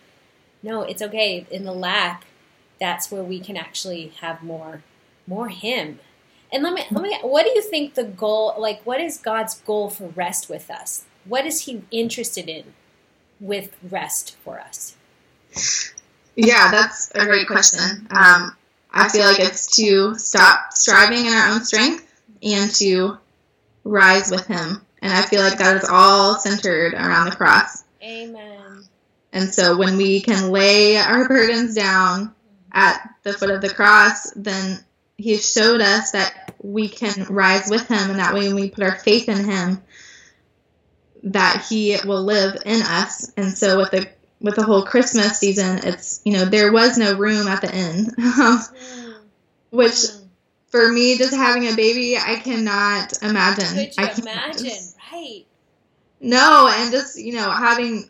no 0.64 0.82
it's 0.82 1.00
okay. 1.00 1.46
In 1.48 1.62
the 1.62 1.72
lack 1.72 2.26
that's 2.80 3.12
where 3.12 3.22
we 3.22 3.38
can 3.38 3.56
actually 3.56 4.08
have 4.20 4.42
more 4.42 4.82
more 5.28 5.48
him 5.48 6.00
and 6.52 6.62
let 6.62 6.72
me 6.74 6.84
let 6.90 7.02
me 7.02 7.18
what 7.22 7.44
do 7.44 7.50
you 7.50 7.62
think 7.62 7.94
the 7.94 8.04
goal 8.04 8.54
like 8.58 8.80
what 8.84 9.00
is 9.00 9.18
god's 9.18 9.54
goal 9.60 9.90
for 9.90 10.08
rest 10.08 10.48
with 10.48 10.70
us 10.70 11.04
what 11.24 11.46
is 11.46 11.62
he 11.62 11.82
interested 11.90 12.48
in 12.48 12.64
with 13.38 13.76
rest 13.88 14.36
for 14.44 14.60
us 14.60 14.96
yeah 16.36 16.70
that's 16.70 17.10
a 17.14 17.24
great 17.24 17.46
question 17.46 18.06
um, 18.10 18.56
I 18.92 19.08
feel 19.08 19.24
like 19.24 19.38
it's 19.38 19.76
to 19.76 20.14
stop 20.16 20.72
striving 20.72 21.26
in 21.26 21.32
our 21.32 21.52
own 21.52 21.64
strength 21.64 22.06
and 22.42 22.70
to 22.76 23.18
rise 23.84 24.30
with 24.30 24.46
Him. 24.46 24.82
And 25.02 25.12
I 25.12 25.22
feel 25.22 25.42
like 25.42 25.58
that 25.58 25.76
is 25.76 25.88
all 25.88 26.36
centered 26.36 26.94
around 26.94 27.30
the 27.30 27.36
cross. 27.36 27.84
Amen. 28.02 28.84
And 29.32 29.48
so 29.54 29.76
when 29.76 29.96
we 29.96 30.20
can 30.20 30.50
lay 30.50 30.96
our 30.96 31.28
burdens 31.28 31.74
down 31.74 32.34
at 32.72 33.08
the 33.22 33.32
foot 33.32 33.50
of 33.50 33.60
the 33.60 33.72
cross, 33.72 34.32
then 34.34 34.84
He 35.20 35.37
showed 35.37 35.80
us 35.80 36.12
that 36.12 36.54
we 36.62 36.88
can 36.88 37.26
rise 37.28 37.68
with 37.70 37.87
Him. 37.88 38.11
And 38.11 38.18
that 38.18 38.35
way, 38.35 38.48
when 38.48 38.56
we 38.56 38.70
put 38.70 38.85
our 38.85 38.96
faith 38.96 39.28
in 39.28 39.44
Him, 39.44 39.83
that 41.24 41.66
He 41.68 41.96
will 42.04 42.22
live 42.24 42.56
in 42.64 42.83
us. 42.83 43.33
And 43.37 43.56
so 43.56 43.78
with 43.78 43.90
the 43.90 44.09
with 44.40 44.56
the 44.56 44.62
whole 44.62 44.85
Christmas 44.85 45.38
season, 45.38 45.80
it's 45.85 46.20
you 46.24 46.33
know 46.33 46.44
there 46.44 46.72
was 46.72 46.96
no 46.96 47.14
room 47.14 47.46
at 47.46 47.61
the 47.61 47.74
inn, 47.74 48.09
which 49.70 50.06
for 50.70 50.90
me, 50.90 51.18
just 51.18 51.35
having 51.35 51.66
a 51.66 51.74
baby, 51.74 52.16
I 52.16 52.37
cannot 52.37 53.22
imagine. 53.22 53.66
Could 53.66 53.96
you 53.96 54.04
I 54.04 54.14
imagine? 54.20 54.78
Right. 55.12 55.44
No, 56.20 56.72
and 56.72 56.92
just 56.92 57.18
you 57.18 57.35
know 57.35 57.50
having 57.50 58.09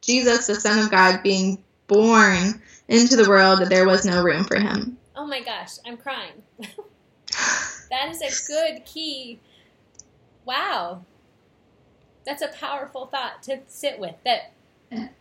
Jesus, 0.00 0.46
the 0.46 0.54
Son 0.54 0.78
of 0.78 0.90
God, 0.90 1.22
being 1.22 1.62
born 1.88 2.62
into 2.88 3.16
the 3.16 3.28
world, 3.28 3.60
that 3.60 3.68
there 3.68 3.86
was 3.86 4.04
no 4.04 4.22
room 4.22 4.44
for 4.44 4.58
him. 4.58 4.96
Oh 5.22 5.26
my 5.28 5.40
gosh, 5.40 5.78
I'm 5.86 5.96
crying. 5.98 6.42
that 6.58 8.08
is 8.08 8.20
a 8.20 8.52
good 8.52 8.84
key. 8.84 9.38
Wow. 10.44 11.04
That's 12.26 12.42
a 12.42 12.48
powerful 12.48 13.06
thought 13.06 13.40
to 13.44 13.60
sit 13.68 14.00
with. 14.00 14.16
That 14.24 14.50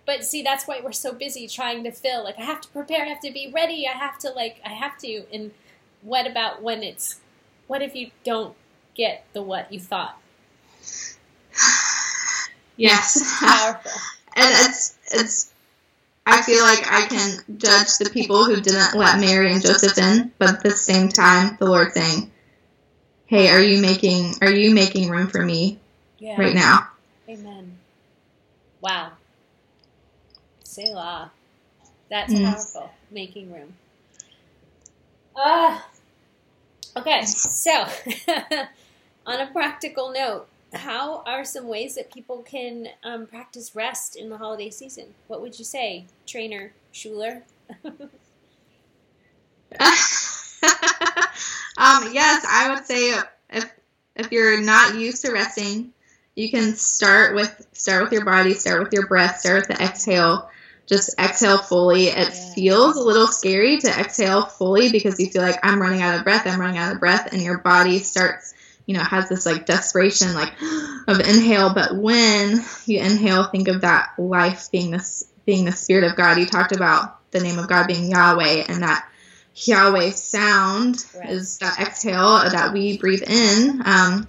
but 0.07 0.25
see 0.25 0.41
that's 0.41 0.67
why 0.67 0.81
we're 0.83 0.91
so 0.91 1.13
busy 1.13 1.47
trying 1.47 1.83
to 1.83 1.91
fill 1.91 2.23
like 2.25 2.37
i 2.37 2.41
have 2.41 2.59
to 2.59 2.67
prepare 2.69 3.05
i 3.05 3.07
have 3.07 3.21
to 3.21 3.31
be 3.31 3.49
ready 3.53 3.87
i 3.87 3.91
have 3.91 4.17
to 4.19 4.29
like 4.31 4.59
i 4.65 4.69
have 4.69 4.97
to 4.97 5.23
and 5.31 5.51
what 6.01 6.27
about 6.27 6.61
when 6.61 6.83
it's 6.83 7.21
what 7.67 7.81
if 7.81 7.95
you 7.95 8.11
don't 8.25 8.53
get 8.95 9.23
the 9.31 9.41
what 9.41 9.71
you 9.71 9.79
thought 9.79 10.19
yes 12.75 13.39
powerful 13.39 13.91
and 14.35 14.51
it's 14.67 14.97
it's 15.09 15.50
i 16.25 16.41
feel 16.41 16.61
like 16.63 16.79
i 16.91 17.05
can 17.07 17.57
judge 17.57 17.97
the 17.99 18.09
people 18.11 18.45
who 18.45 18.59
didn't 18.59 18.95
let 18.95 19.19
mary 19.19 19.51
and 19.51 19.61
joseph 19.61 19.97
in 19.97 20.31
but 20.37 20.49
at 20.49 20.63
the 20.63 20.71
same 20.71 21.09
time 21.09 21.57
the 21.59 21.65
lord 21.65 21.91
saying 21.93 22.31
hey 23.25 23.49
are 23.49 23.61
you 23.61 23.81
making 23.81 24.33
are 24.41 24.51
you 24.51 24.73
making 24.73 25.09
room 25.09 25.27
for 25.27 25.43
me 25.43 25.79
yeah. 26.19 26.39
right 26.39 26.55
now 26.55 26.87
amen 27.29 27.77
wow 28.81 29.11
Selah. 30.71 31.31
That's 32.09 32.33
mm. 32.33 32.45
powerful. 32.45 32.91
Making 33.11 33.51
room. 33.51 33.73
Ah. 35.35 35.85
Uh, 36.95 36.99
okay, 36.99 37.25
so 37.25 37.71
on 39.25 39.41
a 39.41 39.47
practical 39.51 40.13
note, 40.13 40.47
how 40.73 41.23
are 41.25 41.43
some 41.43 41.67
ways 41.67 41.95
that 41.95 42.13
people 42.13 42.43
can 42.43 42.87
um, 43.03 43.27
practice 43.27 43.75
rest 43.75 44.15
in 44.15 44.29
the 44.29 44.37
holiday 44.37 44.69
season? 44.69 45.13
What 45.27 45.41
would 45.41 45.59
you 45.59 45.65
say, 45.65 46.05
trainer 46.25 46.71
Schuler? 46.91 47.43
um, 47.85 47.99
yes, 52.11 52.45
I 52.47 52.73
would 52.73 52.85
say 52.85 53.19
if 53.49 53.71
if 54.15 54.31
you're 54.31 54.61
not 54.61 54.95
used 54.95 55.23
to 55.25 55.31
resting, 55.31 55.93
you 56.35 56.49
can 56.49 56.75
start 56.75 57.35
with 57.35 57.67
start 57.73 58.03
with 58.03 58.13
your 58.13 58.25
body, 58.25 58.53
start 58.53 58.83
with 58.83 58.93
your 58.93 59.07
breath, 59.07 59.39
start 59.39 59.67
with 59.67 59.77
the 59.77 59.83
exhale, 59.83 60.49
just 60.87 61.17
exhale 61.19 61.57
fully. 61.57 62.07
It 62.07 62.29
yeah. 62.33 62.53
feels 62.53 62.97
a 62.97 63.03
little 63.03 63.27
scary 63.27 63.77
to 63.79 63.87
exhale 63.87 64.45
fully 64.45 64.91
because 64.91 65.19
you 65.19 65.27
feel 65.27 65.41
like 65.41 65.59
I'm 65.63 65.81
running 65.81 66.01
out 66.01 66.17
of 66.17 66.23
breath, 66.23 66.47
I'm 66.47 66.59
running 66.59 66.77
out 66.77 66.93
of 66.93 66.99
breath, 66.99 67.31
and 67.31 67.41
your 67.41 67.59
body 67.59 67.99
starts, 67.99 68.53
you 68.85 68.95
know, 68.95 69.03
has 69.03 69.29
this 69.29 69.45
like 69.45 69.65
desperation 69.65 70.33
like 70.33 70.53
of 71.07 71.19
inhale. 71.19 71.73
But 71.73 71.95
when 71.95 72.63
you 72.85 72.99
inhale, 72.99 73.45
think 73.45 73.67
of 73.67 73.81
that 73.81 74.13
life 74.17 74.69
being 74.71 74.91
this 74.91 75.27
being 75.45 75.65
the 75.65 75.71
spirit 75.71 76.03
of 76.03 76.15
God. 76.15 76.37
You 76.37 76.45
talked 76.45 76.71
about 76.71 77.19
the 77.31 77.39
name 77.39 77.57
of 77.57 77.67
God 77.67 77.87
being 77.87 78.11
Yahweh 78.11 78.65
and 78.67 78.83
that 78.83 79.07
Yahweh 79.55 80.11
sound 80.11 81.05
right. 81.17 81.29
is 81.29 81.57
that 81.59 81.79
exhale 81.79 82.49
that 82.49 82.73
we 82.73 82.97
breathe 82.97 83.23
in. 83.23 83.81
Um, 83.85 84.27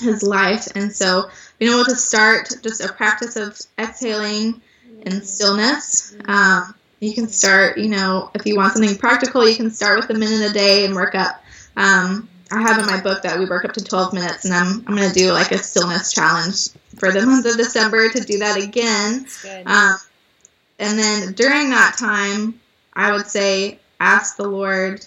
his 0.00 0.22
life 0.22 0.68
and 0.76 0.92
so 0.92 1.28
being 1.58 1.72
able 1.72 1.84
to 1.84 1.96
start 1.96 2.52
just 2.62 2.80
a 2.80 2.92
practice 2.92 3.36
of 3.36 3.58
exhaling 3.78 4.60
and 5.04 5.24
stillness. 5.24 6.16
Um, 6.26 6.74
you 7.00 7.14
can 7.14 7.28
start, 7.28 7.78
you 7.78 7.88
know, 7.88 8.30
if 8.34 8.46
you 8.46 8.56
want 8.56 8.72
something 8.72 8.96
practical, 8.96 9.48
you 9.48 9.56
can 9.56 9.70
start 9.70 10.00
with 10.00 10.10
a 10.10 10.18
minute 10.18 10.50
a 10.50 10.52
day 10.52 10.84
and 10.84 10.94
work 10.94 11.14
up. 11.14 11.42
Um, 11.76 12.28
I 12.50 12.62
have 12.62 12.78
in 12.78 12.86
my 12.86 13.00
book 13.00 13.22
that 13.22 13.38
we 13.38 13.46
work 13.46 13.64
up 13.64 13.72
to 13.74 13.84
12 13.84 14.14
minutes, 14.14 14.44
and 14.44 14.54
I'm, 14.54 14.84
I'm 14.86 14.96
going 14.96 15.08
to 15.08 15.14
do 15.14 15.32
like 15.32 15.52
a 15.52 15.58
stillness 15.58 16.12
challenge 16.12 16.70
for 16.98 17.12
the 17.12 17.24
month 17.24 17.46
of 17.46 17.56
December 17.56 18.08
to 18.10 18.20
do 18.20 18.38
that 18.38 18.62
again. 18.62 19.26
Um, 19.66 19.96
and 20.78 20.98
then 20.98 21.32
during 21.32 21.70
that 21.70 21.96
time, 21.98 22.60
I 22.92 23.12
would 23.12 23.26
say 23.26 23.78
ask 24.00 24.36
the 24.36 24.48
Lord 24.48 25.04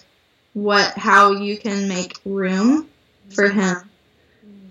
what 0.54 0.92
how 0.96 1.32
you 1.32 1.56
can 1.56 1.88
make 1.88 2.18
room 2.24 2.88
for 3.30 3.48
Him 3.48 3.76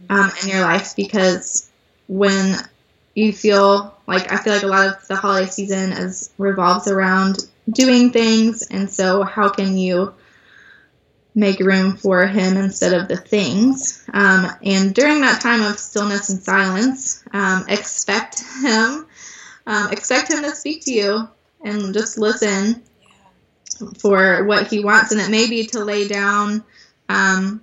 um, 0.09 0.31
in 0.43 0.49
your 0.49 0.61
life 0.61 0.95
because 0.95 1.69
when 2.07 2.55
you 3.15 3.33
feel 3.33 3.97
like 4.07 4.31
I 4.31 4.37
feel 4.37 4.53
like 4.53 4.63
a 4.63 4.67
lot 4.67 4.87
of 4.87 5.07
the 5.07 5.15
holiday 5.15 5.49
season 5.49 5.91
is 5.91 6.31
revolves 6.37 6.87
around 6.87 7.39
doing 7.69 8.11
things, 8.11 8.63
and 8.63 8.89
so 8.89 9.23
how 9.23 9.49
can 9.49 9.77
you 9.77 10.13
make 11.33 11.59
room 11.59 11.95
for 11.95 12.25
him 12.27 12.57
instead 12.57 12.93
of 12.93 13.07
the 13.07 13.17
things? 13.17 14.03
Um, 14.13 14.47
and 14.63 14.93
during 14.93 15.21
that 15.21 15.41
time 15.41 15.61
of 15.61 15.79
stillness 15.79 16.29
and 16.29 16.41
silence, 16.41 17.23
um, 17.33 17.65
expect 17.69 18.43
him, 18.61 19.07
um, 19.65 19.91
expect 19.91 20.31
him 20.31 20.43
to 20.43 20.55
speak 20.55 20.85
to 20.85 20.91
you, 20.91 21.29
and 21.63 21.93
just 21.93 22.17
listen 22.17 22.83
for 23.99 24.43
what 24.45 24.67
he 24.67 24.83
wants. 24.83 25.11
And 25.11 25.21
it 25.21 25.29
may 25.29 25.49
be 25.49 25.67
to 25.67 25.83
lay 25.83 26.07
down. 26.07 26.63
Um, 27.09 27.61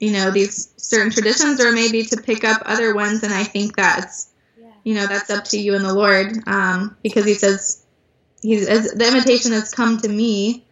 you 0.00 0.10
know 0.10 0.32
these 0.32 0.72
certain 0.78 1.12
traditions 1.12 1.64
or 1.64 1.70
maybe 1.70 2.02
to 2.02 2.16
pick 2.16 2.42
up 2.42 2.60
other 2.66 2.92
ones 2.92 3.22
and 3.22 3.32
i 3.32 3.44
think 3.44 3.76
that's 3.76 4.32
you 4.84 4.94
know 4.94 5.06
that's 5.06 5.30
up 5.30 5.44
to 5.44 5.58
you 5.58 5.74
and 5.74 5.84
the 5.84 5.94
Lord, 5.94 6.36
um, 6.46 6.96
because 7.02 7.24
He 7.24 7.34
says 7.34 7.84
He's 8.42 8.66
the 8.66 9.06
invitation 9.06 9.52
has 9.52 9.72
come 9.72 9.98
to 9.98 10.08
me, 10.08 10.66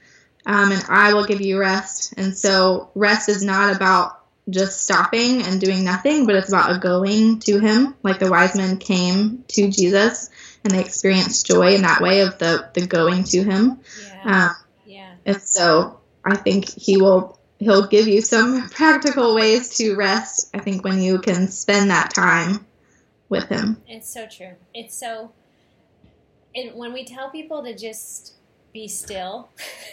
um, 0.46 0.72
and 0.72 0.84
I 0.88 1.14
will 1.14 1.26
give 1.26 1.40
you 1.40 1.58
rest. 1.58 2.14
And 2.16 2.36
so 2.36 2.90
rest 2.94 3.28
is 3.28 3.44
not 3.44 3.74
about 3.74 4.20
just 4.48 4.82
stopping 4.82 5.42
and 5.42 5.60
doing 5.60 5.84
nothing, 5.84 6.26
but 6.26 6.34
it's 6.34 6.48
about 6.48 6.74
a 6.74 6.78
going 6.78 7.40
to 7.40 7.58
Him, 7.58 7.94
like 8.02 8.18
the 8.18 8.30
wise 8.30 8.56
men 8.56 8.78
came 8.78 9.44
to 9.48 9.70
Jesus 9.70 10.30
and 10.64 10.72
they 10.72 10.80
experienced 10.80 11.46
joy 11.46 11.74
in 11.74 11.82
that 11.82 12.00
way 12.00 12.20
of 12.20 12.38
the 12.38 12.68
the 12.74 12.86
going 12.86 13.24
to 13.24 13.42
Him. 13.42 13.80
Yeah. 14.24 14.48
Um, 14.48 14.56
yeah. 14.86 15.12
And 15.24 15.42
so 15.42 16.00
I 16.24 16.36
think 16.36 16.68
He 16.68 16.96
will 16.96 17.38
He'll 17.58 17.86
give 17.86 18.08
you 18.08 18.22
some 18.22 18.68
practical 18.70 19.34
ways 19.34 19.76
to 19.76 19.94
rest. 19.94 20.50
I 20.54 20.60
think 20.60 20.84
when 20.84 21.00
you 21.00 21.18
can 21.18 21.48
spend 21.48 21.90
that 21.90 22.14
time 22.14 22.66
with 23.28 23.48
Him. 23.48 23.80
It's 23.86 24.12
so 24.12 24.26
true. 24.26 24.54
It's 24.74 24.98
so. 24.98 25.32
And 26.54 26.74
when 26.74 26.92
we 26.92 27.04
tell 27.04 27.30
people 27.30 27.62
to 27.62 27.76
just 27.76 28.34
be 28.72 28.88
still, 28.88 29.50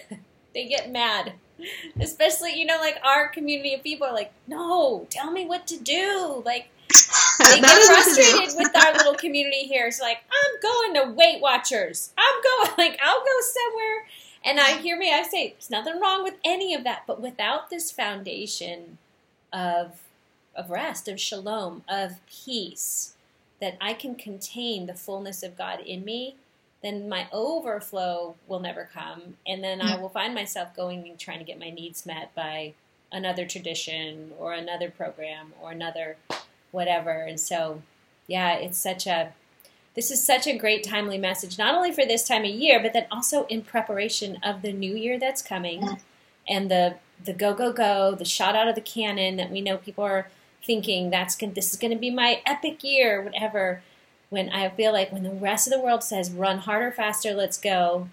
they 0.53 0.67
get 0.67 0.91
mad. 0.91 1.33
Especially 1.99 2.57
you 2.57 2.65
know 2.65 2.77
like 2.77 2.99
our 3.03 3.29
community 3.29 3.73
of 3.73 3.83
people 3.83 4.05
are 4.07 4.13
like 4.13 4.31
no 4.47 5.07
tell 5.09 5.31
me 5.31 5.45
what 5.45 5.67
to 5.67 5.77
do. 5.77 6.41
Like 6.45 6.69
they 7.39 7.59
get 7.59 7.83
frustrated 7.83 8.55
with 8.57 8.75
our 8.75 8.93
little 8.93 9.15
community 9.15 9.63
here. 9.63 9.87
It's 9.87 9.99
like 9.99 10.19
i'm 10.31 10.61
going 10.61 10.93
to 11.05 11.13
weight 11.13 11.41
watchers. 11.41 12.11
I'm 12.17 12.41
going 12.43 12.75
like 12.77 12.99
i'll 13.03 13.19
go 13.19 13.41
somewhere. 13.41 14.07
And 14.45 14.59
i 14.59 14.77
hear 14.77 14.97
me 14.97 15.11
i 15.13 15.23
say 15.23 15.49
there's 15.51 15.69
nothing 15.69 15.99
wrong 15.99 16.23
with 16.23 16.35
any 16.43 16.73
of 16.75 16.83
that. 16.83 17.03
But 17.07 17.21
without 17.21 17.69
this 17.69 17.91
foundation 17.91 18.97
of 19.51 20.01
of 20.55 20.69
rest 20.69 21.07
of 21.07 21.19
shalom 21.19 21.83
of 21.87 22.13
peace 22.27 23.13
that 23.61 23.77
i 23.79 23.93
can 23.93 24.15
contain 24.15 24.85
the 24.85 24.93
fullness 24.93 25.43
of 25.43 25.57
god 25.57 25.79
in 25.79 26.03
me 26.03 26.35
then 26.81 27.09
my 27.09 27.27
overflow 27.31 28.35
will 28.47 28.59
never 28.59 28.89
come. 28.93 29.35
And 29.45 29.63
then 29.63 29.81
I 29.81 29.97
will 29.99 30.09
find 30.09 30.35
myself 30.35 30.75
going 30.75 31.07
and 31.07 31.19
trying 31.19 31.39
to 31.39 31.45
get 31.45 31.59
my 31.59 31.69
needs 31.69 32.05
met 32.05 32.33
by 32.35 32.73
another 33.11 33.45
tradition 33.45 34.31
or 34.37 34.53
another 34.53 34.89
program 34.89 35.53
or 35.61 35.71
another 35.71 36.17
whatever. 36.71 37.23
And 37.23 37.39
so, 37.39 37.81
yeah, 38.27 38.53
it's 38.53 38.77
such 38.77 39.07
a, 39.07 39.33
this 39.95 40.11
is 40.11 40.23
such 40.23 40.45
a 40.45 40.57
great 40.57 40.83
timely 40.83 41.17
message, 41.17 41.57
not 41.57 41.73
only 41.73 41.91
for 41.91 42.05
this 42.05 42.27
time 42.27 42.43
of 42.43 42.51
year, 42.51 42.79
but 42.81 42.93
then 42.93 43.07
also 43.11 43.45
in 43.47 43.63
preparation 43.63 44.37
of 44.43 44.61
the 44.61 44.71
new 44.71 44.95
year 44.95 45.17
that's 45.19 45.41
coming 45.41 45.97
and 46.47 46.69
the, 46.69 46.95
the 47.23 47.33
go, 47.33 47.53
go, 47.53 47.73
go, 47.73 48.13
the 48.13 48.25
shot 48.25 48.55
out 48.55 48.67
of 48.67 48.75
the 48.75 48.81
cannon 48.81 49.37
that 49.37 49.49
we 49.49 49.61
know 49.61 49.77
people 49.77 50.03
are 50.03 50.29
thinking 50.63 51.09
that's 51.09 51.35
going 51.35 51.53
this 51.53 51.71
is 51.71 51.79
going 51.79 51.93
to 51.93 51.97
be 51.97 52.11
my 52.11 52.41
epic 52.45 52.83
year, 52.83 53.21
whatever 53.21 53.81
when 54.29 54.49
I 54.49 54.69
feel 54.69 54.91
like 54.91 55.11
when 55.11 55.23
the 55.23 55.31
rest 55.31 55.67
of 55.67 55.73
the 55.73 55.79
world 55.79 56.03
says 56.03 56.31
run 56.31 56.59
harder, 56.59 56.91
faster, 56.91 57.33
let's 57.33 57.57
go, 57.57 58.09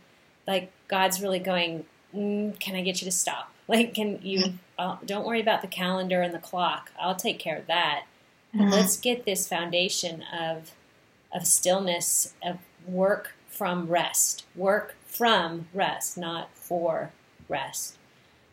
like 0.47 0.71
God's 0.89 1.21
really 1.21 1.39
going, 1.39 1.85
mm, 2.15 2.59
can 2.61 2.77
I 2.77 2.83
get 2.83 3.01
you 3.01 3.07
to 3.07 3.13
stop? 3.13 3.51
Like, 3.67 3.95
can 3.95 4.19
you 4.21 4.59
uh, 4.79 4.97
don't 5.05 5.27
worry 5.27 5.41
about 5.41 5.63
the 5.63 5.69
calendar 5.69 6.23
and 6.23 6.35
the 6.35 6.39
clock. 6.39 6.91
I'll 7.01 7.15
take 7.15 7.39
care 7.39 7.57
of 7.57 7.67
that. 7.67 8.05
Mm-hmm. 8.55 8.71
Let's 8.71 8.97
get 8.97 9.25
this 9.25 9.49
foundation 9.49 10.23
of 10.33 10.73
of 11.33 11.47
stillness, 11.47 12.33
of 12.45 12.59
work 12.87 13.35
from 13.49 13.89
rest, 13.89 14.45
work 14.55 14.95
from 15.07 15.67
rest, 15.75 16.17
not 16.17 16.49
for 16.55 17.11
rest. 17.49 17.97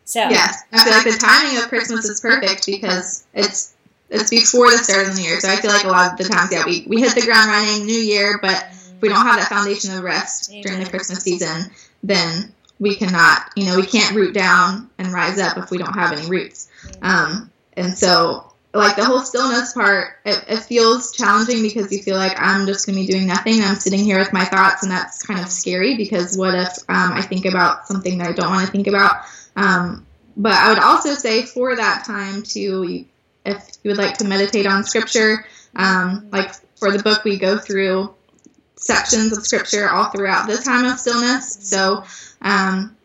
So 0.04 0.20
yes, 0.28 0.62
I 0.72 0.84
feel 0.84 0.92
like 0.92 1.04
the 1.04 1.24
timing 1.24 1.58
of 1.58 1.68
Christmas 1.68 2.06
is 2.06 2.20
perfect 2.20 2.66
because 2.66 3.24
it's 3.32 3.71
it's 4.12 4.30
before 4.30 4.70
the 4.70 4.78
start 4.78 5.08
of 5.08 5.16
the 5.16 5.22
year. 5.22 5.40
So 5.40 5.48
I 5.48 5.56
feel 5.56 5.70
like 5.70 5.84
a 5.84 5.88
lot 5.88 6.12
of 6.12 6.18
the 6.18 6.24
times, 6.32 6.52
yeah, 6.52 6.64
we, 6.66 6.84
we 6.86 7.00
hit 7.00 7.14
the 7.14 7.22
ground 7.22 7.50
running, 7.50 7.86
New 7.86 7.98
Year, 7.98 8.38
but 8.40 8.66
if 8.70 9.00
we 9.00 9.08
don't 9.08 9.24
have 9.24 9.40
that 9.40 9.48
foundation 9.48 9.96
of 9.96 10.04
rest 10.04 10.52
during 10.62 10.82
the 10.82 10.88
Christmas 10.88 11.20
season, 11.20 11.70
then 12.02 12.52
we 12.78 12.94
cannot, 12.94 13.50
you 13.56 13.66
know, 13.66 13.76
we 13.76 13.86
can't 13.86 14.14
root 14.14 14.34
down 14.34 14.90
and 14.98 15.12
rise 15.12 15.38
up 15.38 15.56
if 15.56 15.70
we 15.70 15.78
don't 15.78 15.94
have 15.94 16.12
any 16.12 16.28
roots. 16.28 16.68
Um, 17.00 17.50
and 17.72 17.96
so, 17.96 18.52
like 18.74 18.96
the 18.96 19.04
whole 19.04 19.20
stillness 19.20 19.72
part, 19.72 20.16
it, 20.24 20.44
it 20.48 20.60
feels 20.60 21.12
challenging 21.12 21.62
because 21.62 21.92
you 21.92 22.02
feel 22.02 22.16
like 22.16 22.34
I'm 22.36 22.66
just 22.66 22.86
going 22.86 22.96
to 22.96 23.06
be 23.06 23.10
doing 23.10 23.26
nothing. 23.26 23.62
I'm 23.62 23.76
sitting 23.76 24.00
here 24.00 24.18
with 24.18 24.32
my 24.32 24.44
thoughts, 24.44 24.82
and 24.82 24.90
that's 24.92 25.22
kind 25.22 25.40
of 25.40 25.48
scary 25.48 25.96
because 25.96 26.36
what 26.36 26.54
if 26.54 26.78
um, 26.88 27.12
I 27.12 27.22
think 27.22 27.44
about 27.44 27.86
something 27.86 28.18
that 28.18 28.28
I 28.28 28.32
don't 28.32 28.50
want 28.50 28.66
to 28.66 28.72
think 28.72 28.86
about? 28.86 29.24
Um, 29.56 30.06
but 30.36 30.52
I 30.52 30.70
would 30.70 30.82
also 30.82 31.14
say 31.14 31.42
for 31.42 31.76
that 31.76 32.04
time 32.04 32.42
to 32.42 33.04
if 33.44 33.76
you 33.82 33.90
would 33.90 33.98
like 33.98 34.18
to 34.18 34.24
meditate 34.24 34.66
on 34.66 34.84
scripture, 34.84 35.44
um, 35.74 36.28
like 36.30 36.52
for 36.76 36.90
the 36.90 37.02
book, 37.02 37.24
we 37.24 37.38
go 37.38 37.58
through 37.58 38.14
sections 38.76 39.36
of 39.36 39.44
scripture 39.44 39.88
all 39.88 40.10
throughout 40.10 40.48
the 40.48 40.56
time 40.56 40.84
of 40.84 40.98
stillness. 40.98 41.68
So, 41.68 42.04
um, 42.40 42.96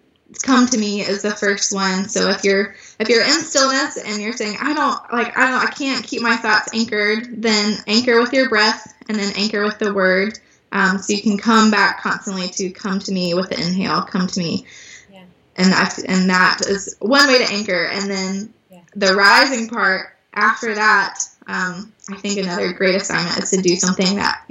come 0.44 0.68
to 0.68 0.78
me 0.78 1.02
is 1.02 1.22
the 1.22 1.32
first 1.32 1.74
one. 1.74 2.10
So 2.10 2.30
if 2.30 2.44
you're 2.44 2.76
if 3.00 3.10
you're 3.10 3.24
in 3.24 3.42
stillness 3.42 3.98
and 3.98 4.22
you're 4.22 4.34
saying 4.34 4.58
I 4.60 4.74
don't 4.74 5.14
like 5.14 5.38
I 5.38 5.50
don't 5.50 5.66
I 5.66 5.72
can't 5.72 6.06
keep 6.06 6.22
my 6.22 6.36
thoughts 6.36 6.74
anchored, 6.74 7.42
then 7.42 7.78
anchor 7.88 8.20
with 8.20 8.34
your 8.34 8.50
breath 8.50 8.94
and 9.08 9.18
then 9.18 9.34
anchor 9.36 9.64
with 9.64 9.80
the 9.80 9.94
word. 9.94 10.40
Um, 10.72 10.98
so 10.98 11.14
you 11.14 11.22
can 11.22 11.38
come 11.38 11.72
back 11.72 12.02
constantly 12.02 12.50
to 12.50 12.70
come 12.72 13.00
to 13.00 13.12
me 13.12 13.34
with 13.34 13.50
the 13.50 13.56
inhale, 13.56 14.02
come 14.02 14.28
to 14.28 14.40
me, 14.40 14.66
yeah. 15.12 15.24
and 15.56 15.72
that 15.72 15.98
and 16.06 16.30
that 16.30 16.62
is 16.68 16.96
one 17.00 17.28
way 17.28 17.38
to 17.38 17.54
anchor. 17.54 17.86
And 17.86 18.10
then 18.12 18.54
yeah. 18.70 18.82
the 18.96 19.16
rising 19.16 19.70
part 19.70 20.17
after 20.38 20.76
that, 20.76 21.20
um, 21.48 21.92
I 22.10 22.18
think 22.18 22.40
another 22.40 22.72
great 22.74 22.96
assignment 22.96 23.38
is 23.40 23.50
to 23.50 23.62
do 23.62 23.76
something 23.76 24.16
that 24.16 24.44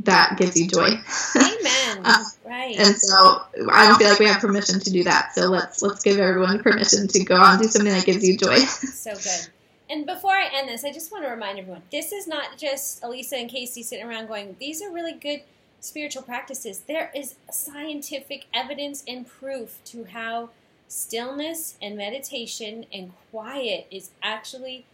that 0.00 0.36
gives 0.38 0.58
you 0.58 0.66
joy. 0.66 0.88
Amen. 1.36 2.00
uh, 2.04 2.24
right. 2.46 2.76
And 2.78 2.96
so 2.96 3.42
I 3.70 3.86
don't 3.86 3.98
feel 3.98 4.08
like 4.08 4.18
we 4.18 4.26
have 4.26 4.40
permission 4.40 4.80
to 4.80 4.90
do 4.90 5.04
that. 5.04 5.34
So 5.34 5.46
let's 5.46 5.82
let's 5.82 6.02
give 6.02 6.18
everyone 6.18 6.62
permission 6.62 7.06
to 7.08 7.24
go 7.24 7.36
out 7.36 7.54
and 7.54 7.62
do 7.62 7.68
something 7.68 7.92
that 7.92 8.04
gives 8.04 8.26
you 8.26 8.36
joy. 8.36 8.56
so 8.58 9.14
good. 9.14 9.48
And 9.88 10.06
before 10.06 10.32
I 10.32 10.48
end 10.52 10.68
this, 10.68 10.84
I 10.84 10.92
just 10.92 11.12
want 11.12 11.24
to 11.24 11.30
remind 11.30 11.58
everyone: 11.58 11.82
this 11.92 12.12
is 12.12 12.26
not 12.26 12.56
just 12.56 13.02
Alisa 13.02 13.40
and 13.40 13.48
Casey 13.48 13.82
sitting 13.82 14.06
around 14.06 14.26
going, 14.26 14.56
"These 14.58 14.82
are 14.82 14.90
really 14.90 15.12
good." 15.14 15.42
spiritual 15.82 16.22
practices 16.22 16.80
there 16.80 17.10
is 17.14 17.36
scientific 17.50 18.44
evidence 18.52 19.02
and 19.08 19.26
proof 19.26 19.78
to 19.82 20.04
how 20.04 20.50
stillness 20.88 21.76
and 21.80 21.96
meditation 21.96 22.84
and 22.92 23.12
quiet 23.30 23.86
is 23.90 24.10
actually 24.22 24.84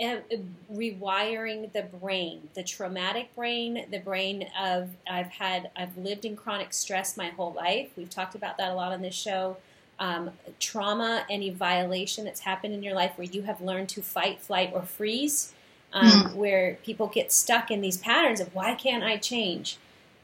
rewiring 0.00 1.72
the 1.72 1.82
brain, 1.82 2.48
the 2.54 2.62
traumatic 2.62 3.34
brain, 3.34 3.86
the 3.90 3.98
brain 3.98 4.48
of 4.58 4.90
I've 5.08 5.28
had 5.28 5.70
I've 5.76 5.96
lived 5.98 6.24
in 6.24 6.36
chronic 6.36 6.72
stress 6.72 7.16
my 7.16 7.28
whole 7.28 7.52
life. 7.52 7.90
We've 7.96 8.10
talked 8.10 8.34
about 8.34 8.56
that 8.58 8.70
a 8.70 8.74
lot 8.74 8.92
on 8.92 9.02
this 9.02 9.14
show. 9.14 9.58
Um, 9.98 10.30
trauma, 10.58 11.26
any 11.28 11.50
violation 11.50 12.24
that's 12.24 12.40
happened 12.40 12.72
in 12.72 12.82
your 12.82 12.94
life 12.94 13.12
where 13.16 13.26
you 13.26 13.42
have 13.42 13.60
learned 13.60 13.90
to 13.90 14.00
fight, 14.00 14.40
flight, 14.40 14.70
or 14.72 14.82
freeze, 14.82 15.52
um, 15.92 16.10
mm. 16.10 16.34
where 16.34 16.78
people 16.82 17.06
get 17.06 17.30
stuck 17.30 17.70
in 17.70 17.82
these 17.82 17.98
patterns 17.98 18.40
of 18.40 18.54
why 18.54 18.74
can't 18.74 19.04
I 19.04 19.18
change? 19.18 19.76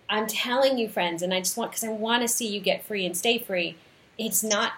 I'm 0.09 0.27
telling 0.27 0.79
you, 0.79 0.89
friends, 0.89 1.20
and 1.20 1.35
I 1.35 1.41
just 1.41 1.59
want 1.59 1.72
because 1.72 1.85
I 1.85 1.89
want 1.89 2.22
to 2.22 2.29
see 2.29 2.47
you 2.47 2.61
get 2.61 2.85
free 2.85 3.05
and 3.05 3.14
stay 3.14 3.39
free. 3.39 3.77
It's 4.16 4.43
not 4.43 4.72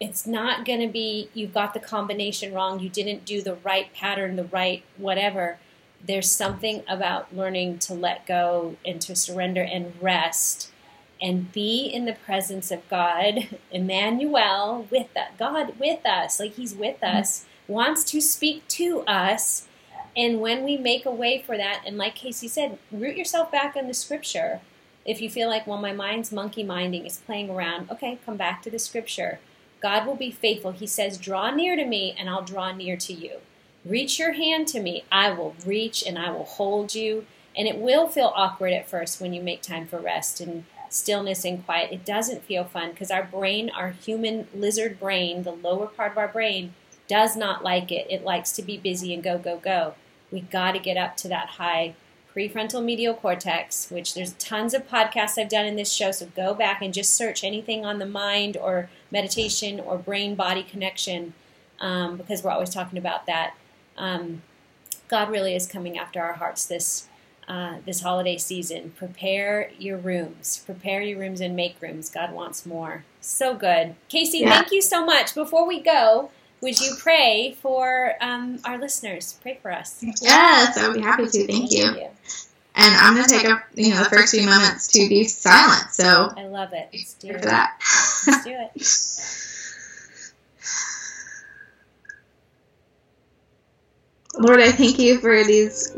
it's 0.00 0.26
not 0.26 0.64
going 0.64 0.80
to 0.80 0.88
be 0.88 1.28
you've 1.34 1.52
got 1.52 1.74
the 1.74 1.80
combination 1.80 2.54
wrong, 2.54 2.80
you 2.80 2.88
didn't 2.88 3.26
do 3.26 3.42
the 3.42 3.56
right 3.56 3.92
pattern, 3.94 4.36
the 4.36 4.44
right 4.44 4.82
whatever. 4.96 5.58
There's 6.02 6.30
something 6.30 6.82
about 6.88 7.36
learning 7.36 7.78
to 7.80 7.94
let 7.94 8.26
go 8.26 8.76
and 8.86 9.00
to 9.02 9.14
surrender 9.14 9.62
and 9.62 9.92
rest 10.00 10.72
and 11.20 11.52
be 11.52 11.84
in 11.84 12.06
the 12.06 12.14
presence 12.14 12.70
of 12.70 12.88
God, 12.88 13.58
Emmanuel, 13.70 14.86
with 14.90 15.12
that 15.12 15.36
God 15.36 15.78
with 15.78 16.04
us, 16.06 16.40
like 16.40 16.54
He's 16.54 16.74
with 16.74 16.98
mm-hmm. 17.00 17.18
us, 17.18 17.44
wants 17.68 18.02
to 18.04 18.22
speak 18.22 18.66
to 18.68 19.02
us. 19.02 19.66
And 20.16 20.40
when 20.40 20.64
we 20.64 20.78
make 20.78 21.04
a 21.04 21.10
way 21.10 21.42
for 21.46 21.58
that, 21.58 21.82
and 21.86 21.98
like 21.98 22.14
Casey 22.14 22.48
said, 22.48 22.78
root 22.90 23.16
yourself 23.16 23.52
back 23.52 23.76
in 23.76 23.86
the 23.86 23.94
scripture. 23.94 24.62
If 25.04 25.20
you 25.20 25.30
feel 25.30 25.48
like, 25.48 25.66
well, 25.66 25.78
my 25.78 25.92
mind's 25.92 26.32
monkey 26.32 26.62
minding, 26.62 27.06
is 27.06 27.18
playing 27.18 27.50
around, 27.50 27.90
okay, 27.90 28.18
come 28.24 28.36
back 28.36 28.62
to 28.62 28.70
the 28.70 28.78
scripture 28.78 29.38
God 29.80 30.06
will 30.06 30.16
be 30.16 30.30
faithful. 30.30 30.72
He 30.72 30.86
says, 30.86 31.18
Draw 31.18 31.52
near 31.52 31.76
to 31.76 31.84
me, 31.84 32.14
and 32.18 32.28
I'll 32.28 32.42
draw 32.42 32.72
near 32.72 32.96
to 32.98 33.12
you. 33.12 33.38
Reach 33.84 34.18
your 34.18 34.32
hand 34.32 34.68
to 34.68 34.80
me. 34.80 35.04
I 35.10 35.30
will 35.30 35.56
reach 35.64 36.04
and 36.06 36.18
I 36.18 36.30
will 36.30 36.44
hold 36.44 36.94
you. 36.94 37.26
And 37.56 37.66
it 37.66 37.78
will 37.78 38.06
feel 38.06 38.32
awkward 38.36 38.72
at 38.72 38.88
first 38.88 39.20
when 39.20 39.32
you 39.32 39.42
make 39.42 39.62
time 39.62 39.86
for 39.86 39.98
rest 39.98 40.40
and 40.40 40.64
stillness 40.90 41.44
and 41.44 41.64
quiet. 41.64 41.92
It 41.92 42.04
doesn't 42.04 42.44
feel 42.44 42.64
fun 42.64 42.90
because 42.90 43.10
our 43.10 43.24
brain, 43.24 43.70
our 43.70 43.90
human 43.90 44.46
lizard 44.54 45.00
brain, 45.00 45.42
the 45.42 45.52
lower 45.52 45.86
part 45.86 46.12
of 46.12 46.18
our 46.18 46.28
brain, 46.28 46.74
does 47.08 47.36
not 47.36 47.64
like 47.64 47.90
it. 47.90 48.06
It 48.10 48.24
likes 48.24 48.52
to 48.52 48.62
be 48.62 48.76
busy 48.76 49.14
and 49.14 49.22
go, 49.22 49.38
go, 49.38 49.56
go. 49.56 49.94
We 50.30 50.42
got 50.42 50.72
to 50.72 50.78
get 50.78 50.96
up 50.96 51.16
to 51.18 51.28
that 51.28 51.48
high 51.50 51.94
prefrontal 52.34 52.84
medial 52.84 53.14
cortex, 53.14 53.90
which 53.90 54.14
there's 54.14 54.34
tons 54.34 54.74
of 54.74 54.88
podcasts 54.88 55.36
I've 55.36 55.48
done 55.48 55.66
in 55.66 55.76
this 55.76 55.92
show. 55.92 56.12
So 56.12 56.26
go 56.36 56.54
back 56.54 56.82
and 56.82 56.94
just 56.94 57.14
search 57.16 57.42
anything 57.42 57.84
on 57.84 57.98
the 57.98 58.06
mind 58.06 58.56
or 58.56 58.88
meditation 59.10 59.80
or 59.80 59.98
brain 59.98 60.34
body 60.34 60.62
connection 60.62 61.34
um, 61.80 62.16
because 62.16 62.42
we're 62.42 62.50
always 62.50 62.70
talking 62.70 62.98
about 62.98 63.26
that. 63.26 63.54
Um, 63.96 64.42
God 65.08 65.30
really 65.30 65.54
is 65.54 65.66
coming 65.66 65.98
after 65.98 66.20
our 66.20 66.34
hearts 66.34 66.66
this 66.66 67.08
uh, 67.48 67.78
this 67.84 68.00
holiday 68.00 68.38
season. 68.38 68.92
Prepare 68.96 69.72
your 69.76 69.98
rooms. 69.98 70.62
Prepare 70.64 71.02
your 71.02 71.18
rooms 71.18 71.40
and 71.40 71.56
make 71.56 71.74
rooms. 71.82 72.08
God 72.08 72.32
wants 72.32 72.64
more. 72.64 73.04
So 73.20 73.54
good. 73.54 73.96
Casey, 74.08 74.38
yeah. 74.38 74.50
thank 74.50 74.70
you 74.70 74.80
so 74.80 75.04
much. 75.04 75.34
Before 75.34 75.66
we 75.66 75.80
go, 75.80 76.30
would 76.60 76.80
you 76.80 76.92
pray 77.00 77.56
for 77.60 78.14
um, 78.20 78.60
our 78.64 78.78
listeners? 78.78 79.36
Pray 79.42 79.58
for 79.60 79.72
us. 79.72 80.04
Yes, 80.22 80.78
I 80.78 80.86
would 80.86 80.98
be 80.98 81.02
happy 81.02 81.26
to. 81.26 81.46
Thank, 81.46 81.50
thank 81.50 81.72
you. 81.72 82.02
you. 82.02 82.08
And 82.74 82.94
I'm 82.94 83.14
going 83.14 83.26
to 83.26 83.30
take 83.30 83.46
a, 83.46 83.62
you 83.74 83.90
know, 83.90 84.04
the 84.04 84.10
first 84.10 84.34
few 84.34 84.46
moments 84.46 84.88
to 84.88 85.08
be 85.08 85.24
silent. 85.24 85.92
So 85.92 86.32
I 86.36 86.46
love 86.46 86.72
it. 86.72 86.88
Let's 86.92 87.14
do 87.14 87.28
it. 87.28 87.32
for 87.34 87.40
that. 87.48 87.80
Let's 88.26 88.44
do 88.44 88.56
it. 88.56 89.30
Lord, 94.38 94.60
I 94.60 94.70
thank 94.70 94.98
you 94.98 95.18
for 95.18 95.44
these, 95.44 95.94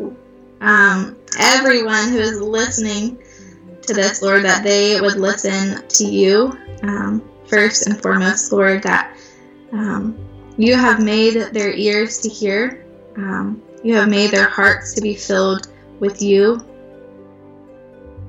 um, 0.61 1.17
everyone 1.39 2.09
who 2.09 2.19
is 2.19 2.41
listening 2.41 3.19
to 3.83 3.95
this, 3.95 4.23
Lord, 4.23 4.45
that 4.45 4.65
they 4.65 5.01
would 5.01 5.17
listen 5.17 5.87
to 5.87 6.05
you 6.05 6.57
um, 6.83 7.23
first 7.47 7.87
and 7.87 8.01
foremost, 8.01 8.51
Lord, 8.51 8.83
that 8.85 9.17
um, 9.73 10.19
you 10.57 10.75
have 10.75 11.03
made 11.03 11.35
their 11.53 11.73
ears 11.73 12.21
to 12.23 12.29
hear, 12.29 12.85
um, 13.17 13.63
you 13.85 13.95
have 13.95 14.09
made 14.09 14.31
their 14.31 14.49
hearts 14.49 14.95
to 14.95 15.01
be 15.01 15.15
filled 15.15 15.72
with 16.03 16.21
you. 16.21 16.61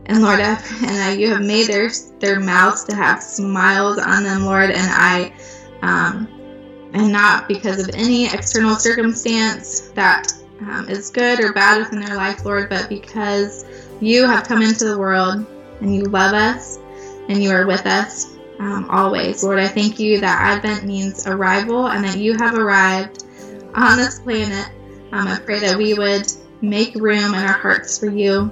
And 0.06 0.22
Lord, 0.22 0.40
I, 0.40 0.62
and 0.86 1.02
I, 1.02 1.14
you 1.20 1.30
have 1.30 1.42
made 1.42 1.68
their 1.68 1.90
their 2.20 2.40
mouths 2.40 2.86
to 2.86 2.96
have 2.96 3.22
smiles 3.22 3.98
on 3.98 4.24
them, 4.24 4.46
Lord. 4.46 4.70
And 4.70 4.80
I, 4.80 5.34
um, 5.82 6.30
and 6.94 7.12
not 7.12 7.48
because 7.48 7.86
of 7.86 7.94
any 7.96 8.28
external 8.28 8.76
circumstance 8.76 9.90
that 9.96 10.32
um, 10.62 10.88
is 10.88 11.10
good 11.10 11.44
or 11.44 11.52
bad 11.52 11.80
within 11.80 12.00
their 12.00 12.16
life, 12.16 12.46
Lord, 12.46 12.70
but 12.70 12.88
because 12.88 13.66
you 14.00 14.28
have 14.28 14.48
come 14.48 14.62
into 14.62 14.86
the 14.86 14.98
world 14.98 15.46
and 15.82 15.96
you 15.96 16.04
love 16.04 16.34
us 16.34 16.78
and 17.28 17.44
you 17.44 17.50
are 17.50 17.66
with 17.66 17.86
us 17.88 18.36
um, 18.60 18.88
always. 18.92 19.44
Lord, 19.44 19.60
I 19.60 19.68
thank 19.68 20.00
you 20.00 20.20
that 20.20 20.42
Advent 20.42 20.86
means 20.86 21.26
arrival 21.26 21.88
and 21.88 22.06
that 22.06 22.18
you 22.18 22.36
have 22.38 22.54
arrived 22.54 23.24
on 23.74 23.98
this 23.98 24.20
planet. 24.20 24.70
Um, 25.12 25.28
I 25.28 25.40
pray 25.40 25.60
that 25.60 25.78
we 25.78 25.96
would 25.96 26.32
make 26.64 26.96
room 26.96 27.34
in 27.34 27.42
our 27.42 27.60
hearts 27.60 28.00
for 28.00 28.08
you. 28.08 28.52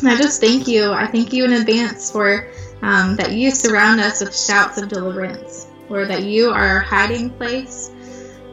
And 0.00 0.08
I 0.08 0.16
just 0.16 0.40
thank 0.40 0.68
you. 0.68 0.92
I 0.92 1.06
thank 1.06 1.32
you 1.32 1.44
in 1.44 1.52
advance 1.52 2.10
for 2.10 2.50
um, 2.82 3.16
that 3.16 3.32
you 3.32 3.50
surround 3.50 4.00
us 4.00 4.20
with 4.20 4.36
shouts 4.36 4.78
of 4.78 4.88
deliverance. 4.88 5.66
Lord, 5.88 6.08
that 6.08 6.24
you 6.24 6.50
are 6.50 6.66
our 6.66 6.80
hiding 6.80 7.30
place, 7.30 7.90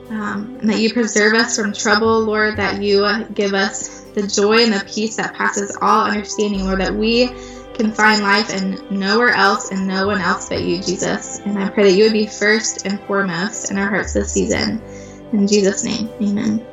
um, 0.10 0.58
and 0.60 0.70
that 0.70 0.80
you 0.80 0.92
preserve 0.94 1.34
us 1.36 1.58
from 1.58 1.74
trouble, 1.74 2.22
Lord, 2.22 2.58
that 2.58 2.82
you 2.82 3.06
give 3.34 3.54
us 3.54 4.02
the 4.14 4.28
joy 4.28 4.64
and 4.64 4.74
the 4.74 4.84
peace 4.94 5.16
that 5.18 5.36
passes 5.36 5.78
all 5.82 6.06
understanding, 6.06 6.66
Lord, 6.66 6.82
that 6.82 6.94
we 6.94 7.28
can 7.74 7.92
find 7.94 8.22
life 8.22 8.54
in 8.54 8.78
nowhere 8.90 9.30
else 9.30 9.72
and 9.72 9.88
no 9.88 10.08
one 10.08 10.20
else 10.20 10.50
but 10.50 10.62
you, 10.62 10.82
Jesus. 10.82 11.40
And 11.40 11.58
I 11.58 11.70
pray 11.70 11.84
that 11.84 11.98
you 11.98 12.04
would 12.06 12.14
be 12.14 12.28
first 12.28 12.86
and 12.86 13.00
foremost 13.02 13.72
in 13.72 13.78
our 13.78 13.88
hearts 13.88 14.14
this 14.14 14.34
season. 14.34 14.82
In 15.32 15.48
Jesus' 15.48 15.84
name, 15.84 16.10
amen. 16.22 16.66